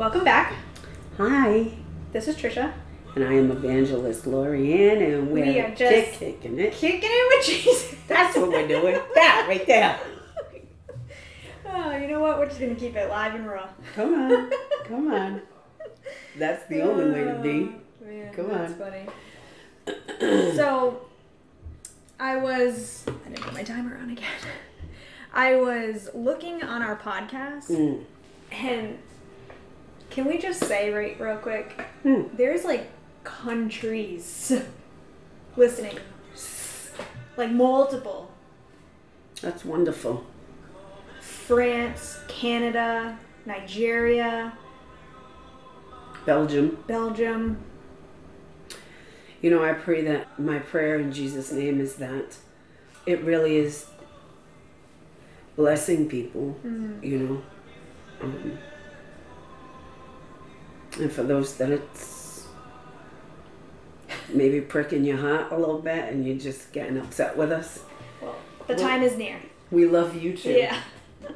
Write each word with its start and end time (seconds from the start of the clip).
Welcome 0.00 0.24
back. 0.24 0.54
Hi, 1.18 1.72
This 2.12 2.26
is 2.26 2.34
Trisha. 2.36 2.72
and 3.14 3.22
I 3.22 3.34
am 3.34 3.50
Evangelist 3.50 4.24
Lorianne, 4.24 5.02
and 5.14 5.30
we're 5.30 5.44
We 5.44 5.60
are 5.60 5.74
just- 5.74 6.18
kick- 6.18 6.40
kicking 6.40 6.58
it. 6.58 6.72
Kicking 6.72 7.00
it 7.12 7.36
with 7.38 7.46
Jesus. 7.46 7.94
That's 8.08 8.34
what 8.34 8.48
we're 8.48 8.66
doing. 8.66 8.98
that 9.14 9.44
right 9.46 9.66
there. 9.66 9.98
Oh, 11.72 11.96
you 11.96 12.08
know 12.08 12.18
what? 12.20 12.38
We're 12.38 12.46
just 12.46 12.58
gonna 12.58 12.74
keep 12.74 12.96
it 12.96 13.08
live 13.10 13.34
and 13.34 13.46
raw. 13.46 13.68
Come 13.94 14.14
on, 14.14 14.50
come 14.86 15.08
on. 15.12 15.40
That's 16.36 16.66
the 16.68 16.80
only 16.82 17.10
way 17.10 17.24
to 17.24 17.38
be. 17.40 17.72
Oh, 18.02 18.06
Man, 18.06 18.32
Come 18.34 18.48
that's 18.48 18.72
on. 18.72 18.78
That's 19.86 20.00
funny. 20.18 20.52
so, 20.56 21.02
I 22.18 22.36
was. 22.38 23.04
I 23.06 23.28
didn't 23.28 23.42
put 23.42 23.52
my 23.52 23.62
timer 23.62 23.96
on 23.98 24.10
again. 24.10 24.26
I 25.32 25.54
was 25.56 26.10
looking 26.12 26.64
on 26.64 26.82
our 26.82 26.96
podcast, 26.96 27.68
Mm. 27.70 28.02
and 28.50 28.98
can 30.10 30.26
we 30.26 30.38
just 30.38 30.64
say 30.64 30.92
right 30.92 31.18
real 31.20 31.36
quick? 31.36 31.80
Mm. 32.04 32.36
There's 32.36 32.64
like 32.64 32.90
countries 33.24 34.52
listening, 35.56 35.98
like 37.36 37.50
multiple. 37.50 38.30
That's 39.40 39.64
wonderful. 39.64 40.26
France, 41.20 42.18
Canada, 42.28 43.18
Nigeria, 43.46 44.52
Belgium. 46.26 46.82
Belgium. 46.86 47.58
You 49.40 49.50
know, 49.50 49.64
I 49.64 49.72
pray 49.72 50.02
that 50.04 50.38
my 50.38 50.58
prayer 50.58 50.96
in 50.98 51.12
Jesus' 51.12 51.50
name 51.50 51.80
is 51.80 51.94
that 51.96 52.36
it 53.06 53.22
really 53.24 53.56
is 53.56 53.86
blessing 55.56 56.08
people, 56.08 56.56
Mm. 56.64 57.02
you 57.02 57.18
know. 57.18 57.42
Um, 58.20 58.58
and 60.98 61.10
for 61.12 61.22
those 61.22 61.56
that 61.56 61.70
it's 61.70 62.46
maybe 64.32 64.60
pricking 64.60 65.04
your 65.04 65.16
heart 65.16 65.52
a 65.52 65.56
little 65.58 65.78
bit 65.78 66.12
and 66.12 66.26
you're 66.26 66.38
just 66.38 66.72
getting 66.72 66.98
upset 66.98 67.36
with 67.36 67.52
us, 67.52 67.80
Well, 68.20 68.36
the 68.66 68.74
Well- 68.74 68.82
time 68.88 69.02
is 69.02 69.16
near. 69.16 69.36
we 69.70 69.86
love 69.86 70.20
you 70.20 70.36
too. 70.36 70.52
Yeah. 70.52 70.76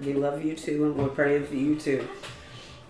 We 0.05 0.13
love 0.15 0.45
you 0.45 0.55
too, 0.55 0.85
and 0.85 0.97
we're 0.97 1.09
praying 1.09 1.47
for 1.47 1.55
you 1.55 1.77
too. 1.77 2.07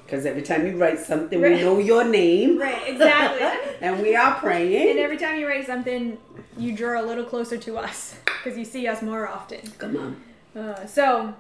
Because 0.06 0.26
every 0.26 0.42
time 0.42 0.66
you 0.66 0.76
write 0.76 0.98
something, 1.00 1.40
Right. 1.40 1.52
we 1.56 1.60
know 1.62 1.78
your 1.78 2.04
name. 2.04 2.58
Right, 2.60 2.82
exactly. 2.86 3.46
and 3.80 4.00
we 4.02 4.14
are 4.16 4.34
praying. 4.36 4.90
and 4.90 4.98
every 4.98 5.16
time 5.16 5.38
you 5.38 5.46
write 5.46 5.66
something, 5.66 6.18
you 6.56 6.72
draw 6.72 7.00
a 7.00 7.04
little 7.04 7.24
closer 7.24 7.56
to 7.58 7.78
us 7.78 8.14
because 8.42 8.56
you 8.58 8.64
see 8.64 8.86
us 8.86 9.02
more 9.02 9.26
often. 9.28 9.60
Come 9.78 9.96
on. 9.96 10.60
Uh, 10.62 10.86
so, 10.86 11.34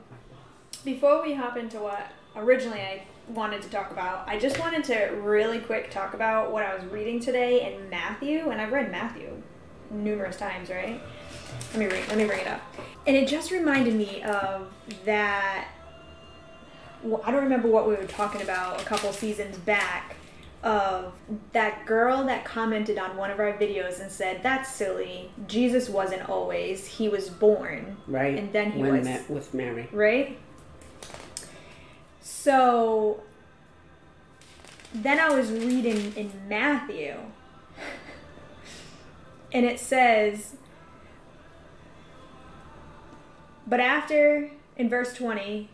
before 0.84 1.22
we 1.22 1.34
hop 1.34 1.56
into 1.56 1.78
what 1.78 2.10
originally 2.36 2.80
I 2.80 3.02
wanted 3.28 3.62
to 3.62 3.70
talk 3.70 3.90
about, 3.90 4.28
I 4.28 4.38
just 4.38 4.58
wanted 4.58 4.84
to 4.84 4.96
really 5.22 5.58
quick 5.58 5.90
talk 5.90 6.14
about 6.14 6.52
what 6.52 6.62
I 6.64 6.74
was 6.74 6.84
reading 6.86 7.20
today 7.20 7.72
in 7.74 7.88
Matthew, 7.88 8.50
and 8.50 8.60
I've 8.60 8.72
read 8.72 8.90
Matthew 8.90 9.42
numerous 9.90 10.36
times, 10.36 10.70
right? 10.70 11.00
Let 11.70 11.78
me 11.78 11.86
read. 11.86 12.08
Let 12.08 12.18
me 12.18 12.24
bring 12.24 12.40
it 12.40 12.46
up, 12.48 12.60
and 13.06 13.16
it 13.16 13.28
just 13.28 13.50
reminded 13.50 13.94
me 13.94 14.22
of 14.22 14.72
that. 15.04 15.68
well, 17.02 17.22
I 17.24 17.30
don't 17.30 17.42
remember 17.44 17.68
what 17.68 17.86
we 17.88 17.94
were 17.94 18.04
talking 18.04 18.42
about 18.42 18.80
a 18.80 18.84
couple 18.84 19.12
seasons 19.12 19.56
back. 19.58 20.16
Of 20.62 21.12
that 21.52 21.84
girl 21.84 22.24
that 22.24 22.46
commented 22.46 22.96
on 22.96 23.18
one 23.18 23.30
of 23.30 23.38
our 23.38 23.52
videos 23.52 24.00
and 24.00 24.10
said, 24.10 24.42
"That's 24.42 24.72
silly. 24.72 25.30
Jesus 25.46 25.90
wasn't 25.90 26.26
always. 26.26 26.86
He 26.86 27.06
was 27.06 27.28
born." 27.28 27.98
Right. 28.08 28.38
And 28.38 28.50
then 28.50 28.72
he 28.72 28.80
when 28.80 28.96
was- 28.96 29.04
met 29.04 29.28
with 29.28 29.52
Mary. 29.52 29.90
right? 29.92 30.38
So 32.26 33.20
then 34.94 35.20
I 35.20 35.28
was 35.28 35.52
reading 35.52 36.14
in 36.16 36.32
Matthew, 36.48 37.16
and 39.52 39.66
it 39.66 39.78
says, 39.78 40.56
but 43.66 43.78
after, 43.78 44.50
in 44.78 44.88
verse 44.88 45.12
20, 45.12 45.68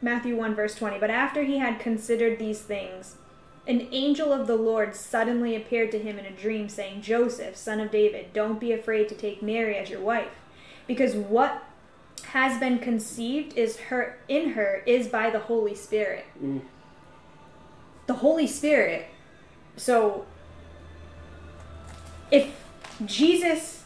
Matthew 0.00 0.36
1, 0.36 0.54
verse 0.54 0.76
20, 0.76 1.00
but 1.00 1.10
after 1.10 1.42
he 1.42 1.58
had 1.58 1.80
considered 1.80 2.38
these 2.38 2.60
things, 2.60 3.16
an 3.66 3.88
angel 3.90 4.32
of 4.32 4.46
the 4.46 4.54
Lord 4.54 4.94
suddenly 4.94 5.56
appeared 5.56 5.90
to 5.90 5.98
him 5.98 6.16
in 6.16 6.26
a 6.26 6.30
dream, 6.30 6.68
saying, 6.68 7.02
Joseph, 7.02 7.56
son 7.56 7.80
of 7.80 7.90
David, 7.90 8.32
don't 8.32 8.60
be 8.60 8.70
afraid 8.70 9.08
to 9.08 9.16
take 9.16 9.42
Mary 9.42 9.76
as 9.76 9.90
your 9.90 10.00
wife, 10.00 10.30
because 10.86 11.16
what 11.16 11.64
has 12.32 12.58
been 12.60 12.78
conceived 12.78 13.56
is 13.56 13.76
her 13.76 14.18
in 14.28 14.50
her 14.50 14.82
is 14.86 15.08
by 15.08 15.30
the 15.30 15.38
Holy 15.38 15.74
Spirit. 15.74 16.24
Mm. 16.42 16.60
The 18.06 18.14
Holy 18.14 18.46
Spirit. 18.46 19.06
So 19.76 20.26
if 22.30 22.48
Jesus 23.04 23.84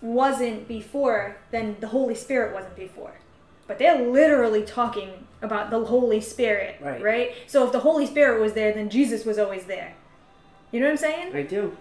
wasn't 0.00 0.66
before, 0.68 1.36
then 1.50 1.76
the 1.80 1.88
Holy 1.88 2.14
Spirit 2.14 2.52
wasn't 2.54 2.76
before. 2.76 3.14
But 3.66 3.78
they're 3.78 4.02
literally 4.10 4.64
talking 4.64 5.26
about 5.40 5.70
the 5.70 5.84
Holy 5.84 6.20
Spirit, 6.20 6.76
Right. 6.80 7.02
right? 7.02 7.34
So 7.46 7.64
if 7.64 7.72
the 7.72 7.80
Holy 7.80 8.06
Spirit 8.06 8.40
was 8.40 8.52
there, 8.52 8.72
then 8.72 8.90
Jesus 8.90 9.24
was 9.24 9.38
always 9.38 9.64
there. 9.64 9.94
You 10.72 10.80
know 10.80 10.86
what 10.86 10.92
I'm 10.92 10.96
saying? 10.98 11.34
I 11.34 11.42
do. 11.42 11.76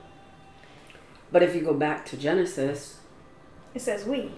But 1.31 1.43
if 1.43 1.55
you 1.55 1.61
go 1.61 1.73
back 1.73 2.05
to 2.07 2.17
Genesis, 2.17 2.99
It 3.73 3.81
says 3.81 4.05
we. 4.05 4.31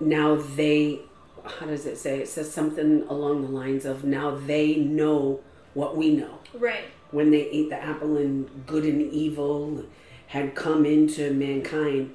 Now 0.00 0.36
they, 0.36 1.00
how 1.44 1.66
does 1.66 1.86
it 1.86 1.98
say? 1.98 2.20
It 2.20 2.28
says 2.28 2.52
something 2.52 3.04
along 3.08 3.42
the 3.42 3.48
lines 3.48 3.84
of 3.84 4.04
now 4.04 4.36
they 4.36 4.76
know 4.76 5.40
what 5.74 5.96
we 5.96 6.10
know. 6.14 6.38
Right. 6.54 6.84
When 7.10 7.30
they 7.30 7.46
ate 7.48 7.70
the 7.70 7.82
apple 7.82 8.16
and 8.16 8.66
good 8.66 8.84
and 8.84 9.00
evil 9.12 9.84
had 10.28 10.54
come 10.54 10.84
into 10.84 11.32
mankind, 11.32 12.14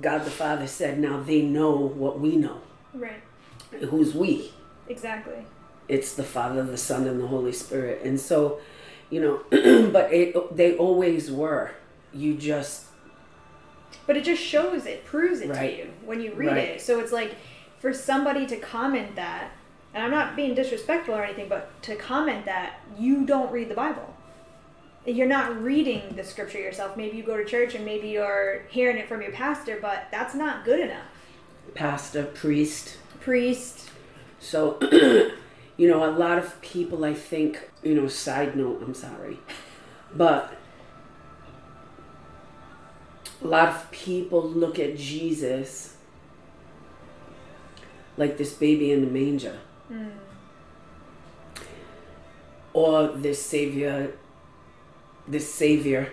God 0.00 0.24
the 0.24 0.30
Father 0.30 0.66
said, 0.66 0.98
now 0.98 1.20
they 1.20 1.42
know 1.42 1.72
what 1.72 2.20
we 2.20 2.36
know. 2.36 2.60
Right. 2.92 3.22
Who's 3.90 4.14
we? 4.14 4.52
Exactly. 4.88 5.46
it's 5.88 6.14
the 6.14 6.22
Father, 6.22 6.62
the 6.62 6.76
Son, 6.76 7.06
and 7.06 7.20
the 7.20 7.26
Holy 7.26 7.52
Spirit. 7.52 8.02
And 8.04 8.20
so, 8.20 8.60
you 9.10 9.20
know, 9.20 9.38
but 9.90 10.12
it, 10.12 10.56
they 10.56 10.76
always 10.76 11.30
were. 11.30 11.72
You 12.12 12.34
just 12.36 12.86
But 14.06 14.16
it 14.16 14.24
just 14.24 14.42
shows 14.42 14.86
it, 14.86 15.04
proves 15.04 15.40
it 15.40 15.48
Right. 15.50 15.70
to 15.70 15.76
you 15.84 15.90
when 16.04 16.20
you 16.20 16.34
read 16.34 16.48
Right. 16.48 16.58
it. 16.68 16.80
So 16.80 17.00
it's 17.00 17.12
like 17.12 17.34
for 17.80 17.92
somebody 17.92 18.46
to 18.46 18.56
comment 18.56 19.16
that, 19.16 19.50
and 19.94 20.02
I'm 20.02 20.10
not 20.10 20.36
being 20.36 20.54
disrespectful 20.54 21.14
or 21.14 21.22
anything, 21.24 21.48
but 21.48 21.70
to 21.82 21.96
comment 21.96 22.44
that 22.46 22.80
you 22.98 23.24
don't 23.24 23.50
read 23.52 23.68
the 23.68 23.74
Bible. 23.74 24.14
You're 25.06 25.26
not 25.26 25.62
reading 25.62 26.14
the 26.16 26.24
scripture 26.24 26.58
yourself. 26.58 26.96
Maybe 26.96 27.18
you 27.18 27.22
go 27.22 27.36
to 27.36 27.44
church 27.44 27.74
and 27.74 27.84
maybe 27.84 28.08
you're 28.08 28.62
hearing 28.70 28.96
it 28.96 29.06
from 29.06 29.20
your 29.20 29.32
pastor, 29.32 29.78
but 29.80 30.06
that's 30.10 30.34
not 30.34 30.64
good 30.64 30.80
enough. 30.80 31.04
pastor, 31.74 32.22
priest. 32.24 32.98
Priest. 33.20 33.90
So, 34.38 34.78
you 35.76 35.88
know, 35.88 36.04
a 36.08 36.12
lot 36.12 36.38
of 36.38 36.60
people, 36.60 37.04
I 37.04 37.14
think, 37.14 37.70
you 37.82 37.94
know, 37.94 38.06
side 38.08 38.56
note, 38.56 38.82
I'm 38.82 38.94
sorry, 38.94 39.38
but 40.14 40.54
a 43.44 43.46
lot 43.46 43.68
of 43.68 43.90
people 43.90 44.42
look 44.42 44.78
at 44.78 44.96
Jesus 44.96 45.96
like 48.16 48.38
this 48.38 48.54
baby 48.54 48.90
in 48.90 49.02
the 49.04 49.10
manger. 49.10 49.58
Hmm. 49.88 50.08
Or 52.72 53.08
this 53.08 53.40
savior, 53.44 54.12
this 55.28 55.52
savior 55.52 56.08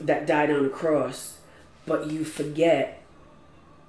that 0.00 0.26
died 0.26 0.50
on 0.50 0.64
the 0.64 0.68
cross, 0.68 1.38
but 1.86 2.10
you 2.10 2.24
forget 2.24 3.02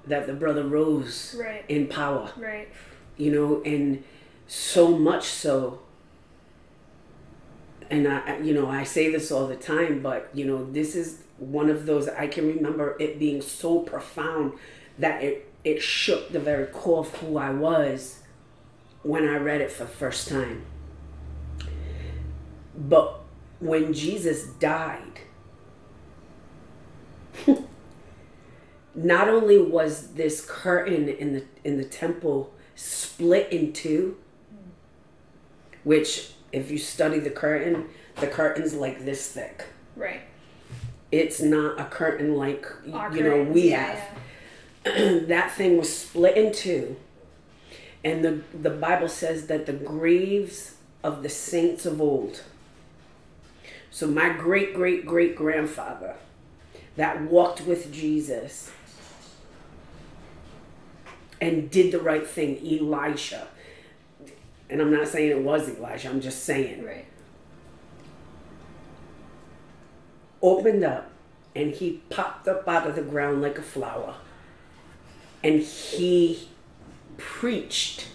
that 0.06 0.26
the 0.26 0.32
brother 0.32 0.64
rose 0.64 1.36
Right. 1.38 1.64
in 1.68 1.86
power 1.88 2.30
Right. 2.36 2.68
you 3.16 3.30
know, 3.30 3.62
and 3.64 4.02
so 4.46 4.88
much 4.98 5.24
so. 5.28 5.80
And 7.90 8.08
I- 8.08 8.38
you 8.38 8.52
know, 8.54 8.68
I 8.68 8.84
say 8.84 9.10
this 9.10 9.30
all 9.30 9.46
the 9.46 9.56
time, 9.56 10.00
but 10.02 10.28
you 10.34 10.44
know, 10.46 10.64
this 10.72 10.96
is 10.96 11.18
one 11.38 11.70
of 11.70 11.86
those 11.86 12.08
I 12.08 12.26
can 12.26 12.46
remember 12.46 12.96
it 13.00 13.18
being 13.18 13.42
so 13.42 13.80
profound 13.80 14.54
that 14.98 15.22
it 15.22 15.50
it 15.64 15.82
shook 15.82 16.30
the 16.30 16.40
very 16.40 16.66
core 16.66 17.00
of 17.00 17.14
who 17.16 17.38
I 17.38 17.50
was 17.50 18.20
when 19.02 19.26
I 19.26 19.36
read 19.36 19.60
it 19.60 19.72
for 19.72 19.84
the 19.84 19.90
first 19.90 20.28
time. 20.28 20.64
But 22.76 23.20
when 23.60 23.92
Jesus 23.92 24.46
died, 24.46 25.20
not 28.94 29.28
only 29.28 29.58
was 29.58 30.14
this 30.14 30.44
curtain 30.44 31.08
in 31.08 31.34
the 31.34 31.44
in 31.64 31.78
the 31.78 31.84
temple 31.84 32.52
split 32.74 33.52
in 33.52 33.72
two, 33.72 34.16
which 35.82 36.32
if 36.52 36.70
you 36.70 36.78
study 36.78 37.18
the 37.18 37.30
curtain, 37.30 37.88
the 38.16 38.26
curtain's 38.26 38.74
like 38.74 39.04
this 39.04 39.30
thick. 39.32 39.64
Right. 39.96 40.22
It's 41.14 41.40
not 41.40 41.80
a 41.80 41.84
curtain 41.84 42.34
like 42.34 42.66
Our 42.92 43.16
you 43.16 43.22
know 43.22 43.30
curtains, 43.30 43.54
we 43.54 43.70
yeah, 43.70 44.00
have. 44.84 45.28
that 45.28 45.52
thing 45.52 45.76
was 45.76 45.96
split 45.96 46.36
in 46.36 46.52
two, 46.52 46.96
and 48.02 48.24
the 48.24 48.40
the 48.52 48.70
Bible 48.70 49.08
says 49.08 49.46
that 49.46 49.66
the 49.66 49.72
graves 49.72 50.74
of 51.04 51.22
the 51.22 51.28
saints 51.28 51.86
of 51.86 52.00
old. 52.00 52.42
So, 53.92 54.08
my 54.08 54.30
great 54.30 54.74
great 54.74 55.06
great 55.06 55.36
grandfather 55.36 56.16
that 56.96 57.22
walked 57.22 57.60
with 57.60 57.92
Jesus 57.92 58.72
and 61.40 61.70
did 61.70 61.92
the 61.92 62.00
right 62.00 62.26
thing, 62.26 62.58
Elisha. 62.58 63.46
And 64.68 64.80
I'm 64.80 64.90
not 64.90 65.06
saying 65.06 65.30
it 65.30 65.42
was 65.42 65.68
Elijah, 65.68 66.08
I'm 66.08 66.20
just 66.20 66.42
saying. 66.42 66.84
Right. 66.84 67.06
Opened 70.44 70.84
up 70.84 71.10
and 71.56 71.72
he 71.72 72.02
popped 72.10 72.46
up 72.46 72.68
out 72.68 72.86
of 72.86 72.96
the 72.96 73.02
ground 73.02 73.40
like 73.40 73.56
a 73.56 73.62
flower. 73.62 74.16
And 75.42 75.60
he 75.62 76.48
preached 77.16 78.08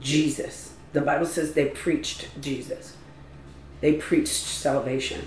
Jesus. 0.00 0.72
The 0.92 1.00
Bible 1.00 1.26
says 1.26 1.52
they 1.52 1.66
preached 1.66 2.28
Jesus. 2.40 2.96
They 3.80 3.92
preached 3.94 4.32
salvation. 4.32 5.26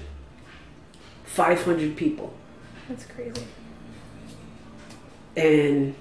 500 1.24 1.96
people. 1.96 2.34
That's 2.90 3.06
crazy. 3.06 3.46
And 5.38 5.96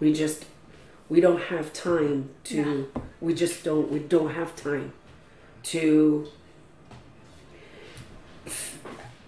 we 0.00 0.14
just 0.14 0.46
we 1.10 1.20
don't 1.20 1.42
have 1.42 1.72
time 1.74 2.30
to 2.44 2.90
we 3.20 3.34
just 3.34 3.62
don't 3.64 3.90
we 3.90 3.98
don't 3.98 4.30
have 4.30 4.56
time 4.56 4.94
to 5.64 6.28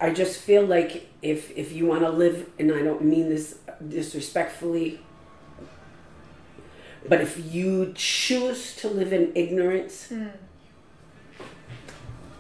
I 0.00 0.11
just 0.11 0.40
feel 0.40 0.64
like 0.64 1.08
if 1.22 1.56
if 1.56 1.72
you 1.72 1.87
want 1.87 2.02
to 2.02 2.11
live 2.11 2.50
and 2.58 2.72
I 2.72 2.82
don't 2.82 3.02
mean 3.02 3.28
this 3.28 3.58
disrespectfully 3.88 5.00
but 7.08 7.20
if 7.20 7.52
you 7.55 7.93
choose 7.94 8.76
to 8.76 8.88
live 8.88 9.12
in 9.12 9.32
ignorance 9.34 10.08
hmm. 10.08 10.28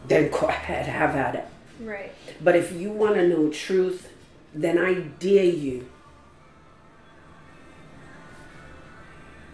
then 0.06 0.30
go 0.30 0.46
ahead 0.48 0.86
have 0.86 1.16
at 1.16 1.34
it 1.34 1.46
Right. 1.80 2.12
but 2.40 2.54
if 2.54 2.72
you 2.72 2.90
want 2.90 3.14
to 3.16 3.26
know 3.26 3.50
truth 3.50 4.10
then 4.54 4.78
I 4.78 4.94
dare 4.94 5.44
you 5.44 5.88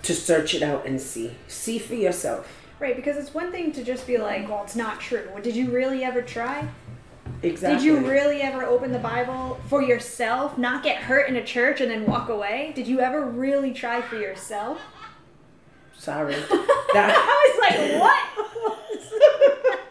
to 0.02 0.14
search 0.14 0.54
it 0.54 0.62
out 0.62 0.86
and 0.86 1.00
see 1.00 1.36
see 1.48 1.78
for 1.78 1.94
yourself 1.94 2.56
Right, 2.80 2.96
because 2.96 3.18
it's 3.18 3.34
one 3.34 3.52
thing 3.52 3.72
to 3.72 3.84
just 3.84 4.06
be 4.06 4.16
like, 4.16 4.48
well, 4.48 4.62
it's 4.64 4.74
not 4.74 5.00
true. 5.00 5.28
Did 5.42 5.54
you 5.54 5.70
really 5.70 6.02
ever 6.02 6.22
try? 6.22 6.66
Exactly 7.42 7.76
Did 7.78 7.84
you 7.84 7.98
really 8.08 8.42
ever 8.42 8.64
open 8.64 8.92
the 8.92 8.98
Bible 8.98 9.58
for 9.68 9.82
yourself, 9.82 10.58
not 10.58 10.82
get 10.82 10.96
hurt 10.98 11.28
in 11.28 11.36
a 11.36 11.44
church 11.44 11.80
and 11.80 11.90
then 11.90 12.06
walk 12.06 12.28
away? 12.28 12.72
Did 12.74 12.86
you 12.86 13.00
ever 13.00 13.24
really 13.24 13.72
try 13.72 14.00
for 14.02 14.16
yourself? 14.16 14.78
sorry 15.96 16.32
that 16.34 16.46
I 17.14 17.36
was 17.44 17.58
like, 17.60 18.00
what? 18.00 19.80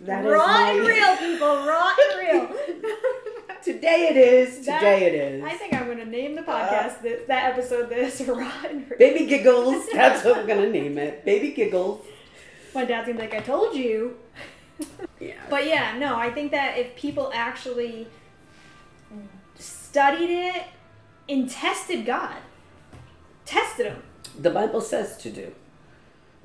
that 0.00 0.24
is 0.26 0.30
raw 0.30 0.70
and 0.70 0.82
my- 0.82 0.88
real, 0.88 1.16
people. 1.16 1.56
Raw 1.66 1.92
and 1.98 2.18
real. 2.20 2.48
today 3.64 4.08
it 4.10 4.16
is 4.18 4.66
That- 4.66 4.78
today 4.80 5.06
it 5.06 5.14
is 5.14 5.42
I 5.44 5.52
think 5.54 5.72
I'm 5.72 5.86
going 5.86 5.98
to 5.98 6.04
name 6.04 6.34
the 6.34 6.42
uh, 6.42 6.44
podcast, 6.44 7.00
this, 7.02 7.26
that 7.28 7.52
episode, 7.52 7.88
this, 7.88 8.20
Raw 8.20 8.52
and 8.68 8.88
Real. 8.90 8.98
baby 8.98 9.24
giggles 9.26 9.86
that's 9.92 10.22
what 10.24 10.36
i'm 10.38 10.46
gonna 10.46 10.68
name 10.68 10.98
it 10.98 11.24
baby 11.24 11.50
giggles 11.52 12.04
My 12.74 12.84
dad's 12.84 13.08
to 13.08 13.14
be 13.14 13.18
like, 13.18 13.34
I 13.34 13.40
told 13.40 13.74
you. 13.74 14.16
yeah 15.20 15.34
But 15.48 15.66
yeah, 15.66 15.96
no, 15.98 16.16
I 16.16 16.30
think 16.30 16.50
that 16.52 16.78
if 16.78 16.96
people 16.96 17.30
actually 17.34 18.08
studied 19.58 20.30
it 20.30 20.64
and 21.28 21.48
tested 21.48 22.04
God, 22.04 22.36
tested 23.44 23.86
him, 23.86 24.02
the 24.38 24.50
bible 24.50 24.80
says 24.80 25.16
to 25.18 25.30
do 25.30 25.52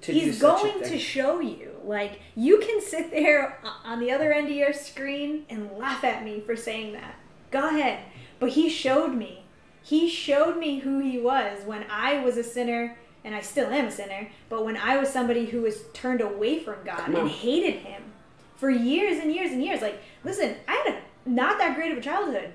to 0.02 0.14
he's 0.14 0.38
a 0.38 0.42
going 0.42 0.84
to 0.84 0.98
show 0.98 1.40
you. 1.40 1.72
Like, 1.84 2.20
you 2.36 2.60
can 2.60 2.82
sit 2.82 3.12
there 3.12 3.60
on 3.84 4.00
the 4.00 4.12
other 4.12 4.32
end 4.32 4.48
of 4.48 4.54
your 4.54 4.74
screen 4.74 5.46
and 5.50 5.72
laugh 5.78 6.04
at 6.04 6.24
me 6.24 6.42
for 6.42 6.56
saying 6.56 6.94
that. 6.94 7.16
Go 7.52 7.70
ahead. 7.70 8.04
But 8.40 8.50
he 8.50 8.70
showed 8.70 9.14
me. 9.14 9.44
He 9.84 10.10
showed 10.10 10.58
me 10.58 10.80
who 10.80 11.00
he 11.00 11.20
was 11.20 11.66
when 11.66 11.86
I 11.90 12.24
was 12.24 12.38
a 12.38 12.44
sinner, 12.44 12.98
and 13.24 13.36
I 13.36 13.42
still 13.42 13.70
am 13.70 13.86
a 13.86 13.92
sinner, 13.92 14.30
but 14.50 14.64
when 14.64 14.78
I 14.78 14.98
was 14.98 15.10
somebody 15.10 15.46
who 15.46 15.62
was 15.62 15.84
turned 15.94 16.22
away 16.22 16.60
from 16.60 16.78
God 16.86 17.10
and 17.14 17.30
hated 17.30 17.80
him 17.82 18.11
for 18.62 18.70
years 18.70 19.18
and 19.20 19.34
years 19.34 19.52
and 19.52 19.64
years. 19.64 19.82
Like, 19.82 20.00
listen, 20.24 20.56
I 20.68 20.74
had 20.76 20.94
a, 20.94 21.30
not 21.30 21.58
that 21.58 21.76
great 21.76 21.92
of 21.92 21.98
a 21.98 22.02
childhood. 22.02 22.54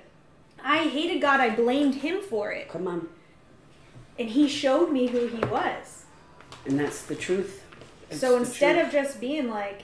I 0.63 0.79
hated 0.87 1.21
God. 1.21 1.39
I 1.41 1.49
blamed 1.53 1.95
him 1.95 2.21
for 2.21 2.51
it. 2.51 2.69
come 2.69 2.87
on 2.87 3.07
And 4.17 4.29
he 4.29 4.47
showed 4.47 4.89
me 4.91 5.07
who 5.07 5.27
he 5.27 5.39
was. 5.45 6.05
and 6.65 6.79
that's 6.79 7.01
the 7.03 7.15
truth 7.15 7.63
It's 8.09 8.21
So 8.21 8.37
instead 8.37 8.75
truth. 8.75 8.87
of 8.87 8.93
just 8.93 9.19
being 9.19 9.49
like, 9.49 9.83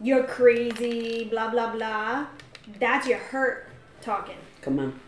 you're 0.00 0.24
crazy, 0.24 1.24
blah, 1.32 1.50
blah, 1.50 1.72
blah, 1.72 2.26
that's 2.78 3.06
your 3.08 3.18
hurt 3.18 3.68
talking. 4.00 4.38
Come 4.62 4.78
on. 4.78 5.00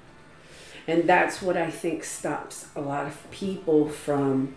And 0.88 1.08
that's 1.08 1.40
what 1.42 1.56
I 1.56 1.70
think 1.70 2.02
stops 2.04 2.68
a 2.76 2.80
lot 2.80 3.06
of 3.06 3.30
people 3.30 3.88
from, 3.88 4.54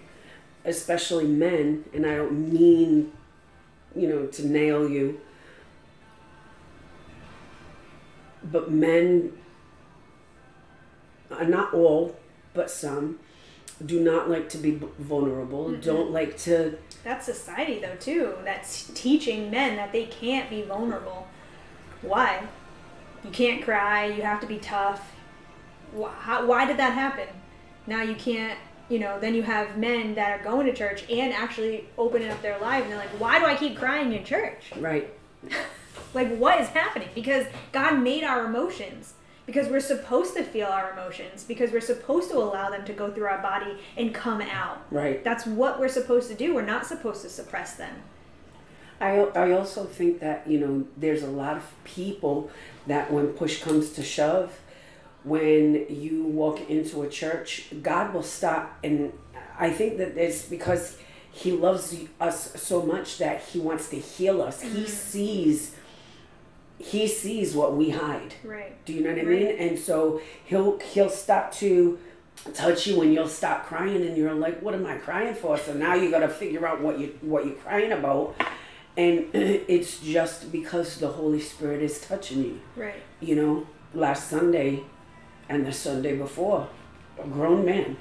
especially 0.65 1.25
men, 1.27 1.85
and 1.93 2.05
I 2.05 2.15
don't 2.17 2.51
mean, 2.53 3.11
you 3.95 4.07
know, 4.07 4.25
to 4.27 4.47
nail 4.47 4.87
you, 4.87 5.19
but 8.43 8.71
men, 8.71 9.33
uh, 11.31 11.43
not 11.43 11.73
all, 11.73 12.15
but 12.53 12.69
some, 12.69 13.19
do 13.85 13.99
not 13.99 14.29
like 14.29 14.49
to 14.49 14.57
be 14.57 14.71
vulnerable, 14.99 15.71
don't 15.77 16.11
like 16.11 16.37
to, 16.39 16.77
That's 17.03 17.25
society, 17.25 17.79
though, 17.79 17.95
too. 17.95 18.33
That's 18.43 18.91
teaching 18.93 19.49
men 19.49 19.77
that 19.77 19.91
they 19.91 20.05
can't 20.05 20.49
be 20.49 20.63
vulnerable. 20.63 21.27
Why? 22.01 22.43
You 23.23 23.31
can't 23.31 23.63
cry, 23.63 24.05
you 24.05 24.21
have 24.21 24.41
to 24.41 24.47
be 24.47 24.57
tough. 24.57 25.11
Why, 25.93 26.11
how, 26.11 26.45
why 26.45 26.65
did 26.65 26.77
that 26.77 26.93
happen? 26.93 27.27
Now 27.87 28.03
you 28.03 28.15
can't, 28.15 28.57
you 28.89 28.99
know, 28.99 29.19
then 29.19 29.33
you 29.33 29.43
have 29.43 29.77
men 29.77 30.15
that 30.15 30.39
are 30.39 30.43
going 30.43 30.65
to 30.67 30.73
church 30.73 31.03
and 31.09 31.33
actually 31.33 31.85
opening 31.97 32.29
up 32.29 32.41
their 32.41 32.59
life, 32.59 32.83
and 32.83 32.91
they're 32.91 32.99
like, 32.99 33.19
why 33.19 33.39
do 33.39 33.45
I 33.45 33.55
keep 33.55 33.77
crying 33.77 34.13
in 34.13 34.23
church? 34.23 34.71
right, 34.77 35.09
Like, 36.13 36.35
what 36.37 36.59
is 36.59 36.69
happening? 36.69 37.09
Because 37.13 37.45
God 37.71 37.99
made 38.01 38.23
our 38.23 38.45
emotions. 38.45 39.13
Because 39.45 39.67
we're 39.67 39.79
supposed 39.79 40.35
to 40.35 40.43
feel 40.43 40.67
our 40.67 40.91
emotions. 40.91 41.43
Because 41.43 41.71
we're 41.71 41.81
supposed 41.81 42.29
to 42.29 42.37
allow 42.37 42.69
them 42.69 42.85
to 42.85 42.93
go 42.93 43.11
through 43.11 43.25
our 43.25 43.41
body 43.41 43.77
and 43.97 44.13
come 44.13 44.41
out. 44.41 44.81
right. 44.91 45.23
That's 45.23 45.45
what 45.45 45.79
we're 45.79 45.87
supposed 45.89 46.29
to 46.29 46.35
do. 46.35 46.53
We're 46.53 46.61
not 46.61 46.85
supposed 46.85 47.23
to 47.23 47.29
suppress 47.29 47.75
them. 47.75 48.03
I, 49.01 49.19
I 49.35 49.51
also 49.51 49.85
think 49.85 50.19
that 50.19 50.47
you 50.47 50.59
know 50.59 50.85
there's 50.97 51.23
a 51.23 51.29
lot 51.29 51.57
of 51.57 51.63
people 51.83 52.51
that 52.87 53.11
when 53.11 53.27
push 53.29 53.61
comes 53.61 53.91
to 53.93 54.03
shove 54.03 54.59
when 55.23 55.85
you 55.89 56.23
walk 56.23 56.69
into 56.69 57.01
a 57.03 57.09
church 57.09 57.67
god 57.81 58.13
will 58.13 58.23
stop 58.23 58.77
and 58.83 59.13
i 59.57 59.69
think 59.69 59.97
that 59.97 60.17
it's 60.17 60.43
because 60.45 60.97
he 61.31 61.51
loves 61.51 61.95
us 62.19 62.61
so 62.61 62.81
much 62.81 63.17
that 63.17 63.41
he 63.41 63.59
wants 63.59 63.89
to 63.89 63.97
heal 63.97 64.41
us 64.41 64.61
he 64.61 64.69
mm-hmm. 64.69 64.85
sees 64.85 65.75
he 66.79 67.07
sees 67.07 67.53
what 67.53 67.75
we 67.75 67.89
hide 67.89 68.33
Right. 68.43 68.73
do 68.85 68.93
you 68.93 69.01
know 69.01 69.09
what 69.11 69.19
I 69.19 69.23
mean? 69.23 69.45
Right. 69.45 69.59
And 69.59 69.77
so 69.77 70.21
he'll 70.45 70.79
he'll 70.79 71.09
stop 71.09 71.51
to 71.55 71.99
touch 72.53 72.87
you 72.87 73.01
and 73.01 73.13
you'll 73.13 73.27
stop 73.27 73.65
crying 73.65 74.01
and 74.05 74.15
you're 74.15 74.33
like, 74.33 74.61
what 74.61 74.73
am 74.73 74.85
I 74.85 74.95
crying 74.97 75.35
for? 75.35 75.57
So 75.57 75.73
now 75.73 75.93
you 75.95 76.09
got 76.09 76.19
to 76.21 76.29
figure 76.29 76.65
out 76.65 76.81
what 76.81 76.97
you 76.97 77.07
what 77.21 77.45
you're 77.45 77.55
crying 77.55 77.91
about, 77.91 78.35
and 78.95 79.25
it's 79.33 79.99
just 79.99 80.51
because 80.51 80.97
the 80.99 81.09
Holy 81.09 81.41
Spirit 81.41 81.81
is 81.81 81.99
touching 81.99 82.43
you. 82.43 82.61
Right. 82.77 83.01
You 83.19 83.35
know, 83.35 83.67
last 83.93 84.29
Sunday, 84.29 84.83
and 85.49 85.65
the 85.65 85.73
Sunday 85.73 86.15
before, 86.15 86.69
a 87.21 87.27
grown 87.27 87.65
man 87.65 87.97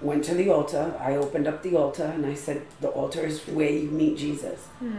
went 0.00 0.22
to 0.26 0.34
the 0.34 0.48
altar. 0.50 0.94
I 1.00 1.16
opened 1.16 1.48
up 1.48 1.62
the 1.62 1.74
altar 1.74 2.04
and 2.04 2.24
I 2.26 2.34
said, 2.34 2.62
the 2.80 2.88
altar 2.88 3.24
is 3.26 3.40
where 3.48 3.70
you 3.70 3.90
meet 3.90 4.16
Jesus. 4.18 4.60
Hmm. 4.78 4.98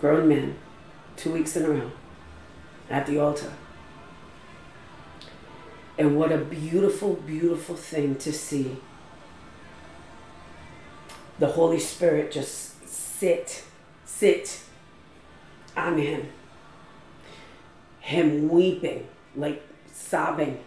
Grown 0.00 0.28
man, 0.28 0.56
two 1.16 1.32
weeks 1.32 1.56
in 1.56 1.64
a 1.64 1.70
row 1.70 1.90
at 2.90 3.06
the 3.06 3.18
altar. 3.18 3.52
And 5.98 6.16
what 6.16 6.32
a 6.32 6.38
beautiful, 6.38 7.14
beautiful 7.14 7.76
thing 7.76 8.16
to 8.16 8.32
see. 8.32 8.78
The 11.38 11.48
Holy 11.48 11.78
Spirit 11.78 12.32
just 12.32 12.88
sit, 12.88 13.64
sit 14.04 14.60
on 15.76 15.98
him. 15.98 16.28
Him 18.00 18.48
weeping, 18.48 19.06
like 19.36 19.62
sobbing. 19.92 20.60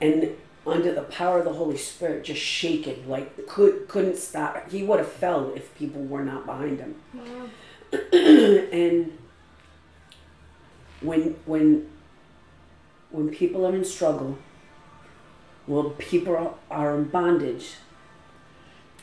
And 0.00 0.36
under 0.66 0.94
the 0.94 1.02
power 1.02 1.38
of 1.38 1.44
the 1.44 1.52
Holy 1.52 1.76
Spirit, 1.76 2.24
just 2.24 2.40
shaking, 2.40 3.08
like 3.08 3.46
could 3.46 3.88
couldn't 3.88 4.16
stop. 4.16 4.70
He 4.70 4.82
would 4.82 4.98
have 4.98 5.10
fell 5.10 5.52
if 5.54 5.74
people 5.76 6.02
were 6.02 6.24
not 6.24 6.46
behind 6.46 6.78
him 6.78 6.96
and 8.12 9.18
when 11.00 11.36
when 11.46 11.88
when 13.10 13.28
people 13.28 13.66
are 13.66 13.74
in 13.74 13.84
struggle 13.84 14.38
when 15.66 15.90
people 15.90 16.36
are, 16.36 16.54
are 16.70 16.96
in 16.96 17.04
bondage 17.04 17.74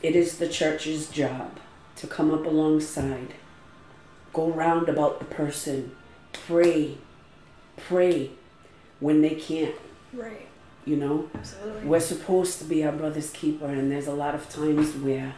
it 0.02 0.16
is 0.16 0.38
the 0.38 0.48
church's 0.48 1.08
job 1.08 1.58
to 1.96 2.06
come 2.06 2.32
up 2.32 2.46
alongside, 2.46 3.34
go 4.32 4.50
round 4.50 4.88
about 4.88 5.18
the 5.18 5.26
person, 5.26 5.94
pray, 6.32 6.96
pray 7.76 8.30
when 9.00 9.20
they 9.20 9.34
can't. 9.34 9.74
Right. 10.12 10.46
You 10.86 10.96
know, 10.96 11.30
Absolutely. 11.34 11.86
we're 11.86 12.00
supposed 12.00 12.58
to 12.58 12.64
be 12.64 12.82
our 12.84 12.92
brother's 12.92 13.30
keeper, 13.30 13.66
and 13.66 13.92
there's 13.92 14.06
a 14.06 14.14
lot 14.14 14.34
of 14.34 14.48
times 14.48 14.94
where. 14.96 15.34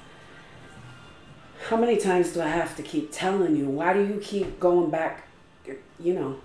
How 1.68 1.76
many 1.76 1.96
times 1.96 2.32
do 2.32 2.42
I 2.42 2.48
have 2.48 2.76
to 2.76 2.82
keep 2.82 3.10
telling 3.12 3.56
you? 3.56 3.66
Why 3.66 3.92
do 3.92 4.00
you 4.00 4.18
keep 4.20 4.58
going 4.58 4.90
back? 4.90 5.28
You 6.00 6.14
know, 6.14 6.40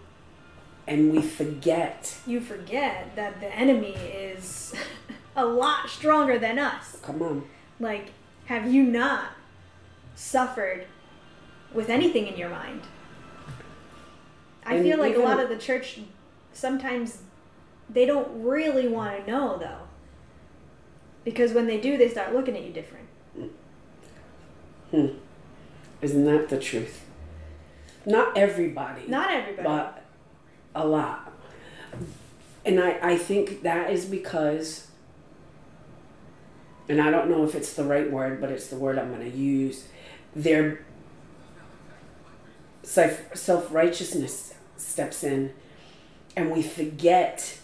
and 0.86 1.12
we 1.12 1.22
forget. 1.22 2.18
you 2.28 2.40
forget 2.40 3.16
that 3.16 3.40
the 3.40 3.54
enemy 3.54 3.96
is 3.96 4.74
a 5.36 5.46
lot 5.46 5.90
stronger 5.90 6.38
than 6.38 6.60
us. 6.60 7.00
Come 7.02 7.22
on. 7.22 7.44
Like, 7.80 8.12
have 8.46 8.72
you 8.72 8.84
not 8.84 9.32
suffered 10.16 10.86
with 11.74 11.90
anything 11.90 12.28
in 12.28 12.38
your 12.38 12.50
mind? 12.50 12.82
I 14.66 14.76
And 14.76 14.84
feel 14.84 15.00
like 15.00 15.16
a 15.16 15.20
lot 15.20 15.40
of 15.40 15.50
the 15.50 15.58
church 15.58 16.00
sometimes 16.54 17.20
they 17.90 18.06
don't 18.06 18.44
really 18.44 18.88
want 18.88 19.26
to 19.26 19.32
know 19.32 19.58
though. 19.58 19.88
Because 21.24 21.52
when 21.54 21.68
they 21.68 21.80
do, 21.80 21.98
they 21.98 22.08
start 22.08 22.34
looking 22.34 22.56
at 22.56 22.64
you 22.64 22.72
different. 22.72 23.07
Hmm. 24.92 25.08
Isn't 26.02 26.26
that 26.26 26.50
the 26.50 26.60
truth? 26.60 27.04
Not 28.06 28.38
everybody. 28.38 29.08
Not 29.08 29.32
everybody. 29.32 29.64
but 29.68 30.06
a 30.76 30.88
lot. 30.88 31.34
And 32.66 32.80
I, 32.80 33.00
I 33.02 33.18
think 33.18 33.64
that 33.64 33.90
is 33.92 34.06
because, 34.06 34.88
and 36.88 37.02
I 37.02 37.10
don't 37.12 37.30
know 37.30 37.44
if 37.44 37.56
it's 37.56 37.74
the 37.74 37.84
right 37.84 38.10
word, 38.12 38.40
but 38.40 38.50
it's 38.52 38.68
the 38.68 38.76
word 38.78 38.98
I'm 39.00 39.10
going 39.14 39.30
to 39.30 39.38
use. 39.38 39.88
Their 40.36 40.86
self 42.84 43.72
righteousness 43.72 44.54
steps 44.78 45.24
in, 45.24 45.54
and 46.36 46.52
we 46.52 46.62
forget 46.62 47.58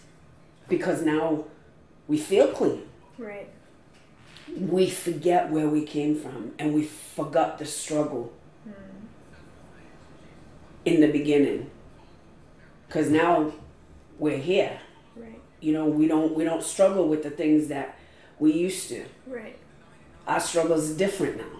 because 0.67 1.03
now 1.03 1.45
we 2.07 2.17
feel 2.17 2.47
clean. 2.47 2.83
right. 3.17 3.49
We 4.59 4.89
forget 4.89 5.49
where 5.49 5.67
we 5.67 5.83
came 5.83 6.15
from, 6.15 6.53
and 6.59 6.73
we 6.73 6.83
forgot 6.83 7.57
the 7.57 7.65
struggle 7.65 8.31
hmm. 8.63 8.71
in 10.85 11.01
the 11.01 11.11
beginning. 11.11 11.69
Because 12.87 13.09
now 13.09 13.51
we're 14.19 14.37
here. 14.37 14.79
Right. 15.15 15.39
You 15.59 15.73
know, 15.73 15.85
we 15.85 16.07
don't 16.07 16.35
we 16.35 16.43
don't 16.43 16.63
struggle 16.63 17.07
with 17.07 17.23
the 17.23 17.31
things 17.31 17.67
that 17.67 17.97
we 18.39 18.51
used 18.51 18.89
to. 18.89 19.05
Right. 19.25 19.57
Our 20.27 20.39
struggles 20.39 20.91
are 20.91 20.97
different 20.97 21.37
now. 21.37 21.59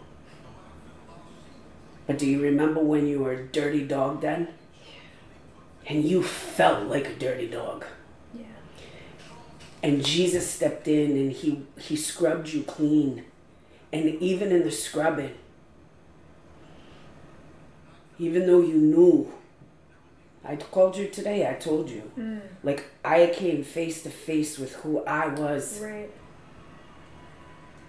But 2.05 2.17
do 2.17 2.27
you 2.27 2.41
remember 2.41 2.81
when 2.81 3.07
you 3.07 3.19
were 3.19 3.31
a 3.31 3.47
dirty 3.47 3.85
dog 3.85 4.21
then? 4.21 4.49
And 5.85 6.05
you 6.05 6.23
felt 6.23 6.87
like 6.87 7.07
a 7.07 7.15
dirty 7.15 7.47
dog. 7.47 7.85
And 9.83 10.03
Jesus 10.03 10.49
stepped 10.49 10.87
in 10.87 11.11
and 11.11 11.31
he 11.33 11.65
he 11.77 11.97
scrubbed 11.97 12.49
you 12.49 12.63
clean. 12.63 13.25
And 13.91 14.05
even 14.21 14.51
in 14.51 14.63
the 14.63 14.71
scrubbing, 14.71 15.35
even 18.17 18.47
though 18.47 18.61
you 18.61 18.77
knew, 18.77 19.31
I 20.43 20.55
called 20.55 20.95
you 20.95 21.07
today, 21.09 21.47
I 21.47 21.53
told 21.53 21.89
you. 21.89 22.09
Mm. 22.17 22.41
Like 22.63 22.85
I 23.03 23.27
came 23.27 23.63
face 23.63 24.01
to 24.03 24.09
face 24.09 24.57
with 24.57 24.73
who 24.77 25.03
I 25.03 25.27
was. 25.27 25.79
Right. 25.81 26.09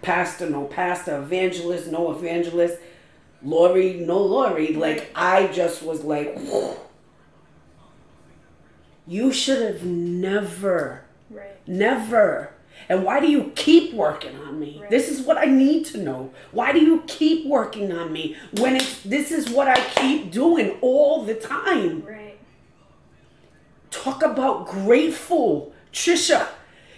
Pastor, 0.02 0.50
no 0.50 0.64
pastor, 0.64 1.16
evangelist, 1.18 1.86
no 1.86 2.10
evangelist, 2.10 2.76
Lori, 3.40 3.94
no 3.94 4.18
Lori. 4.18 4.74
Like 4.74 5.10
I 5.14 5.46
just 5.46 5.82
was 5.82 6.02
like, 6.02 6.36
you 9.06 9.32
should 9.32 9.62
have 9.62 9.84
never 9.84 11.03
Right. 11.30 11.56
Never. 11.66 12.50
And 12.88 13.04
why 13.04 13.20
do 13.20 13.30
you 13.30 13.52
keep 13.54 13.94
working 13.94 14.36
on 14.40 14.58
me? 14.58 14.78
Right. 14.80 14.90
This 14.90 15.08
is 15.08 15.22
what 15.22 15.38
I 15.38 15.46
need 15.46 15.86
to 15.86 15.98
know. 15.98 16.32
Why 16.52 16.72
do 16.72 16.80
you 16.80 17.02
keep 17.06 17.46
working 17.46 17.92
on 17.92 18.12
me 18.12 18.36
when 18.58 18.76
it's 18.76 19.00
this 19.02 19.30
is 19.30 19.48
what 19.48 19.68
I 19.68 19.80
keep 19.80 20.30
doing 20.30 20.76
all 20.80 21.24
the 21.24 21.34
time? 21.34 22.04
Right. 22.04 22.38
Talk 23.90 24.22
about 24.22 24.66
grateful. 24.66 25.72
Trisha, 25.92 26.48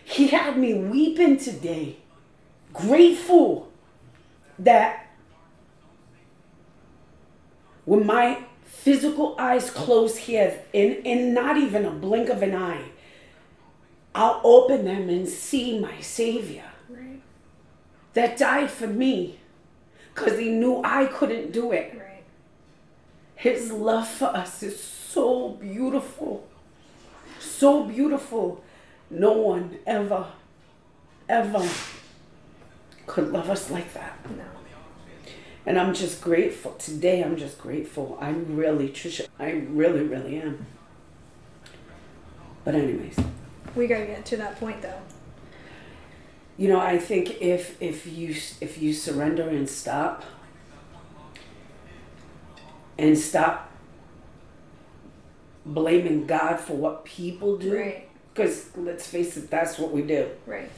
he 0.05 0.29
had 0.29 0.57
me 0.57 0.75
weeping 0.75 1.37
today. 1.37 1.97
Grateful 2.73 3.71
that 4.59 5.07
when 7.85 8.07
my 8.07 8.45
physical 8.65 9.37
eyes 9.39 9.71
close 9.71 10.17
here 10.17 10.63
in, 10.73 10.95
in 11.05 11.35
not 11.35 11.57
even 11.57 11.85
a 11.85 11.91
blink 11.91 12.29
of 12.29 12.43
an 12.43 12.55
eye, 12.55 12.87
I'll 14.17 14.41
open 14.43 14.87
them 14.87 15.11
and 15.11 15.29
see 15.29 15.79
my 15.79 16.01
Savior 16.01 16.65
Right. 16.89 17.21
that 18.15 18.39
died 18.39 18.71
for 18.71 18.87
me 18.87 19.39
because 20.15 20.39
he 20.39 20.49
knew 20.49 20.81
I 20.83 21.05
couldn't 21.05 21.53
do 21.53 21.71
it. 21.73 21.93
Right. 21.99 22.25
His 23.35 23.71
love 23.71 24.09
for 24.09 24.29
us 24.29 24.63
is 24.63 24.83
so 24.83 25.51
beautiful. 25.51 26.49
So 27.39 27.85
beautiful. 27.85 28.65
No 29.11 29.33
one 29.33 29.79
ever, 29.87 30.27
ever 31.29 31.69
could 33.07 33.31
love 33.31 33.51
us 33.51 33.71
like 33.71 33.93
that. 33.93 34.19
No. 34.31 34.45
And 35.67 35.79
I'm 35.79 35.93
just 35.93 36.23
grateful. 36.23 36.73
Today, 36.73 37.23
I'm 37.23 37.37
just 37.37 37.59
grateful. 37.59 38.17
I'm 38.21 38.57
really, 38.57 38.89
Trisha, 38.89 39.27
I 39.39 39.51
really, 39.51 40.05
really 40.05 40.41
am. 40.41 40.65
But, 42.65 42.77
anyways, 42.77 43.19
We 43.77 43.87
gotta 43.87 44.07
get 44.07 44.25
to 44.27 44.37
that 44.39 44.59
point 44.59 44.83
though. 44.83 44.99
you 46.57 46.69
know, 46.69 46.81
I 46.81 46.99
think 46.99 47.43
if 47.43 47.81
if 47.83 48.07
you 48.07 48.31
if 48.61 48.81
you 48.81 48.95
surrender 48.95 49.47
and 49.49 49.69
stop 49.69 50.25
and 52.99 53.19
stop 53.19 53.71
blaming 55.65 56.27
God 56.27 56.57
for 56.59 56.75
what 56.75 57.05
people 57.05 57.57
do, 57.59 57.77
Right. 57.77 58.09
because 58.33 58.71
let's 58.77 59.07
face 59.07 59.37
it, 59.37 59.51
that's 59.51 59.79
what 59.79 59.93
we 59.93 60.03
do. 60.03 60.29
Right. 60.47 60.71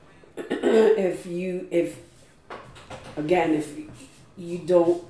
if 0.36 1.26
you 1.26 1.66
if 1.70 1.98
again 3.16 3.54
if 3.54 3.76
you 4.36 4.58
don't 4.58 5.02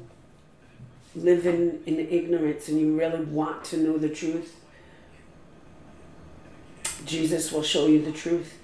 live 1.14 1.46
in, 1.46 1.82
in 1.84 1.98
ignorance 1.98 2.68
and 2.68 2.80
you 2.80 2.96
really 2.98 3.24
want 3.24 3.64
to 3.64 3.76
know 3.76 3.98
the 3.98 4.08
truth 4.08 4.54
jesus 7.04 7.52
will 7.52 7.62
show 7.62 7.86
you 7.86 8.02
the 8.04 8.12
truth 8.12 8.58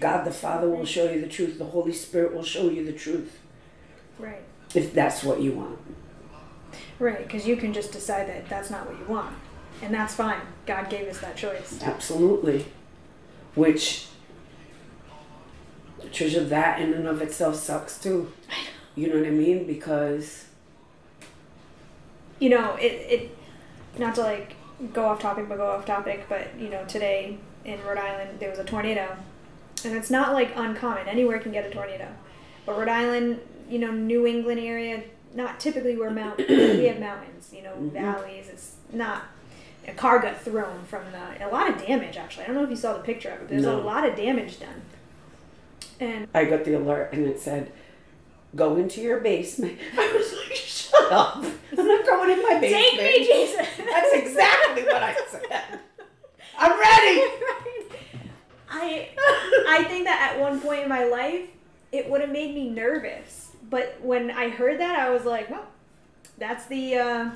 god 0.00 0.24
the 0.24 0.30
father 0.32 0.68
will 0.68 0.84
show 0.84 1.10
you 1.10 1.20
the 1.20 1.28
truth 1.28 1.58
the 1.58 1.64
holy 1.64 1.92
spirit 1.92 2.34
will 2.34 2.42
show 2.42 2.68
you 2.68 2.84
the 2.84 2.92
truth 2.92 3.38
Right. 4.18 4.42
if 4.74 4.92
that's 4.94 5.22
what 5.24 5.40
you 5.40 5.52
want 5.52 5.78
Right. 6.98 7.18
Because 7.18 7.46
you 7.46 7.56
can 7.56 7.72
just 7.72 7.92
decide 7.92 8.28
that 8.28 8.48
that's 8.48 8.70
not 8.70 8.88
what 8.88 8.98
you 8.98 9.04
want, 9.06 9.34
and 9.82 9.92
that's 9.92 10.14
fine. 10.14 10.40
God 10.66 10.88
gave 10.88 11.08
us 11.08 11.18
that 11.20 11.36
choice. 11.36 11.80
absolutely 11.82 12.66
which 13.54 14.06
Trisha, 16.12 16.48
that 16.48 16.80
in 16.80 16.92
and 16.94 17.06
of 17.08 17.20
itself 17.22 17.56
sucks 17.56 17.98
too 18.00 18.32
you 18.94 19.08
know 19.08 19.18
what 19.18 19.26
i 19.26 19.30
mean 19.30 19.66
because 19.66 20.44
you 22.40 22.50
know, 22.50 22.74
it, 22.74 22.84
it 22.86 23.38
not 23.98 24.14
to 24.16 24.22
like 24.22 24.54
go 24.92 25.04
off 25.06 25.20
topic, 25.20 25.48
but 25.48 25.56
go 25.56 25.66
off 25.70 25.86
topic, 25.86 26.26
but 26.28 26.48
you 26.58 26.68
know, 26.68 26.84
today 26.84 27.38
in 27.64 27.82
Rhode 27.84 27.98
Island 27.98 28.38
there 28.40 28.50
was 28.50 28.58
a 28.58 28.64
tornado, 28.64 29.16
and 29.84 29.94
it's 29.96 30.10
not 30.10 30.32
like 30.32 30.52
uncommon. 30.56 31.08
Anywhere 31.08 31.38
can 31.38 31.52
get 31.52 31.66
a 31.66 31.70
tornado, 31.70 32.08
but 32.66 32.78
Rhode 32.78 32.88
Island, 32.88 33.40
you 33.68 33.78
know, 33.78 33.90
New 33.90 34.26
England 34.26 34.60
area, 34.60 35.02
not 35.34 35.58
typically 35.60 35.96
where 35.96 36.10
mount 36.10 36.38
we 36.48 36.84
have 36.84 37.00
mountains, 37.00 37.50
you 37.52 37.62
know, 37.62 37.72
Mhm. 37.72 37.92
valleys. 37.92 38.48
It's 38.48 38.72
not. 38.92 39.22
A 39.86 39.92
car 39.92 40.18
got 40.18 40.40
thrown 40.40 40.84
from 40.86 41.02
the 41.12 41.46
a 41.46 41.48
lot 41.50 41.68
of 41.68 41.84
damage 41.86 42.16
actually. 42.16 42.44
I 42.44 42.46
don't 42.46 42.56
know 42.56 42.64
if 42.64 42.70
you 42.70 42.76
saw 42.76 42.94
the 42.94 43.00
picture 43.02 43.28
of 43.28 43.34
it. 43.34 43.40
But 43.40 43.48
there's 43.50 43.62
No. 43.64 43.76
a 43.78 43.82
lot 43.82 44.08
of 44.08 44.16
damage 44.16 44.58
done, 44.60 44.80
and 46.00 46.26
I 46.34 46.44
got 46.44 46.64
the 46.64 46.74
alert 46.74 47.10
and 47.12 47.26
it 47.26 47.38
said, 47.38 47.70
"Go 48.56 48.76
into 48.76 49.00
your 49.02 49.20
basement." 49.20 49.78
I 49.98 50.12
was 50.16 50.32
like, 50.32 50.54
"Shut 50.56 51.12
up! 51.12 51.44
I'm 51.76 51.86
not 51.86 52.06
going 52.06 52.30
in 52.30 52.42
my 52.42 52.58
basement." 52.60 52.84
take 52.96 53.20
me, 53.20 53.26
Jesus. 53.26 53.66
That's 53.76 54.12
exactly 54.14 54.84
what 54.84 55.02
I 55.02 55.14
said. 55.30 55.80
I'm 56.58 56.72
ready. 56.72 57.20
I 58.70 59.08
I 59.68 59.84
think 59.88 60.04
that 60.04 60.32
at 60.32 60.40
one 60.40 60.60
point 60.60 60.82
in 60.82 60.88
my 60.88 61.04
life 61.04 61.48
it 61.92 62.10
would 62.10 62.20
have 62.20 62.30
made 62.30 62.54
me 62.54 62.68
nervous. 62.68 63.52
But 63.70 63.98
when 64.02 64.30
I 64.30 64.48
heard 64.48 64.80
that 64.80 64.98
I 64.98 65.10
was 65.10 65.24
like, 65.24 65.48
well, 65.50 65.66
that's 66.38 66.66
the 66.66 66.96
uh, 66.96 67.30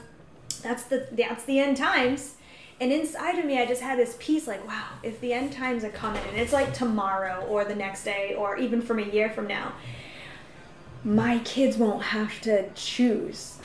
that's 0.62 0.84
the 0.84 1.06
that's 1.12 1.44
the 1.44 1.58
end 1.58 1.76
times. 1.76 2.34
And 2.80 2.92
inside 2.92 3.38
of 3.38 3.44
me 3.44 3.60
I 3.60 3.66
just 3.66 3.82
had 3.82 3.98
this 3.98 4.16
peace 4.20 4.46
like, 4.46 4.66
wow, 4.66 4.87
if 5.02 5.20
the 5.20 5.32
end 5.32 5.52
times 5.52 5.84
are 5.84 5.90
coming 5.90 6.22
and 6.28 6.38
it's 6.38 6.52
like 6.52 6.72
tomorrow 6.75 7.44
or 7.46 7.64
the 7.64 7.75
next 7.75 8.04
day 8.04 8.34
or 8.34 8.56
even 8.56 8.82
from 8.82 8.98
a 8.98 9.02
year 9.02 9.30
from 9.30 9.46
now, 9.46 9.72
my 11.04 11.38
kids 11.40 11.76
won't 11.76 12.02
have 12.02 12.40
to 12.42 12.70
choose. 12.72 13.58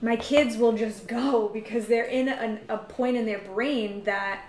My 0.00 0.16
kids 0.16 0.56
will 0.56 0.72
just 0.72 1.06
go 1.06 1.48
because 1.48 1.86
they're 1.86 2.04
in 2.04 2.28
a 2.68 2.78
point 2.78 3.16
in 3.16 3.24
their 3.24 3.38
brain 3.38 4.04
that 4.04 4.42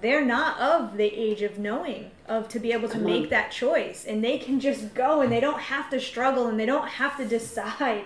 they're 0.00 0.24
not 0.24 0.58
of 0.58 0.96
the 0.96 1.04
age 1.04 1.42
of 1.42 1.58
knowing 1.58 2.10
of 2.26 2.48
to 2.48 2.58
be 2.58 2.72
able 2.72 2.88
to 2.88 2.94
Come 2.94 3.04
make 3.04 3.24
on. 3.24 3.28
that 3.30 3.50
choice. 3.50 4.04
And 4.04 4.24
they 4.24 4.38
can 4.38 4.60
just 4.60 4.94
go 4.94 5.20
and 5.20 5.30
they 5.30 5.40
don't 5.40 5.60
have 5.60 5.90
to 5.90 6.00
struggle 6.00 6.46
and 6.46 6.58
they 6.58 6.66
don't 6.66 6.88
have 6.88 7.16
to 7.18 7.26
decide. 7.26 8.04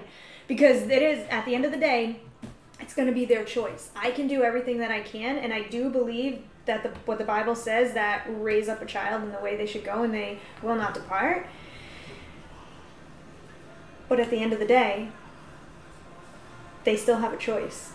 Because 0.49 0.83
it 0.83 1.03
is 1.03 1.27
at 1.29 1.45
the 1.45 1.55
end 1.55 1.65
of 1.65 1.73
the 1.73 1.79
day 1.79 2.21
it's 2.81 2.95
going 2.95 3.09
to 3.09 3.15
be 3.15 3.25
their 3.25 3.45
choice. 3.45 3.91
I 3.97 4.11
can 4.11 4.29
do 4.29 4.43
everything 4.43 4.79
that 4.79 4.91
i 4.91 5.01
can 5.01 5.39
and 5.39 5.53
i 5.53 5.63
do 5.63 5.89
believe 5.91 6.43
that 6.67 6.83
the, 6.83 6.91
what 7.05 7.19
the 7.19 7.25
bible 7.25 7.55
says 7.55 7.95
that 7.95 8.27
raise 8.29 8.69
up 8.69 8.83
a 8.83 8.87
child 8.87 9.23
in 9.23 9.33
the 9.33 9.39
way 9.39 9.57
they 9.57 9.67
should 9.67 9.85
go 9.85 10.03
and 10.03 10.13
they 10.13 10.39
will 10.63 10.77
not 10.77 10.95
depart. 10.95 11.47
But 14.09 14.21
at 14.21 14.31
the 14.31 14.39
end 14.39 14.53
of 14.53 14.59
the 14.59 14.67
day 14.67 15.11
they 16.85 16.97
still 16.97 17.19
have 17.19 17.33
a 17.33 17.37
choice. 17.37 17.93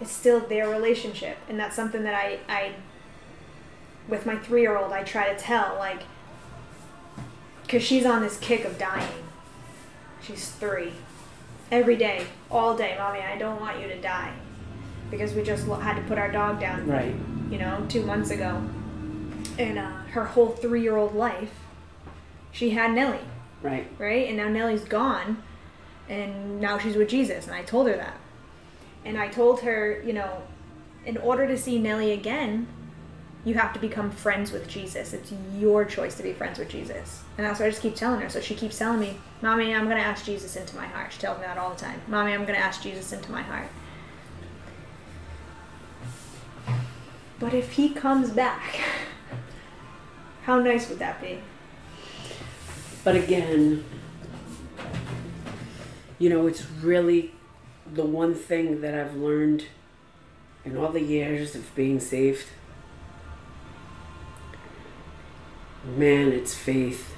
It's 0.00 0.10
still 0.10 0.40
their 0.40 0.68
relationship 0.68 1.36
and 1.48 1.58
that's 1.58 1.76
something 1.76 2.02
that 2.04 2.14
i 2.14 2.38
i 2.48 2.72
with 4.10 4.26
my 4.26 4.36
three 4.36 4.60
year 4.62 4.76
old, 4.76 4.92
I 4.92 5.02
try 5.04 5.32
to 5.32 5.38
tell, 5.38 5.76
like, 5.78 6.02
because 7.62 7.82
she's 7.82 8.04
on 8.04 8.20
this 8.22 8.36
kick 8.38 8.64
of 8.64 8.78
dying. 8.78 9.24
She's 10.22 10.50
three. 10.50 10.92
Every 11.70 11.96
day, 11.96 12.26
all 12.50 12.76
day, 12.76 12.96
mommy, 12.98 13.20
I 13.20 13.38
don't 13.38 13.60
want 13.60 13.80
you 13.80 13.86
to 13.88 14.00
die. 14.00 14.32
Because 15.10 15.34
we 15.34 15.42
just 15.42 15.66
had 15.66 15.94
to 15.94 16.02
put 16.02 16.18
our 16.18 16.30
dog 16.30 16.60
down, 16.60 16.86
Right. 16.86 17.14
you 17.50 17.58
know, 17.58 17.84
two 17.88 18.02
months 18.04 18.30
ago. 18.30 18.60
And 19.58 19.78
uh, 19.78 19.90
her 20.12 20.24
whole 20.24 20.48
three 20.48 20.82
year 20.82 20.96
old 20.96 21.14
life, 21.14 21.52
she 22.52 22.70
had 22.70 22.92
Nellie, 22.92 23.18
Right. 23.62 23.86
right? 23.98 24.26
And 24.28 24.36
now 24.36 24.48
Nellie's 24.48 24.84
gone, 24.84 25.42
and 26.08 26.60
now 26.60 26.78
she's 26.78 26.96
with 26.96 27.08
Jesus. 27.08 27.46
And 27.46 27.54
I 27.54 27.62
told 27.62 27.86
her 27.88 27.96
that. 27.96 28.16
And 29.04 29.16
I 29.16 29.28
told 29.28 29.60
her, 29.60 30.02
you 30.04 30.12
know, 30.12 30.42
in 31.06 31.16
order 31.16 31.46
to 31.46 31.56
see 31.56 31.78
Nellie 31.78 32.12
again, 32.12 32.66
you 33.44 33.54
have 33.54 33.72
to 33.72 33.78
become 33.78 34.10
friends 34.10 34.52
with 34.52 34.68
Jesus. 34.68 35.12
It's 35.14 35.32
your 35.56 35.84
choice 35.84 36.14
to 36.16 36.22
be 36.22 36.32
friends 36.32 36.58
with 36.58 36.68
Jesus. 36.68 37.22
And 37.38 37.46
that's 37.46 37.58
what 37.58 37.66
I 37.66 37.70
just 37.70 37.80
keep 37.80 37.94
telling 37.94 38.20
her. 38.20 38.28
So 38.28 38.40
she 38.40 38.54
keeps 38.54 38.76
telling 38.76 39.00
me, 39.00 39.16
Mommy, 39.40 39.74
I'm 39.74 39.84
going 39.84 39.96
to 39.96 40.02
ask 40.02 40.26
Jesus 40.26 40.56
into 40.56 40.76
my 40.76 40.86
heart. 40.86 41.12
She 41.12 41.20
tells 41.20 41.38
me 41.38 41.44
that 41.44 41.56
all 41.56 41.70
the 41.70 41.80
time. 41.80 42.02
Mommy, 42.06 42.32
I'm 42.32 42.44
going 42.44 42.58
to 42.58 42.64
ask 42.64 42.82
Jesus 42.82 43.12
into 43.12 43.32
my 43.32 43.42
heart. 43.42 43.68
But 47.38 47.54
if 47.54 47.72
he 47.72 47.88
comes 47.88 48.30
back, 48.30 48.80
how 50.42 50.58
nice 50.58 50.90
would 50.90 50.98
that 50.98 51.22
be? 51.22 51.40
But 53.02 53.16
again, 53.16 53.82
you 56.18 56.28
know, 56.28 56.46
it's 56.46 56.70
really 56.82 57.32
the 57.90 58.04
one 58.04 58.34
thing 58.34 58.82
that 58.82 58.94
I've 58.94 59.16
learned 59.16 59.64
in 60.66 60.76
all 60.76 60.92
the 60.92 61.00
years 61.00 61.54
of 61.54 61.74
being 61.74 61.98
saved. 61.98 62.46
Man, 65.84 66.32
it's 66.32 66.54
faith. 66.54 67.14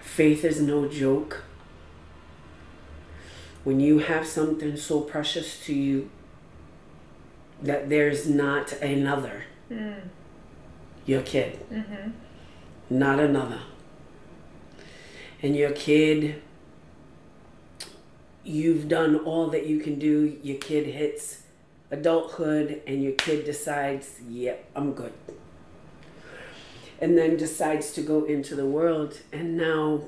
Faith 0.00 0.44
is 0.44 0.60
no 0.60 0.86
joke. 0.88 1.42
When 3.64 3.80
you 3.80 3.98
have 4.00 4.26
something 4.26 4.76
so 4.76 5.00
precious 5.00 5.64
to 5.66 5.74
you 5.74 6.10
that 7.62 7.88
there's 7.88 8.28
not 8.28 8.72
another, 8.74 9.44
Mm. 9.70 10.00
your 11.06 11.22
kid, 11.22 11.58
Mm-hmm. 11.72 12.10
not 12.90 13.20
another. 13.20 13.60
And 15.40 15.56
your 15.56 15.70
kid, 15.72 16.42
you've 18.44 18.88
done 18.88 19.16
all 19.16 19.48
that 19.48 19.66
you 19.66 19.78
can 19.80 19.98
do. 19.98 20.38
Your 20.42 20.58
kid 20.58 20.86
hits 20.86 21.42
adulthood, 21.90 22.80
and 22.86 23.02
your 23.02 23.12
kid 23.12 23.44
decides, 23.44 24.20
yep, 24.28 24.64
I'm 24.74 24.92
good. 24.92 25.12
And 27.02 27.18
then 27.18 27.36
decides 27.36 27.92
to 27.92 28.00
go 28.00 28.24
into 28.24 28.54
the 28.54 28.64
world. 28.64 29.18
And 29.30 29.58
now, 29.58 30.04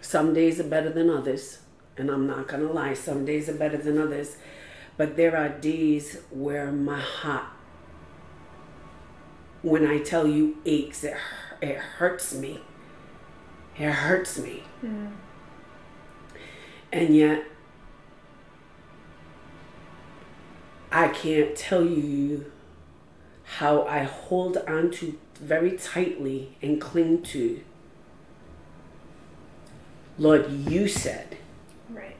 some 0.00 0.34
days 0.34 0.58
are 0.58 0.64
better 0.64 0.90
than 0.90 1.08
others. 1.08 1.58
And 1.96 2.10
I'm 2.10 2.26
not 2.26 2.48
going 2.48 2.66
to 2.66 2.72
lie, 2.72 2.94
some 2.94 3.24
days 3.24 3.48
are 3.48 3.54
better 3.54 3.76
than 3.76 3.98
others. 3.98 4.38
But 4.96 5.16
there 5.16 5.36
are 5.36 5.48
days 5.48 6.18
where 6.30 6.72
my 6.72 6.98
heart 7.00 7.44
when 9.62 9.86
I 9.86 9.98
tell 9.98 10.26
you 10.26 10.58
aches, 10.64 11.04
it, 11.04 11.16
it 11.60 11.76
hurts 11.76 12.34
me. 12.34 12.60
It 13.76 13.90
hurts 13.90 14.38
me. 14.38 14.62
Mm. 14.84 15.12
And 16.92 17.16
yet, 17.16 17.44
I 20.90 21.08
can't 21.08 21.54
tell 21.56 21.84
you 21.84 22.50
how 23.56 23.82
I 23.82 24.00
hold 24.04 24.56
on 24.58 24.90
to 24.92 25.18
very 25.40 25.72
tightly 25.72 26.56
and 26.60 26.80
cling 26.80 27.22
to. 27.22 27.60
Lord, 30.18 30.50
you 30.50 30.88
said 30.88 31.36
Right. 31.88 32.16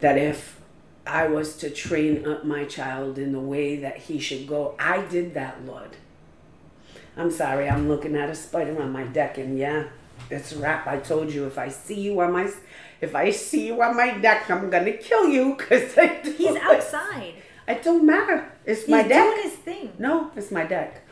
that 0.00 0.18
if 0.18 0.60
I 1.06 1.28
was 1.28 1.56
to 1.58 1.70
train 1.70 2.26
up 2.26 2.44
my 2.44 2.64
child 2.64 3.18
in 3.18 3.32
the 3.32 3.40
way 3.40 3.76
that 3.76 3.96
he 3.96 4.18
should 4.18 4.46
go, 4.46 4.74
I 4.78 5.02
did 5.02 5.34
that, 5.34 5.64
Lord. 5.64 5.96
I'm 7.16 7.30
sorry, 7.30 7.68
I'm 7.68 7.88
looking 7.88 8.16
at 8.16 8.28
a 8.28 8.34
spider 8.34 8.80
on 8.80 8.92
my 8.92 9.04
deck, 9.04 9.38
and 9.38 9.58
yeah, 9.58 9.84
it's 10.30 10.52
wrap. 10.52 10.86
I 10.86 10.98
told 10.98 11.32
you 11.32 11.46
if 11.46 11.58
I 11.58 11.68
see 11.68 12.00
you 12.00 12.20
on 12.20 12.32
my, 12.32 12.50
if 13.00 13.14
I 13.14 13.30
see 13.30 13.68
you 13.68 13.82
on 13.82 13.96
my 13.96 14.18
deck, 14.18 14.50
I'm 14.50 14.68
gonna 14.70 14.92
kill 14.92 15.28
you 15.28 15.54
because 15.56 15.94
He's 16.36 16.56
outside. 16.62 17.34
It 17.70 17.84
don't 17.84 18.04
matter. 18.04 18.50
It's 18.66 18.80
He's 18.80 18.88
my 18.88 19.02
deck. 19.02 19.24
doing 19.24 19.42
his 19.42 19.52
thing. 19.54 19.92
No, 19.98 20.32
it's 20.34 20.50
my 20.50 20.64
deck. 20.64 21.02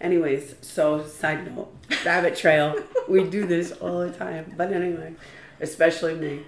Anyways, 0.00 0.54
so 0.60 1.04
side 1.04 1.52
note, 1.52 1.74
rabbit 2.04 2.36
trail. 2.36 2.76
we 3.08 3.24
do 3.24 3.44
this 3.44 3.72
all 3.72 4.00
the 4.00 4.12
time. 4.12 4.54
But 4.56 4.72
anyway, 4.72 5.14
especially 5.60 6.14
me. 6.14 6.42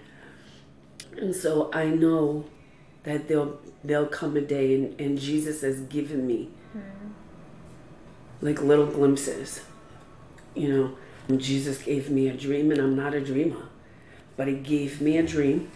And 1.16 1.34
so 1.34 1.70
I 1.72 1.86
know 1.86 2.44
that 3.02 3.26
there'll 3.26 3.58
there'll 3.82 4.06
come 4.06 4.36
a 4.36 4.40
day 4.40 4.74
and, 4.74 5.00
and 5.00 5.18
Jesus 5.18 5.62
has 5.62 5.80
given 5.82 6.26
me 6.26 6.50
hmm. 6.72 7.10
like 8.40 8.62
little 8.62 8.86
glimpses. 8.86 9.62
You 10.54 10.68
know, 10.76 10.96
and 11.26 11.40
Jesus 11.40 11.78
gave 11.78 12.10
me 12.10 12.28
a 12.28 12.36
dream 12.36 12.70
and 12.70 12.80
I'm 12.80 12.94
not 12.94 13.12
a 13.14 13.20
dreamer. 13.20 13.66
But 14.36 14.46
he 14.46 14.54
gave 14.54 15.00
me 15.00 15.18
a 15.18 15.26
dream. 15.26 15.70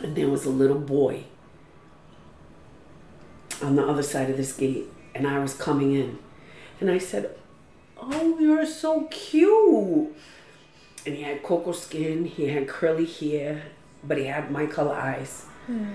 And 0.00 0.14
there 0.16 0.28
was 0.28 0.44
a 0.44 0.50
little 0.50 0.78
boy 0.78 1.24
on 3.62 3.76
the 3.76 3.86
other 3.86 4.02
side 4.02 4.30
of 4.30 4.36
this 4.36 4.52
gate 4.52 4.88
and 5.14 5.26
I 5.26 5.38
was 5.38 5.54
coming 5.54 5.94
in. 5.94 6.18
And 6.80 6.90
I 6.90 6.98
said, 6.98 7.36
Oh, 7.98 8.38
you're 8.38 8.66
so 8.66 9.04
cute. 9.04 10.14
And 11.06 11.16
he 11.16 11.22
had 11.22 11.42
cocoa 11.42 11.72
skin, 11.72 12.24
he 12.24 12.48
had 12.48 12.68
curly 12.68 13.06
hair, 13.06 13.62
but 14.02 14.18
he 14.18 14.24
had 14.24 14.50
my 14.50 14.66
color 14.66 14.94
eyes. 14.94 15.46
Hmm. 15.66 15.92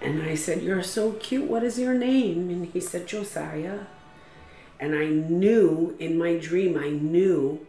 And 0.00 0.22
I 0.22 0.34
said, 0.34 0.62
You're 0.62 0.82
so 0.82 1.12
cute. 1.12 1.48
What 1.48 1.62
is 1.62 1.78
your 1.78 1.94
name? 1.94 2.50
And 2.50 2.66
he 2.66 2.80
said, 2.80 3.06
Josiah. 3.06 3.80
And 4.80 4.96
I 4.96 5.06
knew 5.06 5.94
in 6.00 6.18
my 6.18 6.36
dream, 6.38 6.76
I 6.76 6.90
knew 6.90 7.64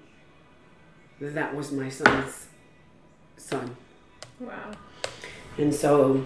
that 1.20 1.36
that 1.36 1.56
was 1.56 1.72
my 1.72 1.90
son's 1.90 2.48
son. 3.38 3.76
Wow. 4.40 4.72
And 5.58 5.74
so, 5.74 6.26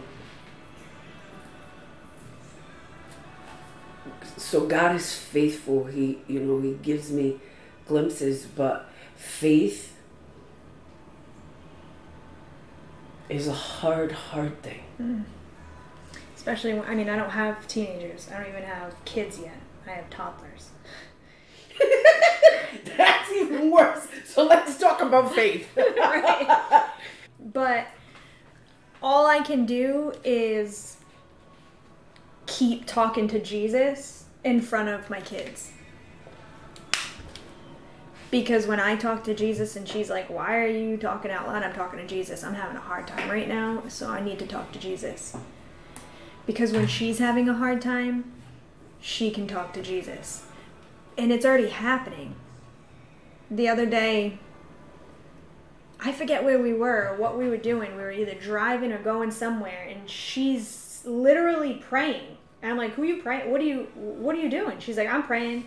so 4.48 4.66
God 4.66 4.96
is 4.96 5.14
faithful. 5.14 5.84
He, 5.84 6.20
you 6.26 6.40
know, 6.40 6.62
He 6.62 6.76
gives 6.76 7.12
me 7.12 7.38
glimpses, 7.86 8.46
but 8.46 8.90
faith 9.18 9.94
is 13.28 13.50
a 13.50 13.54
hard, 13.54 14.14
hard 14.14 14.64
thing. 14.64 14.84
Mm. 15.02 15.24
Especially 16.34 16.76
when, 16.76 16.88
I 16.88 16.96
mean, 16.96 17.10
I 17.10 17.18
don't 17.18 17.32
have 17.32 17.68
teenagers. 17.68 18.30
I 18.34 18.38
don't 18.38 18.48
even 18.48 18.64
have 18.64 18.96
kids 19.04 19.38
yet. 19.38 19.58
I 19.86 19.92
have 19.92 20.10
toddlers. 20.10 20.70
That's 22.98 23.32
even 23.34 23.70
worse. 23.70 24.08
So 24.24 24.46
let's 24.46 24.78
talk 24.78 25.02
about 25.02 25.36
faith. 25.36 25.68
right. 25.78 26.90
But 27.42 27.88
all 29.04 29.28
I 29.28 29.40
can 29.40 29.66
do 29.66 30.14
is 30.24 30.96
keep 32.46 32.86
talking 32.86 33.28
to 33.28 33.42
Jesus 33.42 34.27
in 34.48 34.62
front 34.62 34.90
of 34.90 35.10
my 35.10 35.22
kids. 35.22 35.72
Because 38.32 38.68
when 38.68 38.80
I 38.80 38.96
talk 38.96 39.24
to 39.26 39.34
Jesus 39.34 39.76
and 39.76 39.88
she's 39.88 40.10
like, 40.10 40.30
Why 40.30 40.58
are 40.58 40.68
you 40.68 40.98
talking 40.98 41.32
out 41.32 41.48
loud? 41.48 41.64
I'm 41.64 41.74
talking 41.74 42.00
to 42.00 42.08
Jesus. 42.08 42.44
I'm 42.44 42.56
having 42.56 42.76
a 42.76 42.82
hard 42.82 43.08
time 43.08 43.30
right 43.30 43.48
now, 43.48 43.84
so 43.88 44.10
I 44.10 44.22
need 44.22 44.40
to 44.40 44.48
talk 44.48 44.72
to 44.74 44.80
Jesus. 44.80 45.36
Because 46.46 46.72
when 46.72 46.88
she's 46.88 47.20
having 47.20 47.48
a 47.48 47.54
hard 47.54 47.82
time, 47.82 48.32
she 49.00 49.32
can 49.32 49.48
talk 49.48 49.74
to 49.74 49.82
Jesus. 49.82 50.44
and 51.18 51.32
it's 51.32 51.46
already 51.46 51.70
happening. 51.70 52.36
The 53.50 53.68
other 53.70 53.86
day, 53.86 54.40
I 56.00 56.12
forget 56.12 56.44
where 56.44 56.60
we 56.60 56.74
were 56.74 57.16
what 57.18 57.38
we 57.38 57.50
were 57.50 57.58
doing. 57.58 57.96
We 57.96 58.02
were 58.04 58.12
either 58.12 58.34
driving 58.36 58.92
or 58.92 59.02
going 59.02 59.32
somewhere, 59.32 59.88
and 59.90 60.10
she's 60.10 61.02
literally 61.06 61.76
praying. 61.76 62.38
And 62.62 62.72
I'm 62.72 62.78
like, 62.78 62.94
"Who 62.94 63.04
are 63.04 63.06
you 63.06 63.22
praying? 63.22 63.52
What 63.52 63.62
are 63.62 63.66
you 63.66 63.88
What 63.96 64.36
are 64.36 64.40
you 64.40 64.50
doing?" 64.50 64.80
She's 64.80 64.98
like, 64.98 65.08
"I'm 65.08 65.24
praying." 65.24 65.66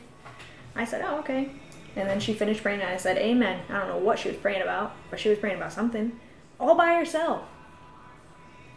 I 0.74 0.84
said, 0.84 1.02
"Oh, 1.04 1.18
okay." 1.18 1.50
And 1.96 2.08
then 2.08 2.20
she 2.20 2.32
finished 2.32 2.62
praying, 2.62 2.80
and 2.80 2.90
I 2.90 2.96
said, 2.96 3.18
"Amen." 3.18 3.62
I 3.68 3.78
don't 3.78 3.88
know 3.88 3.98
what 3.98 4.18
she 4.18 4.28
was 4.28 4.36
praying 4.36 4.62
about, 4.62 4.94
but 5.10 5.20
she 5.20 5.28
was 5.28 5.38
praying 5.38 5.56
about 5.56 5.72
something, 5.72 6.18
all 6.58 6.74
by 6.74 6.94
herself, 6.94 7.42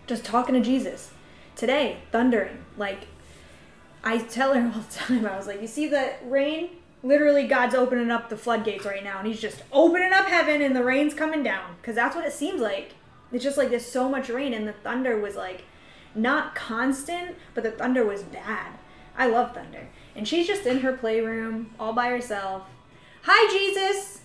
just 0.07 0.23
talking 0.23 0.55
to 0.55 0.61
Jesus. 0.61 1.11
Today, 1.55 1.97
thundering. 2.11 2.65
Like, 2.77 3.07
I 4.03 4.17
tell 4.17 4.53
her 4.55 4.61
all 4.75 4.81
the 4.81 4.93
time. 4.93 5.25
I 5.25 5.37
was 5.37 5.47
like, 5.47 5.61
"You 5.61 5.67
see 5.67 5.87
the 5.87 6.13
rain? 6.25 6.69
literally 7.03 7.45
God's 7.45 7.75
opening 7.75 8.09
up 8.09 8.29
the 8.29 8.37
floodgates 8.37 8.85
right 8.85 9.03
now 9.03 9.19
and 9.19 9.27
he's 9.27 9.41
just 9.41 9.61
opening 9.71 10.13
up 10.13 10.25
heaven 10.25 10.61
and 10.61 10.75
the 10.75 10.83
rain's 10.83 11.13
coming 11.13 11.43
down 11.43 11.75
because 11.81 11.95
that's 11.95 12.15
what 12.15 12.25
it 12.25 12.31
seems 12.31 12.61
like. 12.61 12.93
It's 13.31 13.43
just 13.43 13.57
like 13.57 13.69
there's 13.69 13.85
so 13.85 14.07
much 14.07 14.29
rain 14.29 14.53
and 14.53 14.67
the 14.67 14.73
thunder 14.73 15.19
was 15.19 15.35
like 15.35 15.63
not 16.15 16.55
constant, 16.55 17.35
but 17.53 17.63
the 17.63 17.71
thunder 17.71 18.05
was 18.05 18.23
bad. 18.23 18.73
I 19.17 19.27
love 19.27 19.53
thunder. 19.53 19.87
And 20.15 20.27
she's 20.27 20.47
just 20.47 20.65
in 20.65 20.79
her 20.79 20.93
playroom 20.93 21.71
all 21.79 21.93
by 21.93 22.09
herself. 22.09 22.63
Hi 23.23 23.51
Jesus 23.51 24.21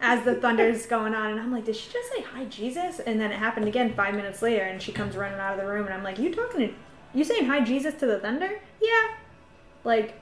as 0.00 0.24
the 0.24 0.34
thunder's 0.34 0.86
going 0.94 1.14
on 1.14 1.30
and 1.30 1.40
I'm 1.40 1.52
like, 1.52 1.64
did 1.64 1.76
she 1.76 1.90
just 1.92 2.12
say 2.12 2.22
hi 2.22 2.44
Jesus? 2.46 3.00
And 3.00 3.20
then 3.20 3.30
it 3.32 3.38
happened 3.38 3.68
again 3.68 3.94
5 3.94 4.14
minutes 4.14 4.42
later 4.42 4.64
and 4.64 4.80
she 4.80 4.92
comes 4.92 5.16
running 5.16 5.38
out 5.38 5.54
of 5.54 5.60
the 5.60 5.66
room 5.66 5.86
and 5.86 5.94
I'm 5.94 6.02
like, 6.02 6.18
"You 6.18 6.34
talking 6.34 6.68
to 6.68 6.74
you 7.14 7.24
saying 7.24 7.46
hi 7.46 7.60
Jesus 7.60 7.94
to 7.94 8.06
the 8.06 8.18
thunder?" 8.18 8.60
Yeah. 8.80 9.14
Like 9.84 10.14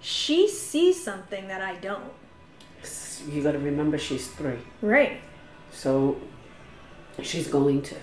she 0.00 0.48
sees 0.48 1.02
something 1.02 1.48
that 1.48 1.60
I 1.60 1.76
don't. 1.76 2.12
You 3.28 3.42
got 3.42 3.52
to 3.52 3.58
remember 3.58 3.98
she's 3.98 4.28
three. 4.28 4.58
Right. 4.80 5.20
So 5.72 6.20
she's 7.22 7.48
going 7.48 7.82
to. 7.82 7.96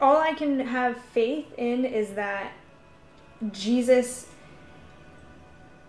All 0.00 0.16
I 0.16 0.32
can 0.32 0.60
have 0.60 0.96
faith 0.96 1.46
in 1.58 1.84
is 1.84 2.10
that 2.14 2.52
Jesus. 3.52 4.26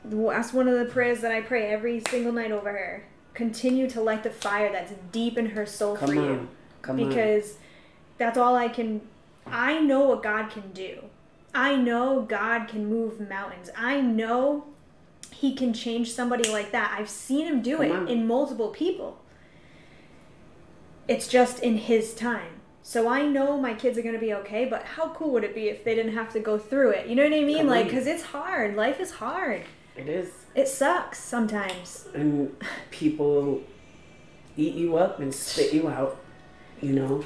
That's 0.04 0.52
one 0.52 0.68
of 0.68 0.78
the 0.80 0.86
prayers 0.92 1.22
that 1.22 1.32
I 1.32 1.42
pray 1.42 1.68
every 1.72 2.02
single 2.10 2.34
night 2.34 2.52
over 2.52 2.72
her. 2.72 3.06
Continue 3.34 3.90
to 3.92 4.02
light 4.02 4.24
the 4.24 4.30
fire 4.32 4.72
that's 4.72 4.94
deep 5.12 5.38
in 5.38 5.48
her 5.52 5.66
soul 5.66 5.96
Come 5.96 6.10
for 6.10 6.18
on. 6.20 6.26
you. 6.26 6.48
Come 6.82 6.96
because 6.98 7.52
on. 7.52 7.58
that's 8.18 8.38
all 8.38 8.56
I 8.56 8.68
can. 8.68 9.02
I 9.46 9.80
know 9.80 10.02
what 10.02 10.24
God 10.24 10.50
can 10.50 10.72
do. 10.72 11.04
I 11.54 11.76
know 11.76 12.22
God 12.22 12.68
can 12.68 12.88
move 12.90 13.20
mountains. 13.30 13.70
I 13.78 14.02
know 14.02 14.66
he 15.32 15.54
can 15.54 15.74
change 15.74 16.12
somebody 16.12 16.50
like 16.50 16.72
that. 16.72 16.96
I've 16.98 17.10
seen 17.10 17.46
him 17.48 17.62
do 17.62 17.78
Come 17.78 17.86
it 17.86 17.92
on. 17.92 18.08
in 18.08 18.28
multiple 18.28 18.70
people. 18.70 19.20
It's 21.08 21.28
just 21.28 21.60
in 21.60 21.78
his 21.78 22.14
time. 22.14 22.61
So 22.84 23.08
I 23.08 23.22
know 23.24 23.60
my 23.60 23.74
kids 23.74 23.98
are 23.98 24.02
going 24.02 24.16
to 24.16 24.20
be 24.20 24.34
okay, 24.34 24.66
but 24.66 24.84
how 24.84 25.10
cool 25.10 25.32
would 25.32 25.44
it 25.44 25.54
be 25.54 25.70
if 25.70 25.84
they 25.84 25.96
didn't 25.96 26.14
have 26.14 26.34
to 26.34 26.40
go 26.40 26.58
through 26.58 26.92
it? 26.92 27.08
You 27.08 27.16
know 27.16 27.24
what 27.24 27.34
I 27.34 27.42
mean? 27.42 27.58
Come 27.60 27.68
like, 27.68 27.86
because 27.86 28.08
it's 28.08 28.24
hard. 28.24 28.76
Life 28.76 29.00
is 29.00 29.12
hard. 29.12 29.64
It 29.96 30.10
is. 30.10 30.32
It 30.56 30.68
sucks 30.68 31.20
sometimes. 31.20 32.08
And 32.14 32.56
people 32.90 33.62
eat 34.58 34.74
you 34.76 34.98
up 34.98 35.20
and 35.20 35.34
spit 35.34 35.74
you 35.74 35.88
out, 35.88 36.20
you 36.82 36.94
know? 36.94 37.24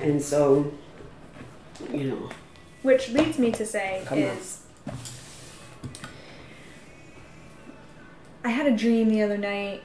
And 0.00 0.22
so, 0.22 0.72
you 1.92 2.04
know. 2.04 2.30
Which 2.82 3.10
leads 3.10 3.38
me 3.38 3.50
to 3.52 3.66
say 3.66 4.02
Come 4.06 4.18
is. 4.18 4.62
On 4.86 4.94
I 8.44 8.50
had 8.50 8.66
a 8.66 8.76
dream 8.76 9.08
the 9.08 9.22
other 9.22 9.38
night, 9.38 9.82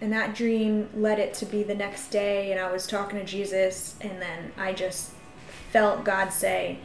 and 0.00 0.12
that 0.12 0.34
dream 0.34 0.90
led 0.94 1.18
it 1.18 1.34
to 1.34 1.46
be 1.46 1.62
the 1.62 1.74
next 1.74 2.08
day, 2.08 2.52
and 2.52 2.60
I 2.60 2.70
was 2.70 2.86
talking 2.86 3.18
to 3.18 3.24
Jesus, 3.24 3.96
and 4.00 4.20
then 4.20 4.52
I 4.56 4.72
just 4.72 5.12
felt 5.72 6.04
God 6.04 6.30
say, 6.30 6.78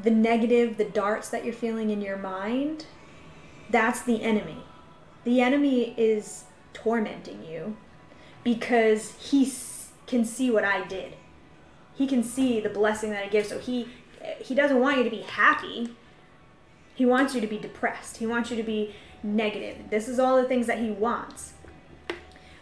the 0.00 0.10
negative, 0.10 0.76
the 0.76 0.84
darts 0.84 1.28
that 1.28 1.44
you're 1.44 1.54
feeling 1.54 1.90
in 1.90 2.00
your 2.00 2.16
mind, 2.16 2.86
that's 3.70 4.02
the 4.02 4.22
enemy. 4.22 4.62
The 5.24 5.40
enemy 5.40 5.94
is 5.96 6.44
tormenting 6.72 7.44
you 7.44 7.76
because 8.44 9.14
he 9.18 9.52
can 10.06 10.24
see 10.24 10.50
what 10.50 10.64
I 10.64 10.86
did. 10.86 11.14
He 11.94 12.06
can 12.06 12.22
see 12.22 12.60
the 12.60 12.68
blessing 12.68 13.10
that 13.10 13.24
I 13.24 13.28
give. 13.28 13.46
So 13.46 13.58
he 13.58 13.88
he 14.40 14.54
doesn't 14.54 14.80
want 14.80 14.98
you 14.98 15.04
to 15.04 15.10
be 15.10 15.22
happy. 15.22 15.94
He 16.94 17.04
wants 17.04 17.34
you 17.34 17.40
to 17.40 17.46
be 17.46 17.58
depressed. 17.58 18.18
He 18.18 18.26
wants 18.26 18.50
you 18.50 18.56
to 18.56 18.62
be 18.62 18.94
negative. 19.22 19.90
This 19.90 20.08
is 20.08 20.18
all 20.18 20.40
the 20.40 20.48
things 20.48 20.66
that 20.66 20.78
he 20.78 20.90
wants. 20.90 21.52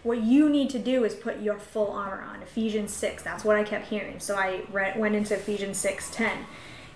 What 0.03 0.23
you 0.23 0.49
need 0.49 0.71
to 0.71 0.79
do 0.79 1.05
is 1.05 1.15
put 1.15 1.41
your 1.41 1.59
full 1.59 1.91
armor 1.91 2.23
on. 2.23 2.43
Ephesians 2.43 2.93
6. 2.93 3.23
That's 3.23 3.45
what 3.45 3.57
I 3.57 3.65
kept 3.65 3.89
hearing. 3.89 4.21
So 4.21 4.37
I 4.37 4.63
read, 4.71 4.99
went 4.99 5.17
into 5.17 5.35
Ephesians 5.35 5.79
6 5.79 6.11
10. 6.11 6.47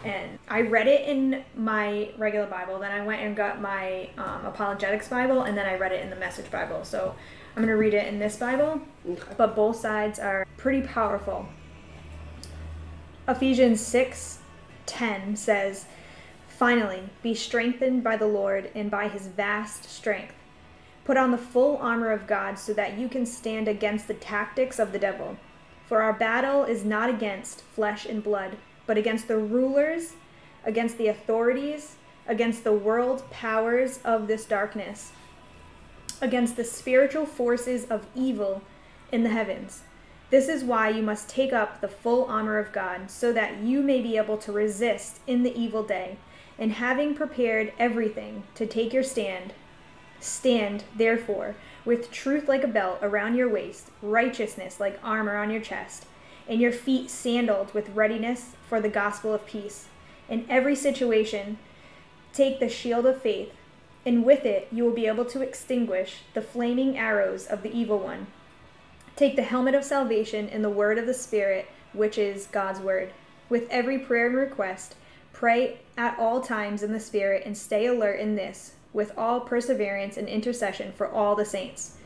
And 0.05 0.39
I 0.49 0.63
read 0.63 0.87
it 0.87 1.07
in 1.09 1.45
my 1.57 2.11
regular 2.17 2.47
Bible. 2.47 2.79
Then 2.79 2.93
I 2.93 3.05
went 3.05 3.21
and 3.21 3.37
got 3.37 3.61
my 3.61 4.11
um, 4.17 4.47
Apologetics 4.47 5.09
Bible. 5.09 5.43
And 5.43 5.59
then 5.59 5.67
I 5.67 5.77
read 5.77 5.93
it 5.93 6.03
in 6.03 6.11
the 6.11 6.17
Message 6.17 6.51
Bible. 6.51 6.85
So 6.85 7.15
I'm 7.57 7.63
going 7.63 7.69
to 7.69 7.75
read 7.75 7.95
it 7.95 8.07
in 8.07 8.19
this 8.21 8.37
Bible. 8.37 8.81
Okay. 9.09 9.35
But 9.37 9.57
both 9.57 9.77
sides 9.77 10.19
are 10.19 10.47
pretty 10.57 10.83
powerful. 10.83 11.49
Ephesians 13.27 13.81
6 13.81 14.39
10 14.87 15.37
says, 15.37 15.87
Finally, 16.61 17.05
be 17.23 17.35
strengthened 17.35 18.05
by 18.05 18.19
the 18.19 18.27
Lord 18.27 18.71
and 18.75 18.91
by 18.91 19.09
his 19.09 19.29
vast 19.29 19.89
strength. 19.89 20.35
Put 21.07 21.17
on 21.17 21.31
the 21.31 21.39
full 21.39 21.79
armor 21.79 22.13
of 22.13 22.27
God 22.27 22.59
so 22.59 22.75
that 22.75 22.99
you 22.99 23.09
can 23.09 23.25
stand 23.25 23.67
against 23.67 24.07
the 24.07 24.13
tactics 24.13 24.79
of 24.79 24.93
the 24.93 24.99
devil. 24.99 25.39
For 25.87 26.03
our 26.03 26.13
battle 26.13 26.65
is 26.65 26.85
not 26.85 27.09
against 27.09 27.63
flesh 27.63 28.05
and 28.05 28.23
blood, 28.23 28.59
but 28.85 28.99
against 28.99 29.27
the 29.27 29.39
rulers, 29.39 30.17
against 30.63 30.99
the 30.99 31.07
authorities, 31.09 31.97
against 32.27 32.63
the 32.63 32.75
world 32.75 33.23
powers 33.31 33.99
of 34.05 34.27
this 34.27 34.45
darkness, 34.45 35.13
against 36.21 36.57
the 36.57 36.65
spiritual 36.65 37.25
forces 37.25 37.87
of 37.87 38.07
evil 38.15 38.61
in 39.11 39.23
the 39.23 39.31
heavens. 39.31 39.85
This 40.29 40.47
is 40.47 40.63
why 40.63 40.91
you 40.91 41.03
must 41.03 41.27
take 41.27 41.55
up 41.55 41.81
the 41.81 41.89
full 41.89 42.27
armor 42.27 42.59
of 42.59 42.71
God, 42.71 43.11
so 43.11 43.33
that 43.33 43.63
you 43.63 43.81
may 43.81 44.03
be 44.03 44.19
able 44.19 44.37
to 44.37 44.53
resist 44.53 45.21
in 45.27 45.43
the 45.43 45.59
evil 45.59 45.83
day 45.83 46.19
and 46.61 46.73
having 46.73 47.15
prepared 47.15 47.73
everything 47.79 48.43
to 48.55 48.67
take 48.67 48.93
your 48.93 49.03
stand, 49.03 49.55
stand, 50.21 50.85
therefore, 50.95 51.57
with 51.87 52.13
truth 52.13 52.47
like 52.47 52.63
a 52.63 52.69
belt 52.69 52.99
around 53.01 53.35
your 53.35 53.49
waist, 53.49 53.91
righteousness 54.03 54.79
like 54.79 55.01
armor 55.03 55.37
on 55.37 55.51
your 55.51 55.63
chest, 55.63 56.05
and 56.47 56.61
your 56.61 56.73
feet 56.73 57.11
sandaled 57.11 57.73
with 57.73 57.89
readiness 57.91 58.51
for 58.69 58.81
the 58.81 58.91
gospel 58.91 59.33
of 59.33 59.47
peace. 59.47 59.87
In 60.29 60.45
every 60.51 60.77
situation, 60.77 61.59
take 62.35 62.61
the 62.61 62.69
shield 62.69 63.07
of 63.07 63.23
faith, 63.23 63.53
and 64.05 64.25
with 64.25 64.45
it 64.45 64.69
you 64.71 64.85
will 64.85 64.93
be 64.93 65.07
able 65.07 65.25
to 65.25 65.41
extinguish 65.41 66.19
the 66.35 66.43
flaming 66.43 66.99
arrows 66.99 67.47
of 67.47 67.63
the 67.63 67.75
evil 67.77 67.99
one. 67.99 68.27
Take 69.17 69.37
the 69.37 69.43
helmet 69.43 69.75
of 69.75 69.85
salvation 69.85 70.49
and 70.49 70.63
the 70.63 70.71
word 70.71 70.99
of 70.99 71.07
the 71.07 71.15
Spirit, 71.15 71.69
which 71.95 72.19
is 72.19 72.47
God's 72.47 72.81
word. 72.81 73.13
With 73.49 73.67
every 73.71 73.99
prayer 73.99 74.27
and 74.27 74.37
request, 74.37 74.95
Pray 75.41 75.79
at 75.97 76.19
all 76.19 76.43
times 76.43 76.83
in 76.83 76.93
the 76.93 77.01
Spirit 77.01 77.45
and 77.47 77.57
stay 77.57 77.87
alert 77.87 78.21
in 78.21 78.37
this, 78.37 78.75
with 78.93 79.11
all 79.17 79.41
perseverance 79.41 80.19
and 80.19 80.29
intercession 80.29 80.93
for 80.93 81.11
all 81.11 81.35
the 81.35 81.47
saints. 81.47 81.97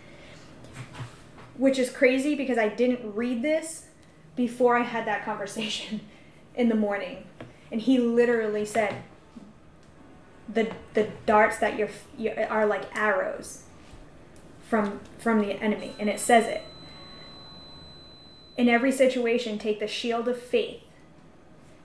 Which 1.58 1.76
is 1.76 1.90
crazy 1.90 2.36
because 2.36 2.58
I 2.58 2.68
didn't 2.68 3.16
read 3.16 3.42
this 3.42 3.86
before 4.36 4.76
I 4.76 4.84
had 4.84 5.04
that 5.08 5.24
conversation 5.24 6.02
in 6.54 6.68
the 6.68 6.76
morning. 6.76 7.24
And 7.72 7.80
he 7.80 7.98
literally 7.98 8.64
said, 8.64 9.02
the, 10.48 10.70
the 10.92 11.08
darts 11.26 11.58
that 11.58 11.76
you're, 11.76 11.88
you 12.16 12.32
are 12.48 12.66
like 12.66 12.96
arrows 12.96 13.64
from 14.68 15.00
from 15.18 15.40
the 15.40 15.52
enemy 15.60 15.94
and 15.98 16.08
it 16.08 16.18
says 16.18 16.46
it 16.46 16.62
in 18.56 18.68
every 18.68 18.90
situation 18.90 19.58
take 19.58 19.78
the 19.78 19.86
shield 19.86 20.26
of 20.26 20.40
faith 20.40 20.80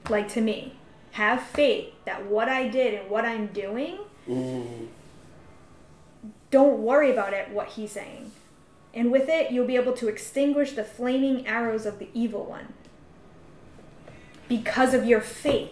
like 0.10 0.30
to 0.30 0.40
me 0.40 0.79
have 1.12 1.44
faith 1.44 1.94
that 2.06 2.26
what 2.26 2.50
I 2.50 2.68
did 2.68 2.94
and 2.94 3.10
what 3.10 3.26
I'm 3.26 3.48
doing, 3.48 4.00
mm. 4.28 4.88
don't 6.52 6.80
worry 6.80 7.12
about 7.12 7.34
it, 7.34 7.50
what 7.50 7.70
he's 7.70 7.92
saying. 7.92 8.32
And 8.94 9.12
with 9.12 9.30
it, 9.30 9.52
you'll 9.52 9.68
be 9.68 9.76
able 9.76 9.94
to 9.94 10.08
extinguish 10.08 10.72
the 10.74 10.84
flaming 10.84 11.46
arrows 11.46 11.86
of 11.86 12.00
the 12.00 12.10
evil 12.14 12.46
one. 12.46 12.74
Because 14.48 14.94
of 14.94 15.06
your 15.06 15.22
faith, 15.22 15.72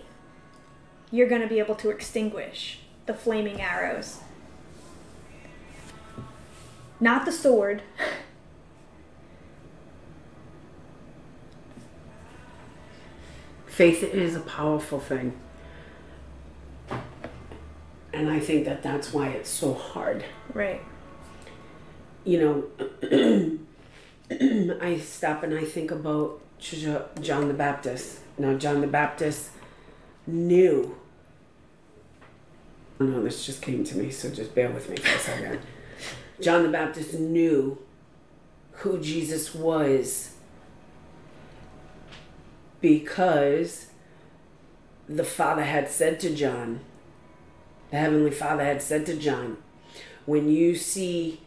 you're 1.12 1.28
going 1.28 1.42
to 1.42 1.48
be 1.48 1.60
able 1.60 1.76
to 1.76 1.90
extinguish 1.90 2.80
the 3.06 3.14
flaming 3.14 3.60
arrows. 3.60 4.20
Not 7.00 7.26
the 7.26 7.32
sword. 7.32 7.82
Faith 13.78 14.02
is 14.02 14.36
a 14.36 14.40
powerful 14.40 15.00
thing. 15.00 15.40
And 18.12 18.28
I 18.28 18.40
think 18.40 18.66
that 18.66 18.82
that's 18.82 19.14
why 19.14 19.28
it's 19.28 19.52
so 19.52 19.76
hard. 19.76 20.26
Right. 20.52 20.82
You 22.24 22.68
know, 23.12 23.60
I 24.82 24.98
stop 24.98 25.44
and 25.44 25.54
I 25.54 25.64
think 25.64 25.92
about 25.92 26.42
John 26.60 27.50
the 27.50 27.54
Baptist. 27.54 28.22
Now, 28.40 28.56
John 28.56 28.82
the 28.82 28.88
Baptist 28.88 29.52
knew. 30.26 30.98
Oh 33.00 33.06
no, 33.06 33.22
this 33.22 33.46
just 33.46 33.62
came 33.62 33.84
to 33.84 33.96
me, 33.96 34.10
so 34.10 34.32
just 34.32 34.56
bear 34.56 34.72
with 34.72 34.90
me 34.90 34.96
for 34.96 35.16
a 35.16 35.20
second. 35.20 35.60
John 36.42 36.64
the 36.64 36.70
Baptist 36.70 37.14
knew 37.14 37.78
who 38.72 39.00
Jesus 39.00 39.54
was 39.54 40.34
because 42.82 43.88
the 45.08 45.24
Father 45.24 45.64
had 45.64 45.90
said 45.90 46.20
to 46.22 46.34
John, 46.36 46.82
the 47.92 47.98
Heavenly 47.98 48.32
Father 48.32 48.64
had 48.64 48.82
said 48.82 49.06
to 49.06 49.16
John, 49.16 49.58
when 50.26 50.50
you 50.50 50.76
see 50.76 51.42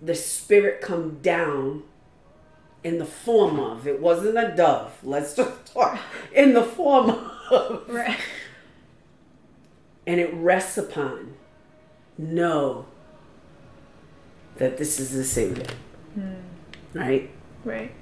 the 0.00 0.14
Spirit 0.14 0.80
come 0.80 1.18
down 1.20 1.82
in 2.82 2.98
the 2.98 3.04
form 3.04 3.58
of, 3.58 3.86
it 3.86 4.00
wasn't 4.00 4.38
a 4.38 4.54
dove, 4.56 4.98
let's 5.02 5.34
just 5.34 5.66
talk, 5.66 5.98
in 6.32 6.54
the 6.54 6.62
form 6.62 7.10
of, 7.50 7.84
right. 7.88 8.18
and 10.06 10.20
it 10.20 10.32
rests 10.34 10.78
upon, 10.78 11.34
know 12.16 12.86
that 14.56 14.78
this 14.78 14.98
is 14.98 15.12
the 15.12 15.24
Savior. 15.24 15.66
Mm. 16.18 16.36
Right? 16.94 17.30
Right. 17.64 17.92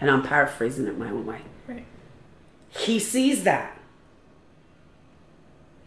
And 0.00 0.10
I'm 0.10 0.22
paraphrasing 0.22 0.86
it 0.86 0.98
my 0.98 1.10
own 1.10 1.26
way. 1.26 1.40
Right. 1.66 1.86
He 2.70 2.98
sees 2.98 3.44
that. 3.44 3.78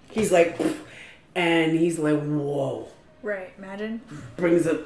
He's 0.09 0.31
like, 0.31 0.59
and 1.35 1.77
he's 1.77 1.99
like, 1.99 2.19
whoa. 2.21 2.87
Right. 3.21 3.53
Imagine. 3.57 4.01
Brings 4.37 4.65
up. 4.65 4.81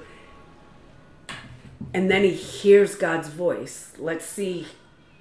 And 1.93 2.09
then 2.09 2.23
he 2.23 2.31
hears 2.31 2.95
God's 2.95 3.29
voice. 3.29 3.93
Let's 3.97 4.25
see. 4.25 4.67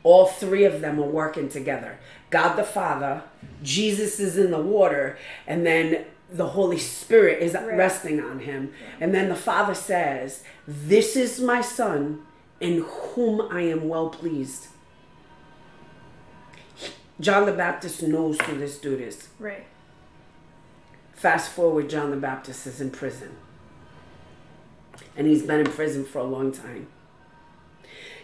All 0.02 0.26
three 0.26 0.64
of 0.64 0.80
them 0.80 0.98
are 0.98 1.08
working 1.08 1.48
together. 1.48 1.98
God 2.30 2.54
the 2.56 2.64
Father, 2.64 3.22
Jesus 3.62 4.18
is 4.18 4.38
in 4.38 4.50
the 4.50 4.60
water, 4.60 5.18
and 5.46 5.66
then 5.66 6.04
the 6.32 6.48
Holy 6.48 6.78
Spirit 6.78 7.42
is 7.42 7.54
right. 7.54 7.76
resting 7.76 8.20
on 8.20 8.40
him. 8.40 8.72
And 9.00 9.14
then 9.14 9.28
the 9.28 9.36
Father 9.36 9.74
says, 9.74 10.42
This 10.66 11.16
is 11.16 11.40
my 11.40 11.60
Son 11.60 12.24
in 12.61 12.85
whom 12.87 13.40
I 13.51 13.62
am 13.62 13.88
well 13.88 14.11
pleased. 14.11 14.68
John 17.18 17.46
the 17.46 17.53
Baptist 17.53 18.03
knows 18.03 18.40
who 18.42 18.57
this 18.59 18.79
dude 18.79 19.01
is. 19.01 19.29
Right. 19.38 19.66
Fast 21.12 21.51
forward, 21.51 21.90
John 21.90 22.11
the 22.11 22.16
Baptist 22.16 22.66
is 22.66 22.81
in 22.81 22.90
prison. 22.90 23.37
And 25.16 25.27
he's 25.27 25.42
been 25.42 25.61
in 25.61 25.70
prison 25.70 26.05
for 26.05 26.18
a 26.18 26.25
long 26.25 26.53
time. 26.53 26.87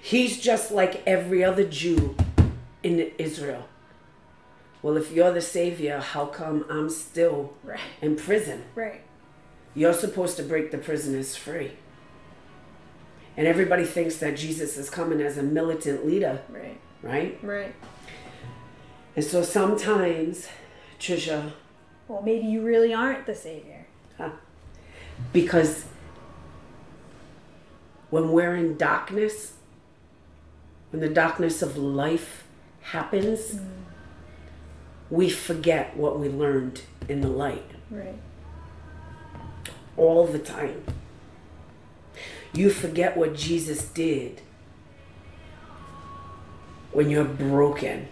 He's 0.00 0.40
just 0.40 0.70
like 0.70 1.02
every 1.06 1.42
other 1.42 1.64
Jew 1.64 2.16
in 2.82 3.10
Israel. 3.18 3.68
Well, 4.80 4.96
if 4.96 5.10
you're 5.10 5.32
the 5.32 5.40
Savior, 5.40 5.98
how 5.98 6.26
come 6.26 6.64
I'm 6.70 6.88
still 6.88 7.54
right. 7.64 7.80
in 8.00 8.16
prison? 8.16 8.64
Right. 8.74 9.00
You're 9.74 9.92
supposed 9.92 10.36
to 10.36 10.42
break 10.42 10.70
the 10.70 10.78
prisoners 10.78 11.36
free. 11.36 11.72
And 13.36 13.46
everybody 13.46 13.84
thinks 13.84 14.16
that 14.16 14.36
Jesus 14.36 14.76
is 14.76 14.88
coming 14.88 15.20
as 15.20 15.36
a 15.36 15.42
militant 15.42 16.06
leader. 16.06 16.40
Right. 16.48 16.80
Right? 17.02 17.38
Right. 17.42 17.74
And 19.14 19.24
so 19.24 19.42
sometimes, 19.42 20.48
Trisha. 20.98 21.52
Well, 22.08 22.22
maybe 22.22 22.46
you 22.46 22.62
really 22.62 22.94
aren't 22.94 23.26
the 23.26 23.34
Savior. 23.34 23.86
Huh? 24.16 24.30
Because 25.32 25.84
when 28.10 28.32
we're 28.32 28.56
in 28.56 28.76
darkness, 28.76 29.54
when 30.90 31.00
the 31.00 31.08
darkness 31.08 31.62
of 31.62 31.76
life 31.76 32.44
happens, 32.80 33.56
mm 33.56 33.76
we 35.10 35.30
forget 35.30 35.96
what 35.96 36.18
we 36.18 36.28
learned 36.28 36.82
in 37.08 37.20
the 37.20 37.28
light. 37.28 37.70
Right. 37.90 38.18
All 39.96 40.26
the 40.26 40.38
time. 40.38 40.84
You 42.56 42.70
forget 42.70 43.18
what 43.18 43.34
Jesus 43.34 43.86
did 43.88 44.40
when 46.90 47.10
you're 47.10 47.24
broken. 47.24 48.08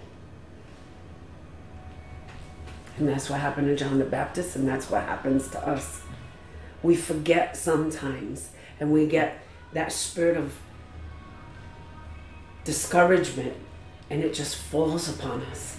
And 2.99 3.09
that's 3.09 3.31
what 3.31 3.41
happened 3.41 3.69
to 3.69 3.75
John 3.75 3.99
the 3.99 4.05
Baptist, 4.05 4.55
and 4.55 4.69
that's 4.69 4.91
what 4.91 5.05
happens 5.05 5.49
to 5.49 5.67
us. 5.67 6.03
We 6.83 6.95
forget 6.95 7.57
sometimes, 7.57 8.51
and 8.79 8.93
we 8.93 9.07
get 9.07 9.39
that 9.73 9.93
spirit 9.93 10.37
of 10.37 10.55
discouragement, 12.65 13.55
and 14.11 14.23
it 14.23 14.35
just 14.35 14.57
falls 14.57 15.09
upon 15.09 15.41
us. 15.45 15.79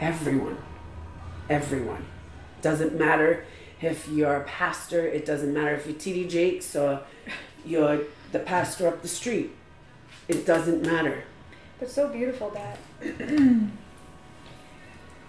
Everyone. 0.00 0.56
Everyone. 1.50 2.06
Doesn't 2.62 2.98
matter 2.98 3.44
if 3.82 4.08
you're 4.08 4.36
a 4.36 4.44
pastor, 4.44 5.06
it 5.06 5.26
doesn't 5.26 5.52
matter 5.52 5.74
if 5.74 5.86
you're 5.86 5.94
TD 5.94 6.28
Jakes 6.28 6.74
or 6.74 7.02
you're 7.64 8.02
the 8.32 8.38
pastor 8.38 8.88
up 8.88 9.02
the 9.02 9.08
street. 9.08 9.52
It 10.28 10.46
doesn't 10.46 10.82
matter. 10.82 11.24
But 11.78 11.90
so 11.90 12.08
beautiful 12.08 12.50
that 12.50 12.78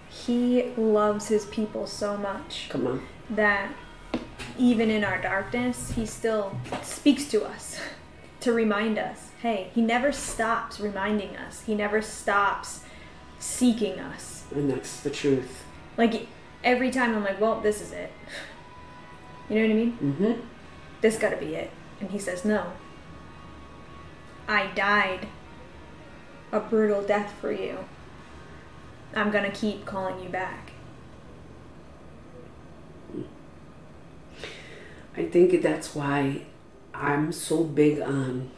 he 0.08 0.62
loves 0.76 1.28
his 1.28 1.46
people 1.46 1.86
so 1.86 2.16
much. 2.16 2.68
Come 2.68 2.86
on. 2.86 3.06
That 3.30 3.72
even 4.58 4.90
in 4.90 5.02
our 5.02 5.20
darkness, 5.20 5.92
he 5.92 6.06
still 6.06 6.56
speaks 6.82 7.24
to 7.30 7.44
us 7.44 7.80
to 8.40 8.52
remind 8.52 8.98
us 8.98 9.28
hey, 9.40 9.70
he 9.74 9.82
never 9.82 10.12
stops 10.12 10.78
reminding 10.78 11.36
us, 11.36 11.62
he 11.62 11.74
never 11.74 12.00
stops 12.00 12.84
seeking 13.40 13.98
us 13.98 14.44
and 14.54 14.70
that's 14.70 15.00
the 15.00 15.10
truth. 15.10 15.64
Like 15.96 16.26
every 16.62 16.90
time 16.90 17.14
I'm 17.14 17.24
like, 17.24 17.40
well, 17.40 17.60
this 17.60 17.80
is 17.80 17.92
it. 17.92 18.12
You 19.48 19.56
know 19.56 19.62
what 19.62 19.70
I 19.70 19.74
mean? 19.74 19.92
Mm-hmm. 19.92 20.40
This 21.00 21.18
got 21.18 21.30
to 21.30 21.36
be 21.36 21.54
it. 21.54 21.70
And 22.02 22.10
he 22.10 22.18
says, 22.18 22.44
no. 22.44 22.72
I 24.48 24.66
died 24.74 25.28
a 26.50 26.58
brutal 26.58 27.00
death 27.00 27.32
for 27.40 27.52
you. 27.52 27.78
I'm 29.14 29.30
going 29.30 29.48
to 29.48 29.56
keep 29.56 29.86
calling 29.86 30.20
you 30.20 30.28
back. 30.28 30.72
I 35.16 35.26
think 35.26 35.62
that's 35.62 35.94
why 35.94 36.42
I'm 36.92 37.30
so 37.30 37.62
big 37.62 38.00
on. 38.00 38.50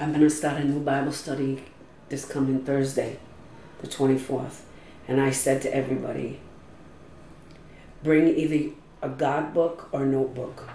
I'm 0.00 0.12
going 0.12 0.22
to 0.22 0.30
start 0.30 0.62
a 0.62 0.64
new 0.64 0.80
Bible 0.80 1.12
study 1.12 1.62
this 2.08 2.24
coming 2.24 2.64
Thursday 2.64 3.18
the 3.82 3.86
24th, 3.86 4.60
and 5.06 5.20
I 5.20 5.30
said 5.30 5.60
to 5.62 5.74
everybody, 5.74 6.40
bring 8.02 8.28
either 8.28 8.74
a 9.02 9.10
God 9.10 9.52
book 9.52 9.90
or 9.92 10.06
notebook 10.06 10.70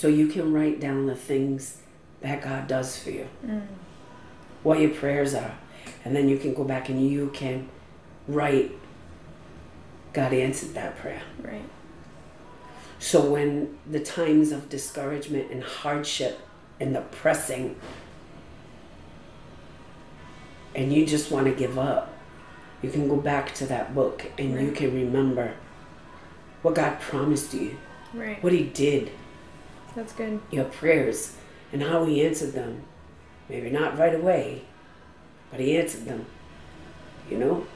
so 0.00 0.08
you 0.08 0.28
can 0.28 0.50
write 0.50 0.80
down 0.80 1.04
the 1.04 1.14
things 1.14 1.76
that 2.22 2.40
God 2.40 2.66
does 2.66 2.98
for 2.98 3.10
you, 3.10 3.28
mm. 3.44 3.66
what 4.62 4.80
your 4.80 4.88
prayers 4.88 5.34
are, 5.34 5.58
and 6.06 6.16
then 6.16 6.26
you 6.26 6.38
can 6.38 6.54
go 6.54 6.64
back 6.64 6.88
and 6.88 7.06
you 7.06 7.28
can 7.34 7.68
write, 8.26 8.72
God 10.14 10.32
answered 10.32 10.72
that 10.72 10.96
prayer. 10.96 11.20
Right. 11.42 11.68
So 12.98 13.30
when 13.30 13.76
the 13.90 14.00
times 14.00 14.52
of 14.52 14.70
discouragement 14.70 15.50
and 15.50 15.62
hardship 15.62 16.40
and 16.80 16.96
the 16.96 17.02
pressing 17.02 17.76
and 20.74 20.94
you 20.94 21.04
just 21.04 21.30
want 21.30 21.44
to 21.44 21.52
give 21.52 21.78
up, 21.78 22.16
you 22.80 22.90
can 22.90 23.06
go 23.06 23.16
back 23.16 23.52
to 23.56 23.66
that 23.66 23.94
book 23.94 24.24
and 24.38 24.54
right. 24.54 24.64
you 24.64 24.72
can 24.72 24.94
remember 24.94 25.52
what 26.62 26.74
God 26.74 26.98
promised 27.00 27.52
you, 27.52 27.76
right. 28.14 28.42
what 28.42 28.54
He 28.54 28.64
did. 28.64 29.12
That's 29.94 30.12
good. 30.12 30.40
Your 30.50 30.64
prayers 30.64 31.36
and 31.72 31.82
how 31.82 32.04
He 32.04 32.24
answered 32.24 32.52
them. 32.52 32.82
Maybe 33.48 33.70
not 33.70 33.98
right 33.98 34.14
away, 34.14 34.62
but 35.50 35.60
He 35.60 35.76
answered 35.76 36.04
them. 36.04 36.26
You 37.28 37.38
know? 37.38 37.66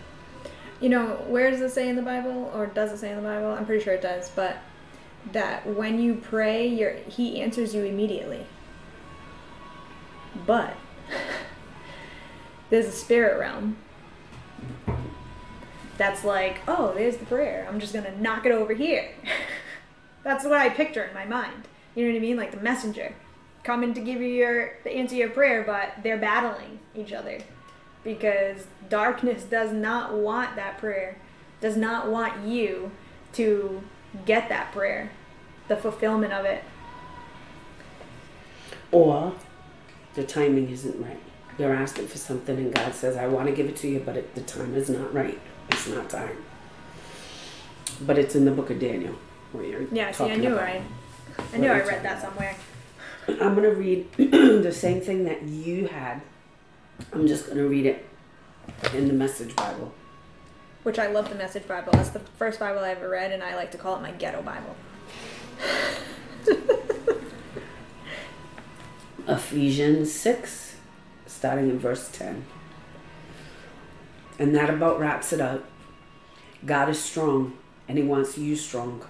You 0.80 0.88
know, 0.88 1.24
where 1.28 1.50
does 1.50 1.60
it 1.60 1.70
say 1.70 1.88
in 1.88 1.96
the 1.96 2.02
Bible, 2.02 2.50
or 2.54 2.66
does 2.66 2.92
it 2.92 2.98
say 2.98 3.10
in 3.10 3.16
the 3.16 3.22
Bible? 3.22 3.52
I'm 3.52 3.66
pretty 3.66 3.82
sure 3.82 3.94
it 3.94 4.02
does, 4.02 4.30
but 4.30 4.58
that 5.32 5.66
when 5.66 6.00
you 6.00 6.16
pray, 6.16 6.68
He 7.08 7.40
answers 7.40 7.74
you 7.74 7.84
immediately. 7.84 8.46
But 10.46 10.76
there's 12.70 12.86
a 12.86 12.92
spirit 12.92 13.38
realm 13.38 13.76
that's 15.96 16.24
like, 16.24 16.60
oh, 16.66 16.92
there's 16.94 17.16
the 17.18 17.26
prayer. 17.26 17.66
I'm 17.68 17.78
just 17.78 17.92
gonna 17.92 18.16
knock 18.16 18.46
it 18.46 18.52
over 18.52 18.74
here. 18.74 19.10
that's 20.24 20.44
what 20.44 20.54
I 20.54 20.68
picture 20.68 21.04
in 21.04 21.14
my 21.14 21.24
mind. 21.24 21.68
You 21.94 22.06
know 22.06 22.12
what 22.12 22.16
I 22.18 22.20
mean? 22.20 22.36
Like 22.36 22.50
the 22.50 22.60
messenger 22.60 23.14
coming 23.62 23.94
to 23.94 24.00
give 24.00 24.20
you 24.20 24.28
your 24.28 24.68
to 24.84 24.90
answer 24.90 25.14
your 25.14 25.30
prayer, 25.30 25.62
but 25.64 26.02
they're 26.02 26.18
battling 26.18 26.78
each 26.94 27.12
other. 27.12 27.38
because 28.02 28.66
darkness 28.90 29.44
does 29.44 29.72
not 29.72 30.12
want 30.12 30.56
that 30.56 30.76
prayer, 30.76 31.16
does 31.62 31.74
not 31.76 32.10
want 32.10 32.46
you 32.46 32.90
to 33.32 33.82
get 34.26 34.50
that 34.50 34.70
prayer, 34.72 35.10
the 35.68 35.76
fulfillment 35.76 36.30
of 36.32 36.44
it. 36.44 36.62
Or 38.92 39.32
the 40.14 40.22
timing 40.24 40.68
isn't 40.70 41.02
right. 41.02 41.18
You're 41.58 41.72
asking 41.74 42.08
for 42.08 42.18
something, 42.18 42.56
and 42.58 42.74
God 42.74 42.94
says, 42.94 43.16
I 43.16 43.26
want 43.26 43.46
to 43.48 43.54
give 43.54 43.66
it 43.68 43.76
to 43.76 43.88
you, 43.88 44.00
but 44.00 44.16
it, 44.16 44.34
the 44.34 44.40
time 44.42 44.74
is 44.74 44.90
not 44.90 45.12
right. 45.14 45.40
It's 45.70 45.88
not 45.88 46.10
time. 46.10 46.36
But 48.02 48.18
it's 48.18 48.34
in 48.34 48.44
the 48.44 48.50
book 48.50 48.70
of 48.70 48.78
Daniel. 48.80 49.14
Where 49.52 49.64
you're 49.64 49.82
Yeah, 49.92 50.10
see, 50.12 50.24
I 50.24 50.36
knew 50.36 50.52
about- 50.52 50.68
I, 51.38 51.56
knew 51.56 51.68
I 51.68 51.80
read 51.80 52.02
that 52.02 52.20
somewhere. 52.20 52.56
I'm 53.28 53.54
going 53.54 53.62
to 53.62 53.74
read 53.74 54.12
the 54.16 54.72
same 54.72 55.00
thing 55.00 55.24
that 55.24 55.42
you 55.42 55.86
had. 55.86 56.20
I'm 57.12 57.26
just 57.26 57.46
going 57.46 57.58
to 57.58 57.68
read 57.68 57.86
it 57.86 58.06
in 58.92 59.08
the 59.08 59.14
Message 59.14 59.56
Bible. 59.56 59.92
Which 60.82 60.98
I 60.98 61.06
love 61.06 61.28
the 61.28 61.34
Message 61.34 61.66
Bible. 61.66 61.92
That's 61.92 62.10
the 62.10 62.20
first 62.20 62.60
Bible 62.60 62.80
I 62.80 62.90
ever 62.90 63.08
read, 63.08 63.32
and 63.32 63.42
I 63.42 63.56
like 63.56 63.70
to 63.72 63.78
call 63.78 63.96
it 63.96 64.02
my 64.02 64.10
ghetto 64.12 64.42
Bible. 64.42 64.76
Ephesians 69.26 70.12
6, 70.12 70.76
starting 71.26 71.70
in 71.70 71.78
verse 71.78 72.10
10. 72.12 72.44
And 74.38 74.54
that 74.54 74.68
about 74.68 75.00
wraps 75.00 75.32
it 75.32 75.40
up. 75.40 75.64
God 76.66 76.90
is 76.90 77.02
strong, 77.02 77.56
and 77.88 77.96
He 77.96 78.04
wants 78.04 78.36
you 78.36 78.54
strong. 78.54 79.02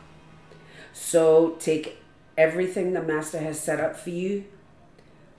So 0.93 1.57
take 1.59 1.99
everything 2.37 2.92
the 2.92 3.03
Master 3.03 3.38
has 3.38 3.61
set 3.61 3.81
up 3.81 3.97
for 3.97 4.11
you, 4.11 4.44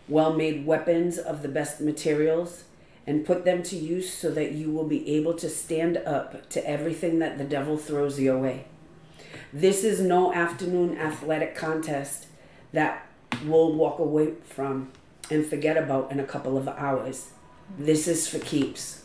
well 0.08 0.34
made 0.34 0.66
weapons 0.66 1.18
of 1.18 1.42
the 1.42 1.48
best 1.48 1.82
materials, 1.82 2.64
and 3.08 3.26
put 3.26 3.46
them 3.46 3.62
to 3.64 3.76
use 3.76 4.12
so 4.12 4.32
that 4.32 4.54
you 4.54 4.72
will 4.72 4.88
be 4.88 5.16
able 5.16 5.34
to 5.36 5.50
stand 5.50 5.98
up 5.98 6.50
to 6.50 6.68
everything 6.68 7.20
that 7.20 7.38
the 7.38 7.44
devil 7.44 7.78
throws 7.78 8.20
your 8.20 8.40
way. 8.40 8.66
This 9.54 9.84
is 9.84 10.00
no 10.00 10.34
afternoon 10.34 10.98
athletic 10.98 11.56
contest 11.56 12.28
that 12.74 13.08
we'll 13.46 13.74
walk 13.74 14.00
away 14.00 14.34
from 14.44 14.92
and 15.30 15.46
forget 15.46 15.78
about 15.78 16.12
in 16.12 16.20
a 16.20 16.26
couple 16.26 16.58
of 16.58 16.68
hours. 16.68 17.30
This 17.78 18.08
is 18.08 18.28
for 18.28 18.40
keeps. 18.40 19.04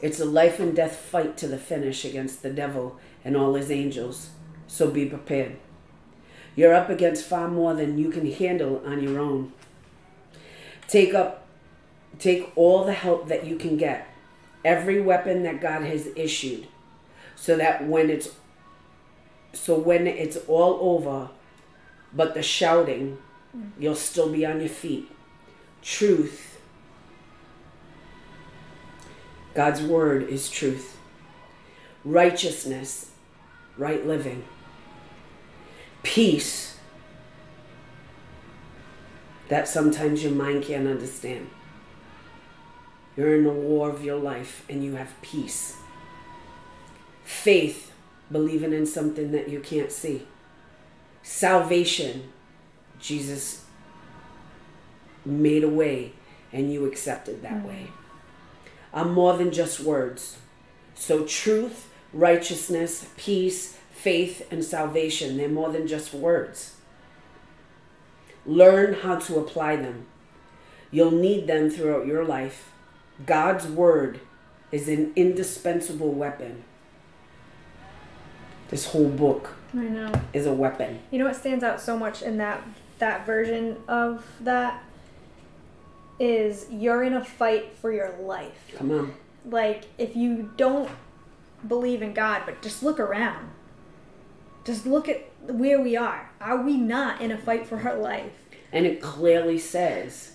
It's 0.00 0.20
a 0.20 0.24
life 0.24 0.60
and 0.60 0.74
death 0.74 0.96
fight 0.96 1.36
to 1.38 1.48
the 1.48 1.58
finish 1.58 2.04
against 2.04 2.42
the 2.42 2.50
devil 2.50 2.98
and 3.24 3.36
all 3.36 3.54
his 3.54 3.70
angels. 3.70 4.30
So 4.66 4.90
be 4.90 5.06
prepared. 5.06 5.56
You're 6.56 6.74
up 6.74 6.88
against 6.88 7.24
far 7.24 7.48
more 7.48 7.74
than 7.74 7.98
you 7.98 8.10
can 8.10 8.30
handle 8.30 8.82
on 8.84 9.02
your 9.02 9.18
own. 9.20 9.52
Take 10.88 11.14
up 11.14 11.46
take 12.18 12.52
all 12.54 12.84
the 12.84 12.92
help 12.92 13.28
that 13.28 13.46
you 13.46 13.56
can 13.56 13.76
get. 13.76 14.06
Every 14.64 15.00
weapon 15.00 15.42
that 15.44 15.60
God 15.60 15.82
has 15.82 16.08
issued 16.16 16.66
so 17.34 17.56
that 17.56 17.86
when 17.86 18.10
it's 18.10 18.30
so 19.52 19.78
when 19.78 20.06
it's 20.06 20.36
all 20.48 20.78
over 20.80 21.30
but 22.12 22.34
the 22.34 22.42
shouting 22.42 23.18
you'll 23.78 23.94
still 23.94 24.30
be 24.30 24.44
on 24.46 24.60
your 24.60 24.68
feet. 24.68 25.10
Truth. 25.82 26.60
God's 29.54 29.82
word 29.82 30.28
is 30.28 30.48
truth. 30.48 30.98
Righteousness, 32.04 33.10
right 33.76 34.06
living. 34.06 34.44
Peace. 36.02 36.78
That 39.48 39.68
sometimes 39.68 40.22
your 40.22 40.32
mind 40.32 40.64
can't 40.64 40.86
understand. 40.86 41.50
You're 43.16 43.34
in 43.34 43.44
the 43.44 43.50
war 43.50 43.90
of 43.90 44.04
your 44.04 44.18
life 44.18 44.64
and 44.68 44.84
you 44.84 44.94
have 44.94 45.20
peace. 45.22 45.76
Faith, 47.24 47.92
believing 48.30 48.72
in 48.72 48.86
something 48.86 49.32
that 49.32 49.48
you 49.48 49.60
can't 49.60 49.92
see. 49.92 50.26
Salvation, 51.22 52.32
Jesus 52.98 53.64
made 55.24 55.64
a 55.64 55.68
way 55.68 56.12
and 56.52 56.72
you 56.72 56.86
accepted 56.86 57.42
that 57.42 57.62
mm. 57.62 57.66
way. 57.66 57.86
Are 58.92 59.04
more 59.04 59.36
than 59.36 59.52
just 59.52 59.80
words. 59.80 60.38
So, 60.94 61.24
truth, 61.24 61.88
righteousness, 62.12 63.06
peace, 63.16 63.78
faith, 64.00 64.46
and 64.50 64.64
salvation, 64.64 65.36
they're 65.36 65.48
more 65.48 65.70
than 65.70 65.86
just 65.86 66.14
words. 66.14 66.76
Learn 68.46 68.94
how 68.94 69.16
to 69.16 69.38
apply 69.38 69.76
them. 69.76 70.06
You'll 70.90 71.10
need 71.10 71.46
them 71.46 71.68
throughout 71.68 72.06
your 72.06 72.24
life. 72.24 72.72
God's 73.26 73.66
word 73.66 74.20
is 74.72 74.88
an 74.88 75.12
indispensable 75.14 76.12
weapon. 76.12 76.64
This 78.70 78.86
whole 78.86 79.08
book 79.08 79.54
I 79.74 79.82
know. 79.82 80.12
is 80.32 80.46
a 80.46 80.52
weapon. 80.52 81.00
You 81.10 81.18
know 81.18 81.26
what 81.26 81.36
stands 81.36 81.62
out 81.62 81.80
so 81.80 81.98
much 81.98 82.22
in 82.22 82.38
that 82.38 82.62
that 82.98 83.26
version 83.26 83.76
of 83.88 84.24
that 84.40 84.82
is 86.18 86.66
you're 86.70 87.02
in 87.02 87.14
a 87.14 87.24
fight 87.24 87.72
for 87.80 87.92
your 87.92 88.14
life. 88.20 88.72
Come 88.76 88.90
on. 88.92 89.14
Like 89.44 89.84
if 89.98 90.16
you 90.16 90.52
don't 90.56 90.88
believe 91.66 92.02
in 92.02 92.14
God, 92.14 92.42
but 92.46 92.62
just 92.62 92.82
look 92.82 93.00
around. 93.00 93.50
Just 94.64 94.86
look 94.86 95.08
at 95.08 95.30
where 95.42 95.80
we 95.80 95.96
are. 95.96 96.30
Are 96.40 96.62
we 96.62 96.76
not 96.76 97.20
in 97.20 97.30
a 97.30 97.38
fight 97.38 97.66
for 97.66 97.80
our 97.80 97.96
life? 97.96 98.32
And 98.72 98.86
it 98.86 99.00
clearly 99.00 99.58
says 99.58 100.32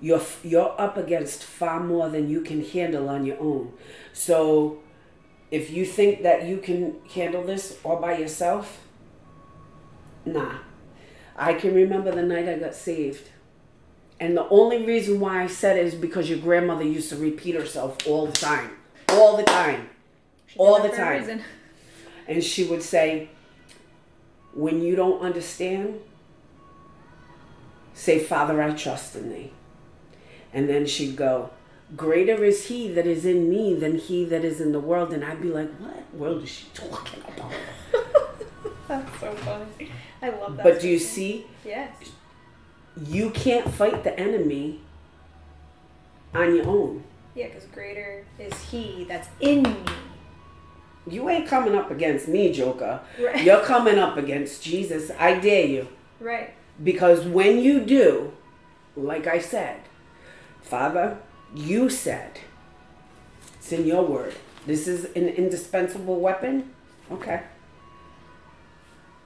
you're 0.00 0.22
you're 0.42 0.78
up 0.78 0.96
against 0.96 1.42
far 1.42 1.80
more 1.80 2.08
than 2.10 2.28
you 2.28 2.42
can 2.42 2.64
handle 2.64 3.08
on 3.08 3.24
your 3.24 3.40
own. 3.40 3.72
So 4.12 4.80
if 5.50 5.70
you 5.70 5.86
think 5.86 6.22
that 6.22 6.44
you 6.44 6.58
can 6.58 6.96
handle 7.14 7.42
this 7.42 7.78
all 7.84 7.96
by 7.96 8.18
yourself, 8.18 8.80
nah. 10.24 10.58
I 11.36 11.54
can 11.54 11.74
remember 11.74 12.12
the 12.12 12.22
night 12.22 12.48
I 12.48 12.58
got 12.58 12.74
saved. 12.74 13.30
And 14.20 14.36
the 14.36 14.48
only 14.48 14.84
reason 14.84 15.20
why 15.20 15.42
I 15.42 15.46
said 15.48 15.76
it 15.76 15.86
is 15.86 15.94
because 15.94 16.28
your 16.28 16.38
grandmother 16.38 16.84
used 16.84 17.08
to 17.10 17.16
repeat 17.16 17.54
herself 17.54 18.06
all 18.06 18.26
the 18.26 18.32
time. 18.32 18.70
All 19.08 19.36
the 19.36 19.42
time. 19.42 19.88
She 20.46 20.58
All 20.58 20.76
that 20.76 20.90
the 20.90 20.96
for 20.96 21.02
a 21.02 21.26
time. 21.26 21.42
And 22.26 22.42
she 22.42 22.64
would 22.64 22.82
say, 22.82 23.28
When 24.54 24.82
you 24.82 24.96
don't 24.96 25.20
understand, 25.20 26.00
say, 27.92 28.18
Father, 28.18 28.60
I 28.62 28.72
trust 28.72 29.14
in 29.16 29.30
thee. 29.30 29.52
And 30.52 30.68
then 30.68 30.86
she'd 30.86 31.16
go, 31.16 31.50
Greater 31.96 32.42
is 32.44 32.66
he 32.66 32.88
that 32.92 33.06
is 33.06 33.24
in 33.26 33.48
me 33.50 33.74
than 33.74 33.98
he 33.98 34.24
that 34.24 34.44
is 34.44 34.60
in 34.60 34.72
the 34.72 34.80
world. 34.80 35.12
And 35.12 35.24
I'd 35.24 35.42
be 35.42 35.50
like, 35.50 35.70
What 35.78 36.14
world 36.14 36.42
is 36.42 36.48
she 36.48 36.66
talking 36.74 37.22
about? 37.36 37.52
That's 38.88 39.20
so 39.20 39.32
funny. 39.36 39.90
I 40.22 40.30
love 40.30 40.56
that. 40.56 40.62
But 40.64 40.80
do 40.80 40.88
you 40.88 40.98
see, 40.98 41.46
Yes. 41.64 41.94
you 43.06 43.30
can't 43.30 43.70
fight 43.72 44.04
the 44.04 44.18
enemy 44.18 44.80
on 46.34 46.54
your 46.54 46.66
own. 46.66 47.04
Yeah, 47.34 47.48
because 47.48 47.64
greater 47.66 48.24
is 48.38 48.52
He 48.70 49.04
that's 49.08 49.28
in 49.40 49.62
me. 49.62 49.76
You 51.06 51.28
ain't 51.28 51.46
coming 51.46 51.74
up 51.74 51.90
against 51.90 52.28
me, 52.28 52.52
Joker. 52.52 53.00
Right. 53.20 53.42
You're 53.44 53.62
coming 53.64 53.98
up 53.98 54.16
against 54.16 54.62
Jesus. 54.62 55.10
I 55.18 55.38
dare 55.38 55.66
you. 55.66 55.88
Right. 56.20 56.54
Because 56.82 57.24
when 57.24 57.60
you 57.60 57.80
do, 57.80 58.32
like 58.96 59.26
I 59.26 59.38
said, 59.38 59.80
Father, 60.62 61.18
you 61.54 61.90
said, 61.90 62.40
it's 63.56 63.70
in 63.70 63.86
your 63.86 64.04
word, 64.04 64.34
this 64.66 64.88
is 64.88 65.04
an 65.14 65.28
indispensable 65.28 66.20
weapon. 66.20 66.72
Okay. 67.12 67.42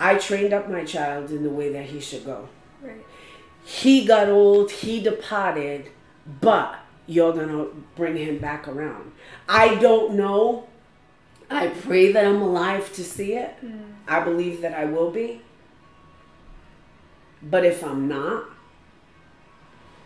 I 0.01 0.17
trained 0.17 0.53
up 0.53 0.69
my 0.69 0.85
child 0.85 1.31
in 1.31 1.43
the 1.43 1.51
way 1.51 1.73
that 1.73 1.87
he 1.87 2.01
should 2.01 2.25
go. 2.25 2.49
Right. 2.83 3.05
He 3.64 4.05
got 4.05 4.29
old, 4.29 4.70
he 4.70 5.01
departed, 5.01 5.91
but 6.41 6.79
you're 7.07 7.33
going 7.33 7.49
to 7.49 7.85
bring 7.97 8.16
him 8.16 8.39
back 8.39 8.68
around. 8.68 9.12
I 9.49 9.76
don't 9.76 10.14
know. 10.14 10.68
I 11.51 11.68
pray 11.68 12.12
that 12.12 12.24
I'm 12.26 12.42
alive 12.42 12.92
to 12.94 13.05
see 13.05 13.34
it. 13.34 13.55
I 14.07 14.20
believe 14.20 14.61
that 14.61 14.74
I 14.74 14.84
will 14.84 15.11
be. 15.11 15.42
But 17.42 17.64
if 17.64 17.84
I'm 17.84 18.09
not, 18.09 18.44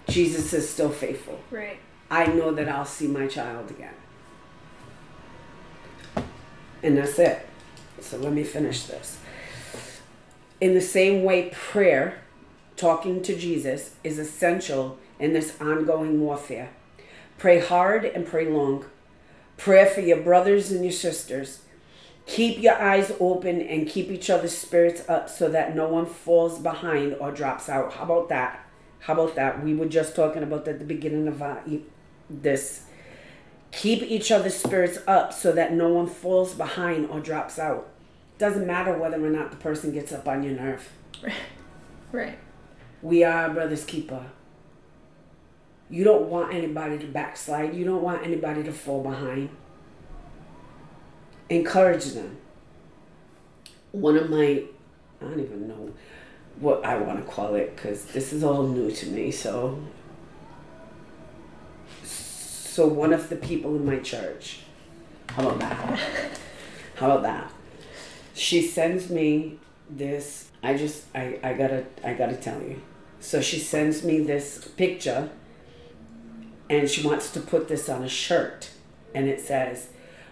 Jesus 0.09 0.53
is 0.53 0.68
still 0.68 0.90
faithful. 0.90 1.40
Right. 1.51 1.78
I 2.11 2.26
know 2.26 2.53
that 2.53 2.68
I'll 2.68 2.84
see 2.84 3.07
my 3.07 3.26
child 3.26 3.70
again. 3.70 3.95
And 6.82 6.99
that's 6.99 7.18
it. 7.18 7.47
So 8.01 8.18
let 8.18 8.32
me 8.32 8.45
finish 8.45 8.84
this. 8.84 9.18
In 10.61 10.74
the 10.74 10.80
same 10.80 11.24
way, 11.24 11.51
prayer, 11.51 12.18
talking 12.76 13.22
to 13.22 13.36
Jesus, 13.36 13.95
is 14.05 14.18
essential 14.18 14.99
in 15.18 15.32
this 15.32 15.61
ongoing 15.61 16.20
warfare. 16.20 16.70
Pray 17.38 17.61
hard 17.61 18.05
and 18.05 18.26
pray 18.26 18.49
long. 18.49 18.84
Prayer 19.63 19.87
for 19.87 20.01
your 20.01 20.17
brothers 20.17 20.73
and 20.73 20.83
your 20.83 20.91
sisters. 20.91 21.61
Keep 22.27 22.61
your 22.61 22.75
eyes 22.83 23.13
open 23.21 23.61
and 23.61 23.89
keep 23.89 24.11
each 24.11 24.29
other's 24.29 24.59
spirits 24.59 25.09
up 25.09 25.31
so 25.31 25.49
that 25.49 25.77
no 25.77 25.87
one 25.87 26.05
falls 26.05 26.59
behind 26.59 27.15
or 27.21 27.31
drops 27.31 27.69
out. 27.69 27.93
How 27.93 28.03
about 28.03 28.29
that? 28.31 28.69
How 28.99 29.13
about 29.13 29.37
that? 29.37 29.63
We 29.63 29.73
were 29.73 29.87
just 29.87 30.17
talking 30.17 30.43
about 30.43 30.67
at 30.67 30.81
the 30.81 30.85
beginning 30.85 31.29
of 31.29 31.41
our, 31.41 31.63
this. 32.29 32.87
Keep 33.71 34.03
each 34.03 34.33
other's 34.33 34.57
spirits 34.57 34.99
up 35.07 35.33
so 35.33 35.53
that 35.53 35.73
no 35.73 35.91
one 35.91 36.09
falls 36.09 36.55
behind 36.55 37.07
or 37.07 37.21
drops 37.21 37.57
out. 37.57 37.89
Doesn't 38.39 38.67
matter 38.67 38.99
whether 38.99 39.25
or 39.25 39.31
not 39.31 39.53
the 39.53 39.57
person 39.59 39.93
gets 39.93 40.11
up 40.11 40.27
on 40.27 40.43
your 40.43 40.55
nerve. 40.55 40.91
Right. 41.23 41.35
Right. 42.11 42.39
We 43.01 43.25
are 43.25 43.49
brother's 43.49 43.85
keeper. 43.87 44.27
You 45.93 46.05
don't 46.05 46.30
want 46.30 46.55
anybody 46.55 46.99
to 47.01 47.07
backslide. 47.07 47.74
You 47.74 47.84
don't 47.84 48.03
want 48.03 48.24
anybody 48.24 48.62
to 48.62 48.72
fall 48.72 49.03
behind. 49.03 49.51
Encourage 51.51 52.07
them. 52.07 52.38
One 53.90 54.16
of 54.16 54.30
my, 54.30 54.64
I 55.20 55.24
don't 55.24 55.38
even 55.38 55.68
know 55.68 55.93
what 56.61 56.82
I 56.82 56.97
want 56.97 57.18
to 57.18 57.30
call 57.30 57.57
it 57.57 57.76
because 57.76 58.07
this 58.07 58.32
is 58.32 58.43
all 58.43 58.62
new 58.62 58.90
to 58.90 59.07
me. 59.09 59.30
So, 59.30 59.82
so 62.05 62.86
one 62.86 63.12
of 63.12 63.28
the 63.28 63.36
people 63.36 63.76
in 63.76 63.84
my 63.84 63.99
church, 63.99 64.61
how 65.28 65.47
about 65.47 65.61
that? 65.61 66.01
How 66.97 67.11
about 67.11 67.22
that? 67.22 67.53
She 68.32 68.62
sends 68.62 69.11
me 69.11 69.59
this. 69.90 70.51
I 70.62 70.76
just, 70.76 71.05
I, 71.14 71.38
I 71.43 71.55
gotta, 71.55 71.84
I 72.05 72.14
gotta 72.14 72.36
tell 72.36 72.62
you. 72.62 72.80
So 73.18 73.40
she 73.40 73.59
sends 73.59 74.05
me 74.05 74.20
this 74.20 74.68
picture 74.76 75.30
and 76.73 76.89
she 76.89 77.07
wants 77.07 77.31
to 77.33 77.41
put 77.41 77.68
this 77.68 77.91
on 77.91 78.03
a 78.03 78.09
shirt. 78.09 78.70
And 79.14 79.29
it 79.29 79.41
says, 79.41 79.89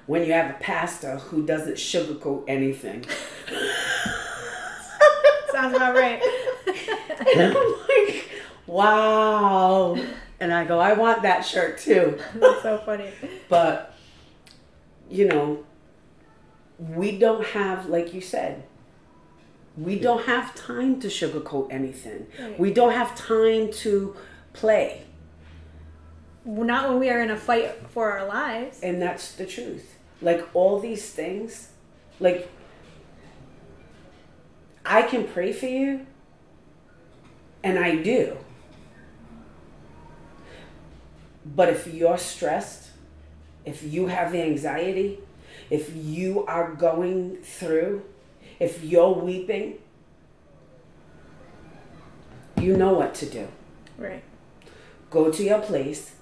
when 0.07 0.25
you 0.25 0.33
have 0.33 0.51
a 0.51 0.59
pastor 0.59 1.19
who 1.19 1.45
doesn't 1.45 1.75
sugarcoat 1.75 2.45
anything. 2.49 3.05
Sounds 5.53 5.77
about 5.77 5.95
right. 5.95 6.23
And 7.21 7.55
I'm 7.55 7.55
like, 7.55 8.31
wow. 8.67 9.95
And 10.41 10.55
I 10.55 10.65
go, 10.65 10.81
I 10.81 10.95
want 10.95 11.21
that 11.23 11.43
shirt 11.43 11.79
too. 11.79 12.19
That's 12.35 12.63
so 12.63 12.79
funny. 12.79 13.11
But, 13.51 13.95
you 15.11 15.29
know, 15.29 15.65
we 16.79 17.19
don't 17.19 17.45
have, 17.49 17.87
like 17.87 18.15
you 18.15 18.23
said, 18.23 18.63
we 19.77 19.99
don't 19.99 20.25
have 20.25 20.55
time 20.55 20.99
to 21.01 21.09
sugarcoat 21.09 21.71
anything. 21.71 22.27
Right. 22.41 22.59
We 22.59 22.73
don't 22.73 22.93
have 22.93 23.15
time 23.15 23.71
to 23.73 24.17
play. 24.55 25.05
Not 26.45 26.89
when 26.89 26.99
we 26.99 27.11
are 27.11 27.21
in 27.21 27.31
a 27.31 27.37
fight 27.37 27.75
for 27.91 28.11
our 28.13 28.27
lives. 28.27 28.81
And 28.83 29.01
that's 29.01 29.33
the 29.33 29.47
truth. 29.47 29.99
Like 30.23 30.47
all 30.55 30.81
these 30.81 31.11
things, 31.11 31.71
like 32.19 32.49
I 34.85 35.03
can 35.03 35.27
pray 35.27 35.53
for 35.53 35.67
you, 35.67 36.07
and 37.63 37.79
I 37.79 37.97
do. 37.97 38.39
But 41.45 41.69
if 41.69 41.87
you're 41.87 42.19
stressed, 42.19 42.91
if 43.65 43.83
you 43.83 44.07
have 44.07 44.35
anxiety, 44.35 45.21
if 45.69 45.95
you 45.95 46.45
are 46.47 46.73
going 46.75 47.37
through, 47.37 48.03
if 48.59 48.83
you're 48.83 49.13
weeping, 49.13 49.79
you 52.57 52.77
know 52.77 52.93
what 52.93 53.15
to 53.17 53.27
do. 53.27 53.49
Right. 53.97 54.23
Go 55.11 55.31
to 55.31 55.43
your 55.43 55.61
place, 55.61 56.13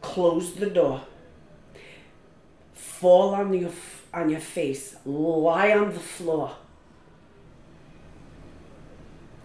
close 0.00 0.54
the 0.54 0.70
door, 0.70 1.02
fall 2.74 3.34
on 3.34 3.52
your 3.52 3.72
on 4.12 4.30
your 4.30 4.40
face, 4.40 4.96
lie 5.04 5.72
on 5.72 5.92
the 5.92 6.00
floor, 6.00 6.56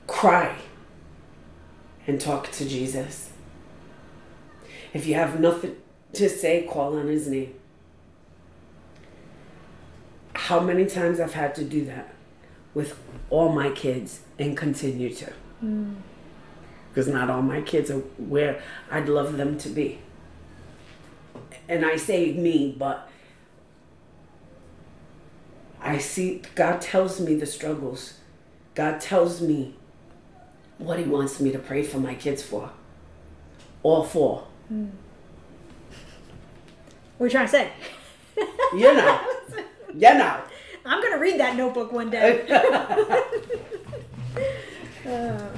cry, 0.08 0.56
and 2.08 2.20
talk 2.20 2.51
to 2.51 2.68
Jesus. 2.68 3.32
If 4.93 5.06
you 5.06 5.16
have 5.16 5.39
nothing 5.39 5.76
to 6.14 6.30
say, 6.30 6.68
call 6.70 6.97
on 6.97 7.08
his 7.08 7.28
name. 7.28 7.56
How 10.36 10.60
many 10.60 10.86
times 10.86 11.20
I've 11.20 11.34
had 11.34 11.56
to 11.56 11.64
do 11.64 11.86
that 11.86 12.14
with 12.74 12.99
all 13.30 13.49
my 13.49 13.70
kids 13.70 14.22
and 14.39 14.58
continue 14.58 15.14
to 15.14 15.32
mm. 15.64 15.95
because 16.89 17.08
not 17.08 17.30
all 17.30 17.41
my 17.41 17.62
kids 17.62 17.91
are 17.91 17.99
where 18.18 18.62
I'd 18.91 19.10
love 19.10 19.38
them 19.38 19.58
to 19.60 19.70
be. 19.70 19.99
And 21.69 21.86
I 21.86 21.95
say 21.95 22.34
me, 22.34 22.75
but 22.77 23.09
I 25.81 25.97
see 25.97 26.41
God 26.55 26.81
tells 26.81 27.19
me 27.19 27.36
the 27.36 27.45
struggles. 27.45 28.15
God 28.75 28.99
tells 29.01 29.41
me 29.41 29.75
what 30.77 30.97
He 30.99 31.05
wants 31.05 31.39
me 31.39 31.51
to 31.51 31.59
pray 31.59 31.84
for 31.84 31.99
my 31.99 32.15
kids 32.15 32.41
for. 32.43 32.71
All 33.84 34.03
four. 34.03 34.47
What 37.17 37.25
are 37.25 37.25
you 37.25 37.29
trying 37.29 37.45
to 37.45 37.51
say? 37.51 37.71
You 38.73 38.93
know. 38.93 39.19
you 39.93 39.99
know. 40.15 40.41
I'm 40.86 41.01
gonna 41.01 41.19
read 41.19 41.39
that 41.39 41.55
notebook 41.55 41.91
one 41.91 42.09
day. 42.09 42.45
Uh, 45.05 45.49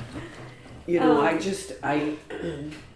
You 0.87 0.99
know, 0.99 1.19
Um, 1.19 1.25
I 1.25 1.37
just 1.37 1.73
I 1.83 2.15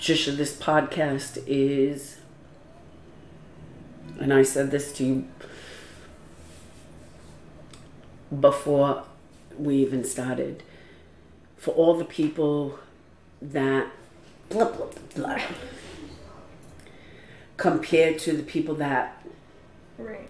just 0.00 0.38
this 0.38 0.56
podcast 0.56 1.42
is 1.46 2.16
and 4.18 4.32
I 4.32 4.42
said 4.42 4.70
this 4.70 4.92
to 4.94 5.04
you 5.04 5.28
before 8.38 9.04
we 9.58 9.76
even 9.76 10.04
started. 10.04 10.62
For 11.56 11.72
all 11.72 11.94
the 11.94 12.04
people 12.04 12.78
that 13.42 13.88
blah 14.48 14.70
blah 14.70 14.86
blah 15.14 15.40
compared 17.56 18.18
to 18.20 18.36
the 18.36 18.42
people 18.42 18.74
that 18.76 19.22
right. 19.98 20.28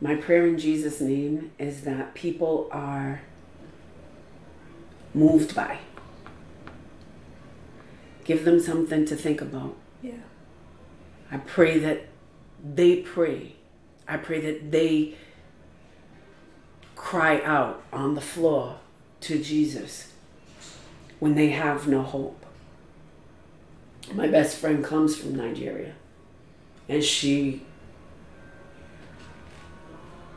My 0.00 0.16
prayer 0.16 0.46
in 0.48 0.58
Jesus' 0.58 1.00
name 1.00 1.52
is 1.60 1.82
that 1.82 2.14
people 2.14 2.68
are 2.72 3.22
moved 5.14 5.54
by. 5.54 5.78
Give 8.24 8.44
them 8.44 8.60
something 8.60 9.04
to 9.06 9.16
think 9.16 9.40
about. 9.40 9.76
Yeah. 10.02 10.22
I 11.30 11.38
pray 11.38 11.78
that 11.78 12.06
they 12.62 12.96
pray. 12.96 13.54
I 14.06 14.16
pray 14.16 14.40
that 14.40 14.70
they 14.70 15.14
cry 16.94 17.40
out 17.42 17.82
on 17.92 18.14
the 18.14 18.20
floor 18.20 18.78
to 19.22 19.42
Jesus 19.42 20.12
when 21.18 21.34
they 21.34 21.48
have 21.50 21.88
no 21.88 22.02
hope. 22.02 22.44
My 24.12 24.26
best 24.26 24.56
friend 24.58 24.84
comes 24.84 25.16
from 25.16 25.34
Nigeria 25.34 25.94
and 26.88 27.02
she 27.02 27.62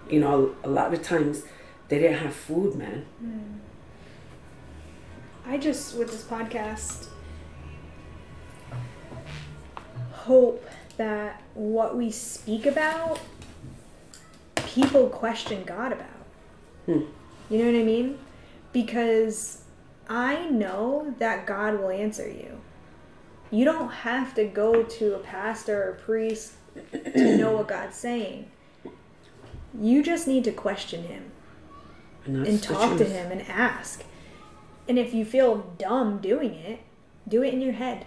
you 0.09 0.19
know, 0.19 0.55
a 0.63 0.69
lot 0.69 0.93
of 0.93 1.01
times 1.01 1.43
they 1.88 1.99
didn't 1.99 2.19
have 2.19 2.33
food, 2.36 2.75
man. 2.75 3.05
Hmm. 3.19 3.59
I 5.47 5.57
just, 5.57 5.95
with 5.95 6.11
this 6.11 6.23
podcast, 6.23 7.07
hope 10.26 10.65
that 10.97 11.41
what 11.53 11.95
we 11.95 12.09
speak 12.11 12.65
about, 12.65 13.19
people 14.55 15.07
question 15.09 15.63
God 15.63 15.91
about. 15.91 16.26
Hmm. 16.86 17.01
You 17.49 17.59
know 17.59 17.71
what 17.71 17.80
I 17.80 17.84
mean? 17.84 18.17
Because 18.73 19.63
I 20.09 20.49
know 20.49 21.13
that 21.19 21.45
God 21.45 21.80
will 21.80 21.89
answer 21.89 22.28
you. 22.28 22.59
You 23.51 23.65
don't 23.65 23.89
have 23.89 24.34
to 24.36 24.45
go 24.45 24.84
to 24.84 25.15
a 25.15 25.19
pastor 25.19 25.89
or 25.89 25.93
priest 25.93 26.53
to 26.91 27.38
know 27.38 27.51
what 27.51 27.67
God's 27.67 27.95
saying. 27.95 28.49
You 29.80 30.03
just 30.03 30.28
need 30.28 30.43
to 30.45 30.51
question 30.51 31.03
Him 31.03 31.32
And, 32.26 32.47
and 32.47 32.63
talk 32.63 32.97
to 32.97 33.05
him 33.05 33.32
and 33.32 33.41
ask. 33.43 34.03
And 34.88 34.97
if 34.97 35.13
you 35.13 35.26
feel 35.26 35.73
dumb 35.78 36.19
doing 36.19 36.53
it, 36.53 36.80
do 37.28 37.43
it 37.43 37.53
in 37.53 37.61
your 37.61 37.73
head. 37.73 38.05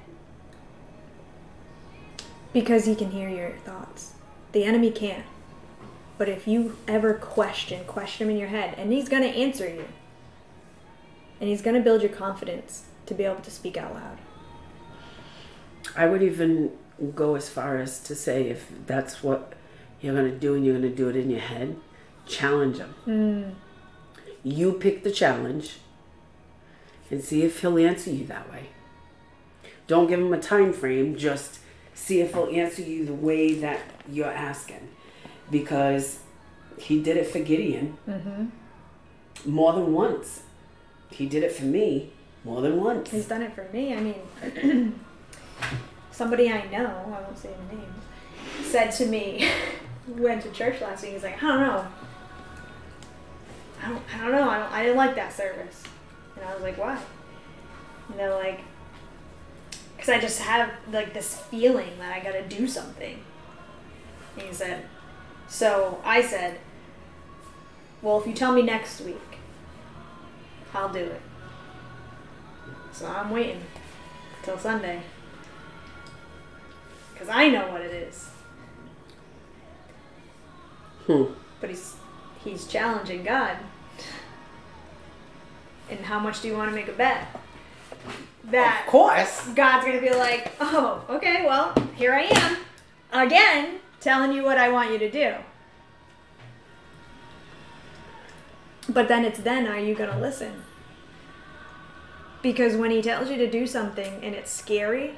Because 2.59 2.87
he 2.87 2.97
can 2.97 3.13
hear 3.13 3.29
your 3.29 3.51
thoughts. 3.65 4.15
The 4.51 4.65
enemy 4.65 4.91
can't. 4.91 5.25
But 6.17 6.29
if 6.29 6.49
you 6.49 6.77
ever 6.89 7.15
question, 7.15 7.85
question 7.85 8.27
him 8.27 8.35
in 8.35 8.41
your 8.41 8.49
head, 8.49 8.75
and 8.77 8.93
he's 8.93 9.09
going 9.09 9.23
to 9.23 9.29
answer 9.29 9.69
you. 9.69 9.85
And 11.41 11.49
he's 11.49 11.63
going 11.63 11.77
to 11.77 11.81
build 11.81 12.03
your 12.03 12.11
confidence 12.11 12.87
to 13.07 13.15
be 13.15 13.23
able 13.23 13.43
to 13.43 13.51
speak 13.53 13.77
out 13.77 13.95
loud. 13.95 14.19
I 15.95 16.07
would 16.07 16.21
even 16.21 16.73
go 17.15 17.37
as 17.37 17.49
far 17.49 17.77
as 17.77 18.01
to 18.01 18.17
say 18.17 18.49
if 18.49 18.69
that's 18.89 19.23
what 19.23 19.53
you're 20.01 20.17
going 20.17 20.29
to 20.29 20.37
do 20.37 20.57
and 20.57 20.67
you're 20.67 20.77
going 20.77 20.91
to 20.91 20.97
do 20.97 21.09
it 21.09 21.15
in 21.15 21.31
your 21.31 21.39
head, 21.39 21.77
challenge 22.27 22.79
him. 22.79 22.95
Hmm. 23.05 23.51
You 24.43 24.73
pick 24.73 25.05
the 25.05 25.13
challenge 25.13 25.77
and 27.09 27.23
see 27.23 27.45
if 27.45 27.61
he'll 27.61 27.79
answer 27.79 28.11
you 28.11 28.27
that 28.27 28.51
way. 28.51 28.71
Don't 29.87 30.09
give 30.09 30.19
him 30.19 30.33
a 30.33 30.41
time 30.41 30.73
frame, 30.73 31.17
just 31.17 31.61
see 31.99 32.21
if 32.21 32.33
he'll 32.33 32.49
answer 32.49 32.83
you 32.83 33.05
the 33.05 33.13
way 33.13 33.55
that 33.55 33.81
you're 34.11 34.27
asking. 34.31 34.89
Because 35.51 36.21
he 36.79 37.03
did 37.03 37.17
it 37.17 37.27
for 37.27 37.41
Gideon. 37.41 37.99
Mm-hmm. 38.09 39.51
more 39.51 39.73
than 39.73 39.93
once. 39.93 40.43
He 41.11 41.27
did 41.27 41.43
it 41.43 41.53
for 41.53 41.65
me 41.65 42.13
more 42.45 42.63
than 42.63 42.81
once. 42.81 43.11
He's 43.11 43.27
done 43.27 43.43
it 43.43 43.53
for 43.55 43.69
me. 43.73 43.95
I 43.95 44.01
mean, 44.01 45.01
somebody 46.13 46.51
I 46.51 46.67
know, 46.67 46.87
I 46.87 47.21
won't 47.21 47.39
say 47.39 47.51
the 47.69 47.77
name, 47.77 47.95
said 48.63 48.91
to 48.93 49.07
me, 49.07 49.49
went 50.09 50.43
to 50.43 50.51
church 50.51 50.81
last 50.81 51.03
week. 51.03 51.13
He's 51.13 51.23
like, 51.23 51.43
I 51.43 51.47
don't 51.47 51.61
know. 51.61 51.87
I 53.83 53.89
don't, 53.89 54.03
I 54.15 54.19
don't 54.19 54.33
know. 54.33 54.49
I, 54.49 54.59
don't, 54.59 54.73
I 54.73 54.83
didn't 54.83 54.97
like 54.97 55.15
that 55.17 55.33
service. 55.33 55.83
And 56.37 56.45
I 56.45 56.55
was 56.55 56.63
like, 56.63 56.79
why? 56.79 56.99
And 58.09 58.19
they're 58.19 58.35
like, 58.35 58.61
because 59.99 60.11
I 60.11 60.21
just 60.21 60.41
have 60.43 60.71
like 60.93 61.13
this 61.13 61.37
feeling 61.37 61.99
that 61.99 62.13
I 62.13 62.21
gotta 62.21 62.47
do 62.47 62.69
something. 62.69 63.19
And 64.37 64.47
he 64.47 64.55
said, 64.55 64.85
so 65.49 66.01
I 66.05 66.23
said, 66.23 66.61
well, 68.01 68.21
if 68.21 68.27
you 68.29 68.33
tell 68.33 68.53
me 68.53 68.63
next 68.63 69.01
week, 69.01 69.17
I'll 70.73 70.93
do 70.93 71.01
it. 71.01 71.21
So 72.93 73.09
I'm 73.09 73.31
waiting 73.31 73.61
till 74.45 74.57
Sunday. 74.57 75.03
Because 77.13 77.29
I 77.29 77.49
know 77.49 77.73
what 77.73 77.81
it 77.81 77.93
is. 77.93 78.31
Hmm. 81.07 81.25
But 81.61 81.71
he's 81.71 81.97
he's 82.45 82.69
challenging 82.69 83.25
God. 83.25 83.57
And 85.91 86.01
how 86.01 86.21
much 86.21 86.41
do 86.41 86.47
you 86.47 86.55
want 86.55 86.71
to 86.71 86.75
make 86.75 86.87
a 86.87 86.93
bet? 86.93 87.27
That 88.51 88.85
Of 88.87 88.91
course. 88.91 89.47
God's 89.55 89.85
gonna 89.85 90.01
be 90.01 90.11
like, 90.11 90.53
oh, 90.61 91.05
okay, 91.11 91.45
well, 91.45 91.75
here 91.97 92.15
I 92.15 92.23
am, 92.23 92.57
again, 93.13 93.81
telling 94.01 94.33
you 94.33 94.43
what 94.43 94.57
I 94.57 94.71
want 94.71 94.93
you 94.93 94.99
to 94.99 95.11
do. 95.11 95.35
But 98.89 99.09
then 99.09 99.25
it's 99.25 99.39
then, 99.39 99.67
are 99.67 99.79
you 99.79 99.95
gonna 99.95 100.19
listen? 100.19 100.63
Because 102.41 102.77
when 102.77 102.91
he 102.91 103.03
tells 103.03 103.29
you 103.29 103.37
to 103.37 103.51
do 103.51 103.67
something 103.67 104.25
and 104.25 104.35
it's 104.35 104.51
scary, 104.51 105.17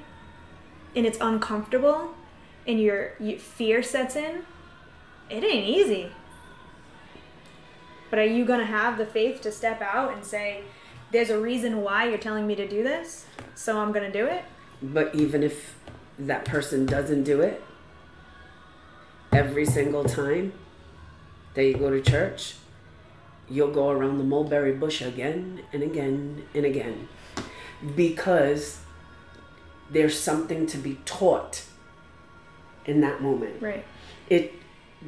and 0.97 1.07
it's 1.07 1.19
uncomfortable, 1.21 2.15
and 2.67 2.81
your, 2.81 3.13
your 3.21 3.39
fear 3.39 3.81
sets 3.81 4.17
in, 4.17 4.43
it 5.29 5.45
ain't 5.45 5.69
easy. 5.69 6.11
But 8.11 8.19
are 8.19 8.27
you 8.27 8.45
gonna 8.45 8.67
have 8.67 8.99
the 8.99 9.07
faith 9.07 9.41
to 9.43 9.53
step 9.53 9.81
out 9.81 10.13
and 10.13 10.25
say, 10.25 10.65
"There's 11.13 11.31
a 11.31 11.41
reason 11.41 11.83
why 11.83 12.09
you're 12.09 12.19
telling 12.19 12.47
me 12.47 12.55
to 12.57 12.69
do 12.69 12.83
this, 12.83 13.27
so 13.55 13.79
I'm 13.79 13.93
gonna 13.93 14.13
do 14.13 14.27
it"? 14.27 14.45
But 14.83 15.15
even 15.15 15.43
if 15.43 15.77
that 16.19 16.45
person 16.45 16.87
doesn't 16.87 17.25
do 17.25 17.41
it, 17.41 17.63
every 19.33 19.65
single 19.65 20.05
time 20.05 20.53
that 21.55 21.65
you 21.65 21.75
go 21.75 21.91
to 21.91 22.01
church, 22.01 22.55
you'll 23.49 23.73
go 23.73 23.91
around 23.91 24.19
the 24.19 24.25
mulberry 24.25 24.73
bush 24.73 25.03
again 25.03 25.63
and 25.73 25.83
again 25.83 26.47
and 26.55 26.65
again 26.65 27.09
because 27.97 28.79
there's 29.91 30.19
something 30.19 30.67
to 30.67 30.79
be 30.79 31.01
taught 31.05 31.65
in 32.85 33.01
that 33.01 33.21
moment. 33.21 33.61
Right. 33.61 33.85
It 34.29 34.55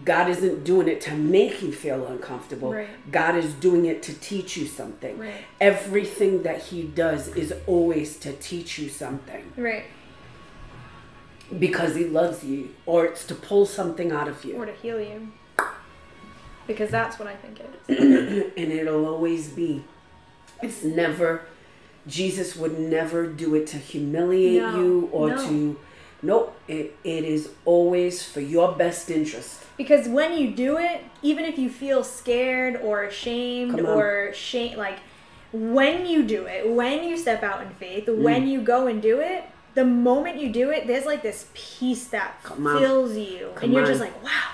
God 0.05 0.29
isn't 0.31 0.65
doing 0.65 0.89
it 0.89 1.03
to 1.03 1.15
make 1.15 1.61
you 1.61 1.71
feel 1.71 2.07
uncomfortable. 2.07 2.73
Right. 2.73 2.89
God 3.13 3.37
is 3.37 3.53
doing 3.55 3.85
it 3.85 4.03
to 4.05 4.15
teach 4.15 4.57
you 4.57 4.67
something. 4.67 5.19
Right. 5.19 5.45
Everything 5.61 6.43
that 6.45 6.63
he 6.63 6.83
does 6.83 7.29
is 7.29 7.53
always 7.67 8.17
to 8.21 8.33
teach 8.33 8.79
you 8.79 8.89
something 8.89 9.53
Right. 9.57 9.85
because 11.59 11.95
he 11.95 12.05
loves 12.07 12.43
you 12.43 12.71
or 12.87 13.05
it's 13.05 13.27
to 13.27 13.35
pull 13.35 13.67
something 13.67 14.11
out 14.13 14.29
of 14.29 14.45
you 14.45 14.55
Or 14.57 14.65
to 14.67 14.73
heal 14.73 14.99
you. 15.01 15.31
Because 16.67 16.91
that's 16.91 17.19
what 17.19 17.29
I 17.29 17.35
think 17.37 17.61
it 17.61 17.71
is. 17.89 18.53
and 18.57 18.73
it'll 18.73 19.05
always 19.07 19.49
be 19.49 19.85
it's 20.63 20.85
never 20.85 21.43
jesus 22.07 22.55
would 22.57 22.79
never 22.79 23.27
do 23.27 23.55
it 23.57 23.67
to 23.67 23.77
humiliate 23.77 24.63
No, 24.63 24.77
you 24.77 25.09
or 25.13 25.31
no. 25.31 25.49
to 25.49 25.79
nope 26.23 26.55
it, 26.69 26.97
it 27.05 27.25
is 27.25 27.51
always 27.65 28.23
for 28.25 28.41
your 28.41 28.73
best 28.73 29.11
interest 29.11 29.65
Because 29.77 30.09
when 30.09 30.33
you 30.39 30.51
do 30.53 30.79
it, 30.79 31.03
even 31.23 31.45
if 31.45 31.59
you 31.59 31.69
feel 31.71 32.05
scared 32.05 32.77
or 32.83 33.03
ashamed 33.05 33.81
or 33.81 34.33
shame, 34.35 34.77
like 34.79 34.99
when 35.53 36.07
you 36.07 36.23
do 36.23 36.47
it, 36.47 36.69
when 36.71 37.03
you 37.05 37.17
step 37.17 37.43
out 37.43 37.61
in 37.63 37.71
faith, 37.71 38.07
Mm. 38.07 38.23
when 38.23 38.47
you 38.47 38.61
go 38.61 38.87
and 38.87 39.03
do 39.03 39.19
it, 39.21 39.45
the 39.75 39.85
moment 39.85 40.37
you 40.39 40.49
do 40.53 40.71
it, 40.71 40.87
there's 40.87 41.07
like 41.07 41.23
this 41.23 41.47
peace 41.55 42.05
that 42.09 42.31
Come 42.43 42.67
on. 42.67 42.79
fills 42.79 43.17
you, 43.17 43.51
Come 43.55 43.65
and 43.65 43.73
you're 43.73 43.87
just 43.87 44.01
like, 44.01 44.23
wow. 44.23 44.51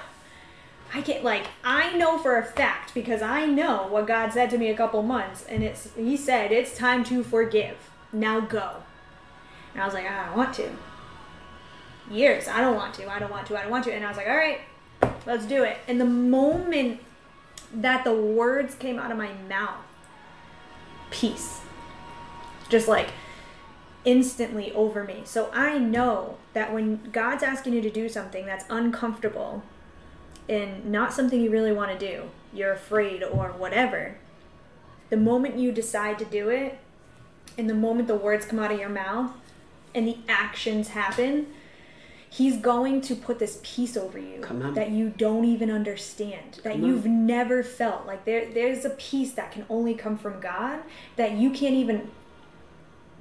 I 0.94 1.02
get 1.02 1.22
like 1.22 1.46
I 1.62 1.94
know 1.98 2.16
for 2.18 2.38
a 2.38 2.44
fact 2.44 2.94
because 2.94 3.20
I 3.20 3.44
know 3.44 3.88
what 3.90 4.06
God 4.06 4.32
said 4.32 4.48
to 4.50 4.58
me 4.58 4.70
a 4.70 4.76
couple 4.76 5.02
months, 5.02 5.44
and 5.48 5.62
it's 5.62 5.82
He 5.96 6.16
said 6.16 6.50
it's 6.52 6.74
time 6.76 7.04
to 7.04 7.22
forgive. 7.22 7.76
Now 8.12 8.40
go. 8.40 8.68
And 9.74 9.82
I 9.82 9.84
was 9.84 9.94
like, 9.94 10.06
I 10.08 10.26
don't 10.26 10.36
want 10.36 10.54
to. 10.54 10.70
Years, 12.10 12.48
I 12.48 12.60
don't 12.60 12.76
want 12.76 12.94
to. 12.94 13.10
I 13.10 13.18
don't 13.18 13.30
want 13.30 13.46
to. 13.48 13.58
I 13.58 13.62
don't 13.62 13.70
want 13.70 13.84
to. 13.84 13.92
And 13.92 14.04
I 14.04 14.08
was 14.08 14.16
like, 14.16 14.28
all 14.28 14.36
right, 14.36 14.60
let's 15.26 15.46
do 15.46 15.62
it. 15.62 15.78
And 15.86 16.00
the 16.00 16.06
moment 16.06 17.00
that 17.72 18.04
the 18.04 18.14
words 18.14 18.74
came 18.74 18.98
out 18.98 19.10
of 19.10 19.18
my 19.18 19.32
mouth, 19.48 19.84
peace, 21.10 21.60
just 22.68 22.88
like 22.88 23.10
instantly 24.04 24.72
over 24.72 25.04
me. 25.04 25.22
So 25.24 25.50
I 25.52 25.78
know 25.78 26.38
that 26.54 26.72
when 26.72 27.10
God's 27.12 27.42
asking 27.42 27.74
you 27.74 27.82
to 27.82 27.90
do 27.90 28.08
something 28.08 28.46
that's 28.46 28.64
uncomfortable 28.70 29.62
and 30.48 30.86
not 30.86 31.12
something 31.12 31.40
you 31.42 31.50
really 31.50 31.72
want 31.72 31.98
to 31.98 31.98
do, 31.98 32.30
you're 32.54 32.72
afraid 32.72 33.22
or 33.22 33.48
whatever, 33.48 34.16
the 35.10 35.16
moment 35.16 35.58
you 35.58 35.72
decide 35.72 36.18
to 36.20 36.24
do 36.24 36.48
it, 36.48 36.78
and 37.56 37.68
the 37.68 37.74
moment 37.74 38.08
the 38.08 38.14
words 38.14 38.46
come 38.46 38.58
out 38.58 38.70
of 38.70 38.78
your 38.78 38.88
mouth 38.88 39.32
and 39.94 40.06
the 40.06 40.18
actions 40.28 40.88
happen, 40.88 41.48
He's 42.30 42.56
going 42.58 43.00
to 43.02 43.14
put 43.14 43.38
this 43.38 43.58
peace 43.62 43.96
over 43.96 44.18
you 44.18 44.42
on. 44.46 44.74
that 44.74 44.90
you 44.90 45.08
don't 45.10 45.44
even 45.46 45.70
understand, 45.70 46.60
that 46.62 46.74
Come 46.74 46.84
you've 46.84 47.06
never 47.06 47.62
felt. 47.62 48.06
Like 48.06 48.24
there, 48.24 48.52
there's 48.52 48.84
a 48.84 48.90
peace 48.90 49.32
that 49.32 49.50
can 49.52 49.64
only 49.70 49.94
come 49.94 50.18
from 50.18 50.40
God 50.40 50.80
that 51.16 51.32
you 51.32 51.50
can't 51.50 51.74
even 51.74 52.10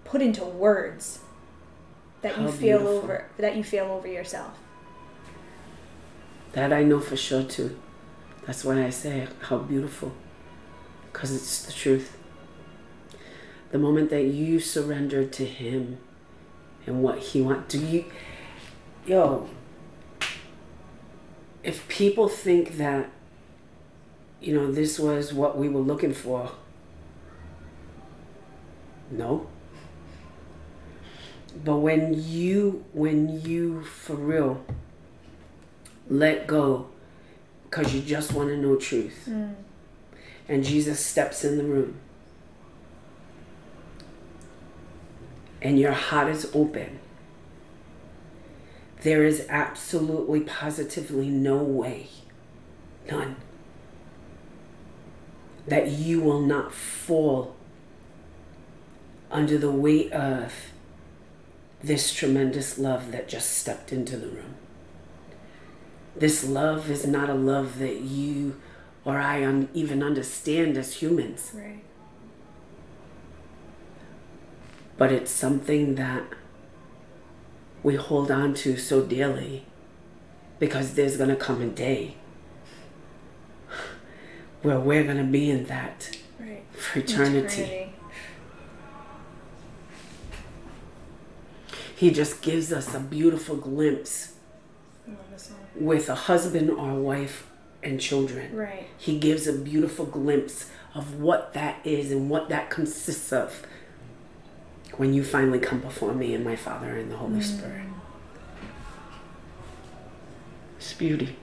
put 0.04 0.22
into 0.22 0.44
words. 0.44 1.20
That 2.22 2.40
you 2.42 2.48
feel 2.52 2.80
beautiful. 2.80 2.88
over, 2.98 3.26
that 3.38 3.56
you 3.56 3.64
feel 3.64 3.86
over 3.86 4.08
yourself. 4.08 4.54
that 6.54 6.74
i 6.74 6.84
know 6.84 7.00
for 7.00 7.16
sure 7.16 7.44
too 7.44 7.78
that's 8.46 8.64
why 8.66 8.84
i 8.84 8.90
say 8.90 9.28
how 9.42 9.58
beautiful 9.58 10.12
because 11.12 11.32
it's 11.36 11.64
the 11.66 11.72
truth 11.72 12.18
the 13.72 13.78
moment 13.78 14.10
that 14.10 14.24
you 14.24 14.60
surrender 14.60 15.26
to 15.26 15.46
him 15.46 15.98
and 16.86 17.04
what 17.04 17.20
he 17.20 17.42
wants 17.42 17.74
do 17.76 17.86
you 17.86 18.06
yo 19.08 19.50
if 21.64 21.88
people 21.88 22.28
think 22.28 22.78
that 22.78 23.10
you 24.40 24.54
know 24.54 24.72
this 24.72 25.00
was 25.00 25.34
what 25.34 25.58
we 25.58 25.68
were 25.68 25.82
looking 25.82 26.14
for 26.14 26.52
no. 29.10 29.48
But 31.64 31.78
when 31.78 32.14
you 32.14 32.86
when 32.94 33.42
you 33.42 33.84
for 33.84 34.16
real 34.16 34.64
let 36.10 36.46
go 36.46 36.90
because 37.64 37.94
you 37.94 38.02
just 38.02 38.34
want 38.34 38.50
to 38.50 38.58
know 38.58 38.76
truth 38.76 39.26
hmm. 39.26 39.50
and 40.48 40.64
jesus 40.64 41.06
steps 41.06 41.44
in 41.44 41.58
the 41.58 41.66
room 41.66 42.00
and 45.62 45.78
your 45.78 45.92
heart 45.92 46.30
is 46.30 46.50
open 46.54 47.00
there 49.04 49.24
is 49.24 49.46
absolutely 49.50 50.42
positively 50.42 51.30
no 51.30 51.58
way 51.58 52.08
none 53.10 53.36
that 55.68 55.90
you 55.90 56.22
will 56.22 56.42
not 56.42 56.74
fall 56.74 57.56
under 59.30 59.58
the 59.58 59.72
weight 59.72 60.12
of 60.14 60.54
this 61.84 62.14
tremendous 62.14 62.78
love 62.80 63.12
that 63.12 63.28
just 63.28 63.52
stepped 63.52 63.92
into 63.92 64.18
the 64.18 64.28
room. 64.28 64.56
This 66.16 66.44
love 66.46 66.90
is 66.90 67.06
not 67.06 67.30
a 67.30 67.34
love 67.34 67.80
that 67.80 68.00
you 68.00 68.56
or 69.06 69.18
I 69.20 69.46
un- 69.46 69.70
even 69.74 70.02
understand 70.02 70.78
as 70.78 70.96
humans, 70.96 71.52
Right. 71.54 71.84
but 74.98 75.12
it's 75.12 75.32
something 75.32 75.96
that 75.96 76.24
we 77.88 77.96
hold 77.96 78.30
on 78.30 78.54
to 78.54 78.76
so 78.76 79.02
dearly 79.02 79.64
because 80.60 80.96
there's 80.96 81.16
going 81.16 81.30
to 81.30 81.38
come 81.38 81.62
a 81.62 81.66
day 81.68 82.16
where 84.62 84.78
we're 84.78 85.06
going 85.06 85.16
to 85.16 85.24
be 85.24 85.50
in 85.50 85.64
that 85.68 86.18
Right. 86.38 86.66
for 86.74 87.00
eternity. 87.00 87.62
Eternity. 87.62 87.94
He 91.96 92.12
just 92.12 92.42
gives 92.42 92.74
us 92.74 92.94
a 92.94 93.00
beautiful 93.00 93.56
glimpse 93.56 94.34
I 95.08 95.12
love 95.12 95.20
this 95.32 95.44
song. 95.44 95.56
with 95.80 96.10
a 96.10 96.16
husband 96.16 96.70
or 96.70 96.94
wife 96.96 97.48
and 97.82 98.02
children. 98.02 98.54
Right. 98.54 98.88
He 98.98 99.18
gives 99.18 99.48
a 99.48 99.54
beautiful 99.54 100.06
glimpse 100.06 100.70
of 100.94 101.22
what 101.22 101.54
that 101.54 101.78
is 101.86 102.12
and 102.12 102.30
what 102.30 102.50
that 102.50 102.70
consists 102.70 103.32
of 103.32 103.66
when 104.98 105.14
you 105.14 105.24
finally 105.24 105.60
come 105.60 105.80
before 105.80 106.14
me 106.14 106.34
and 106.34 106.44
my 106.44 106.56
Father 106.56 106.98
and 106.98 107.12
the 107.12 107.18
Holy 107.18 107.40
mm. 107.40 107.44
Spirit. 107.44 107.86
It's 110.78 110.94
beauty. 110.94 111.36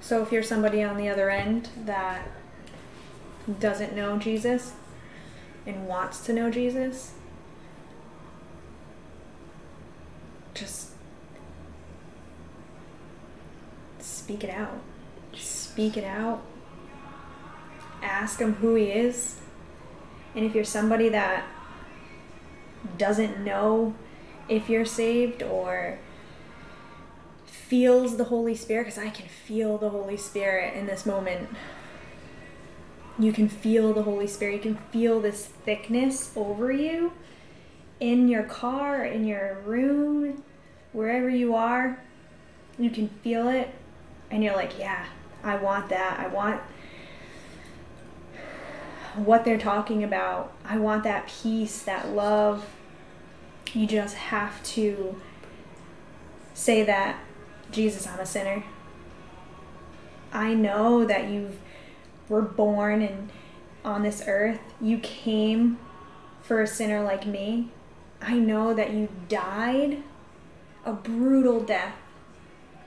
So 0.00 0.22
if 0.22 0.32
you're 0.32 0.42
somebody 0.42 0.82
on 0.82 0.96
the 0.96 1.08
other 1.08 1.28
end 1.28 1.68
that 1.84 2.26
doesn't 3.60 3.94
know 3.94 4.18
Jesus 4.18 4.72
and 5.66 5.86
wants 5.86 6.20
to 6.20 6.32
know 6.32 6.50
Jesus, 6.50 7.12
just 10.54 10.92
speak 13.98 14.44
it 14.44 14.50
out. 14.50 14.80
Speak 15.34 15.96
it 15.96 16.04
out. 16.04 16.42
Ask 18.02 18.40
him 18.40 18.54
who 18.54 18.74
he 18.74 18.86
is. 18.86 19.40
And 20.34 20.44
if 20.44 20.54
you're 20.54 20.64
somebody 20.64 21.08
that 21.08 21.44
doesn't 22.96 23.44
know 23.44 23.94
if 24.48 24.68
you're 24.68 24.84
saved 24.84 25.42
or 25.42 25.98
feels 27.46 28.16
the 28.16 28.24
Holy 28.24 28.54
Spirit, 28.54 28.84
because 28.84 28.98
I 28.98 29.10
can 29.10 29.26
feel 29.26 29.76
the 29.78 29.90
Holy 29.90 30.16
Spirit 30.16 30.74
in 30.74 30.86
this 30.86 31.04
moment. 31.04 31.50
You 33.18 33.32
can 33.32 33.48
feel 33.48 33.92
the 33.92 34.04
Holy 34.04 34.26
Spirit. 34.26 34.54
You 34.54 34.60
can 34.60 34.76
feel 34.90 35.20
this 35.20 35.46
thickness 35.46 36.32
over 36.36 36.72
you 36.72 37.12
in 38.00 38.28
your 38.28 38.44
car, 38.44 39.04
in 39.04 39.26
your 39.26 39.58
room, 39.64 40.44
wherever 40.92 41.28
you 41.28 41.54
are. 41.54 42.00
You 42.78 42.90
can 42.90 43.08
feel 43.08 43.48
it, 43.48 43.74
and 44.30 44.42
you're 44.44 44.54
like, 44.54 44.78
yeah, 44.78 45.06
I 45.42 45.56
want 45.56 45.88
that. 45.88 46.20
I 46.20 46.28
want 46.28 46.60
what 49.24 49.44
they're 49.44 49.58
talking 49.58 50.04
about. 50.04 50.52
I 50.64 50.78
want 50.78 51.04
that 51.04 51.28
peace, 51.28 51.82
that 51.82 52.08
love. 52.10 52.66
You 53.72 53.86
just 53.86 54.14
have 54.14 54.62
to 54.64 55.20
say 56.54 56.82
that 56.84 57.20
Jesus, 57.70 58.06
I'm 58.06 58.20
a 58.20 58.26
sinner. 58.26 58.64
I 60.32 60.54
know 60.54 61.04
that 61.04 61.28
you 61.28 61.52
were 62.28 62.42
born 62.42 63.02
and 63.02 63.30
on 63.84 64.02
this 64.02 64.22
earth. 64.26 64.60
You 64.80 64.98
came 64.98 65.78
for 66.42 66.60
a 66.60 66.66
sinner 66.66 67.02
like 67.02 67.26
me. 67.26 67.70
I 68.20 68.34
know 68.34 68.74
that 68.74 68.92
you 68.92 69.08
died 69.28 70.02
a 70.84 70.92
brutal 70.92 71.60
death 71.60 71.94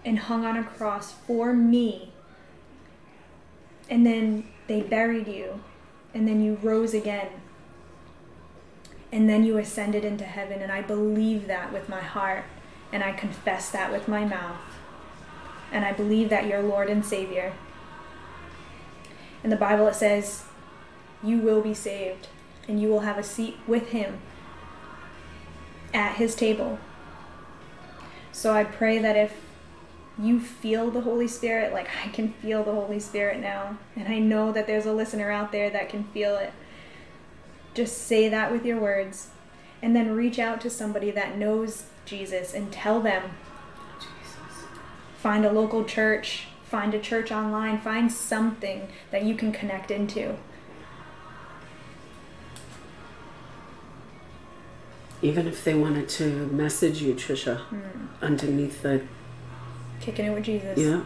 and 0.03 0.17
hung 0.17 0.45
on 0.45 0.57
a 0.57 0.63
cross 0.63 1.11
for 1.11 1.53
me. 1.53 2.11
And 3.89 4.05
then 4.05 4.47
they 4.67 4.81
buried 4.81 5.27
you. 5.27 5.61
And 6.13 6.27
then 6.27 6.43
you 6.43 6.57
rose 6.61 6.93
again. 6.93 7.27
And 9.11 9.29
then 9.29 9.43
you 9.43 9.57
ascended 9.57 10.05
into 10.05 10.23
heaven. 10.23 10.61
And 10.61 10.71
I 10.71 10.81
believe 10.81 11.47
that 11.47 11.71
with 11.71 11.89
my 11.89 12.01
heart. 12.01 12.45
And 12.91 13.03
I 13.03 13.11
confess 13.11 13.69
that 13.71 13.91
with 13.91 14.07
my 14.07 14.25
mouth. 14.25 14.59
And 15.71 15.85
I 15.85 15.93
believe 15.93 16.29
that 16.29 16.47
you're 16.47 16.61
Lord 16.61 16.89
and 16.89 17.05
Savior. 17.05 17.53
In 19.43 19.49
the 19.49 19.55
Bible, 19.55 19.87
it 19.87 19.95
says, 19.95 20.43
You 21.23 21.37
will 21.37 21.61
be 21.61 21.73
saved, 21.73 22.27
and 22.67 22.79
you 22.81 22.89
will 22.89 22.99
have 23.01 23.17
a 23.17 23.23
seat 23.23 23.57
with 23.65 23.89
Him 23.89 24.19
at 25.93 26.15
His 26.15 26.35
table. 26.35 26.77
So 28.31 28.53
I 28.53 28.63
pray 28.63 28.99
that 28.99 29.15
if 29.15 29.33
you 30.21 30.39
feel 30.39 30.91
the 30.91 31.01
Holy 31.01 31.27
Spirit, 31.27 31.73
like 31.73 31.89
I 32.05 32.09
can 32.09 32.33
feel 32.33 32.63
the 32.63 32.73
Holy 32.73 32.99
Spirit 32.99 33.39
now, 33.39 33.77
and 33.95 34.07
I 34.07 34.19
know 34.19 34.51
that 34.51 34.67
there's 34.67 34.85
a 34.85 34.93
listener 34.93 35.31
out 35.31 35.51
there 35.51 35.69
that 35.69 35.89
can 35.89 36.03
feel 36.05 36.35
it, 36.35 36.53
just 37.73 37.97
say 37.97 38.29
that 38.29 38.51
with 38.51 38.65
your 38.65 38.79
words. 38.79 39.29
And 39.81 39.95
then 39.95 40.15
reach 40.15 40.37
out 40.37 40.61
to 40.61 40.69
somebody 40.69 41.09
that 41.11 41.37
knows 41.39 41.85
Jesus 42.05 42.53
and 42.53 42.71
tell 42.71 43.01
them 43.01 43.31
find 45.17 45.45
a 45.45 45.51
local 45.51 45.83
church, 45.83 46.45
find 46.63 46.93
a 46.93 46.99
church 46.99 47.31
online, 47.31 47.79
find 47.79 48.11
something 48.11 48.87
that 49.11 49.23
you 49.23 49.35
can 49.35 49.51
connect 49.51 49.91
into. 49.91 50.35
Even 55.21 55.47
if 55.47 55.63
they 55.63 55.75
wanted 55.75 56.09
to 56.09 56.47
message 56.47 57.01
you, 57.03 57.13
Trisha, 57.13 57.61
Mm. 57.71 58.07
underneath 58.21 58.81
the 58.81 59.01
Kicking 60.01 60.25
it 60.25 60.33
with 60.33 60.43
Jesus. 60.43 60.77
yeah, 60.77 61.01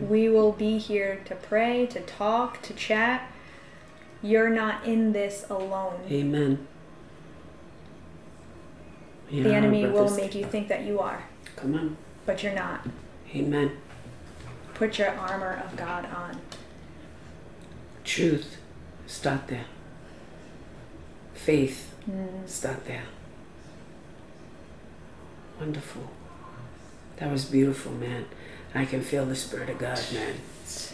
We 0.00 0.28
will 0.28 0.52
be 0.52 0.78
here 0.78 1.20
to 1.26 1.34
pray, 1.34 1.86
to 1.86 2.00
talk, 2.00 2.62
to 2.62 2.72
chat. 2.72 3.30
You're 4.22 4.48
not 4.48 4.84
in 4.86 5.12
this 5.12 5.44
alone. 5.50 6.00
Amen. 6.10 6.66
The 9.30 9.52
enemy 9.54 9.86
will 9.86 10.14
make 10.16 10.34
you 10.34 10.44
think 10.46 10.68
that 10.68 10.84
you 10.84 11.00
are, 11.00 11.24
Come 11.56 11.74
on. 11.74 11.96
but 12.24 12.42
you're 12.42 12.54
not. 12.54 12.86
Amen. 13.34 13.72
Put 14.74 14.98
your 14.98 15.10
armor 15.10 15.62
of 15.64 15.76
God 15.76 16.06
on. 16.06 16.40
Truth. 18.04 18.56
Start 19.06 19.48
there. 19.48 19.64
Faith. 21.34 21.92
Mm. 22.08 22.48
Start 22.48 22.86
there. 22.86 23.04
Wonderful. 25.58 26.08
That 27.16 27.30
was 27.30 27.46
beautiful, 27.46 27.92
man. 27.92 28.26
I 28.74 28.84
can 28.84 29.02
feel 29.02 29.24
the 29.24 29.36
Spirit 29.36 29.70
of 29.70 29.78
God, 29.78 30.00
man. 30.12 30.34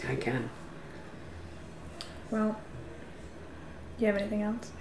I 0.07 0.15
can. 0.15 0.49
Well, 2.31 2.59
do 3.97 4.05
you 4.05 4.11
have 4.11 4.21
anything 4.21 4.41
else? 4.41 4.71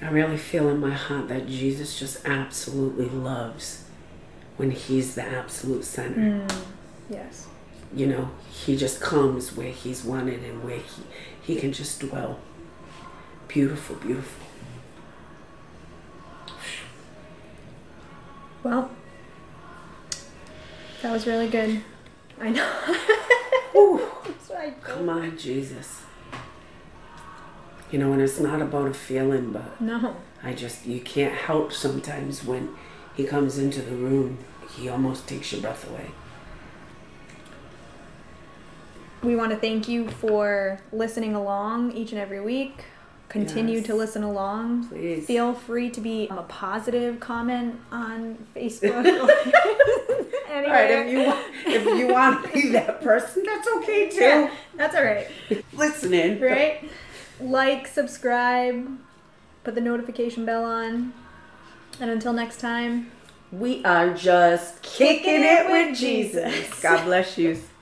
I 0.00 0.08
really 0.10 0.38
feel 0.38 0.68
in 0.70 0.80
my 0.80 0.92
heart 0.92 1.28
that 1.28 1.46
Jesus 1.46 1.98
just 1.98 2.24
absolutely 2.26 3.08
loves 3.08 3.84
when 4.56 4.70
He's 4.70 5.14
the 5.14 5.22
absolute 5.22 5.84
center. 5.84 6.46
Mm. 6.46 6.56
Yes. 7.10 7.46
You 7.94 8.06
know, 8.06 8.30
He 8.50 8.76
just 8.76 9.00
comes 9.00 9.56
where 9.56 9.70
He's 9.70 10.04
wanted 10.04 10.42
and 10.42 10.64
where 10.64 10.78
He, 10.78 11.02
he 11.42 11.56
can 11.60 11.72
just 11.72 12.00
dwell. 12.00 12.40
Beautiful, 13.48 13.96
beautiful. 13.96 14.46
Well, 18.62 18.90
that 21.04 21.12
was 21.12 21.26
really 21.26 21.48
good. 21.48 21.82
I 22.40 22.48
know. 22.48 22.70
Come 24.82 25.10
on, 25.10 25.36
Jesus. 25.36 26.00
You 27.90 27.98
know, 27.98 28.12
and 28.14 28.22
it's 28.22 28.40
not 28.40 28.62
about 28.62 28.88
a 28.88 28.94
feeling, 28.94 29.52
but 29.52 29.78
No. 29.82 30.16
I 30.42 30.54
just, 30.54 30.86
you 30.86 31.00
can't 31.00 31.34
help 31.34 31.74
sometimes 31.74 32.42
when 32.42 32.74
He 33.14 33.24
comes 33.24 33.58
into 33.58 33.82
the 33.82 33.94
room, 33.94 34.38
He 34.74 34.88
almost 34.88 35.28
takes 35.28 35.52
your 35.52 35.60
breath 35.60 35.86
away. 35.90 36.06
We 39.22 39.36
want 39.36 39.50
to 39.50 39.58
thank 39.58 39.88
you 39.88 40.08
for 40.08 40.80
listening 40.90 41.34
along 41.34 41.92
each 41.92 42.12
and 42.12 42.20
every 42.20 42.40
week. 42.40 42.84
Continue 43.28 43.76
Yes. 43.78 43.86
to 43.86 43.94
listen 43.94 44.22
along. 44.22 44.88
Please. 44.88 45.26
Feel 45.26 45.52
free 45.52 45.90
to 45.90 46.00
be 46.00 46.28
a 46.30 46.42
positive 46.44 47.20
comment 47.20 47.78
on 47.92 48.38
Facebook. 48.56 49.04
All 50.54 50.70
right, 50.70 50.90
if 50.90 51.12
you 51.12 51.24
want, 51.24 51.46
if 51.66 51.84
you 51.84 52.08
want 52.08 52.44
to 52.46 52.52
be 52.54 52.68
that 52.70 53.02
person, 53.02 53.42
that's 53.44 53.66
okay 53.76 54.08
too. 54.08 54.20
Yeah, 54.20 54.50
that's 54.76 54.94
all 54.94 55.04
right. 55.04 55.26
Listening, 55.72 56.40
Right? 56.40 56.88
Like, 57.40 57.86
subscribe, 57.88 58.98
put 59.64 59.74
the 59.74 59.80
notification 59.80 60.44
bell 60.44 60.64
on. 60.64 61.12
And 62.00 62.10
until 62.10 62.32
next 62.32 62.60
time, 62.60 63.10
We 63.50 63.84
are 63.84 64.14
just 64.14 64.82
kicking 64.82 65.42
it 65.44 65.70
with 65.70 65.96
Jesus. 65.96 66.80
God 66.80 67.04
bless 67.04 67.36
you. 67.38 67.60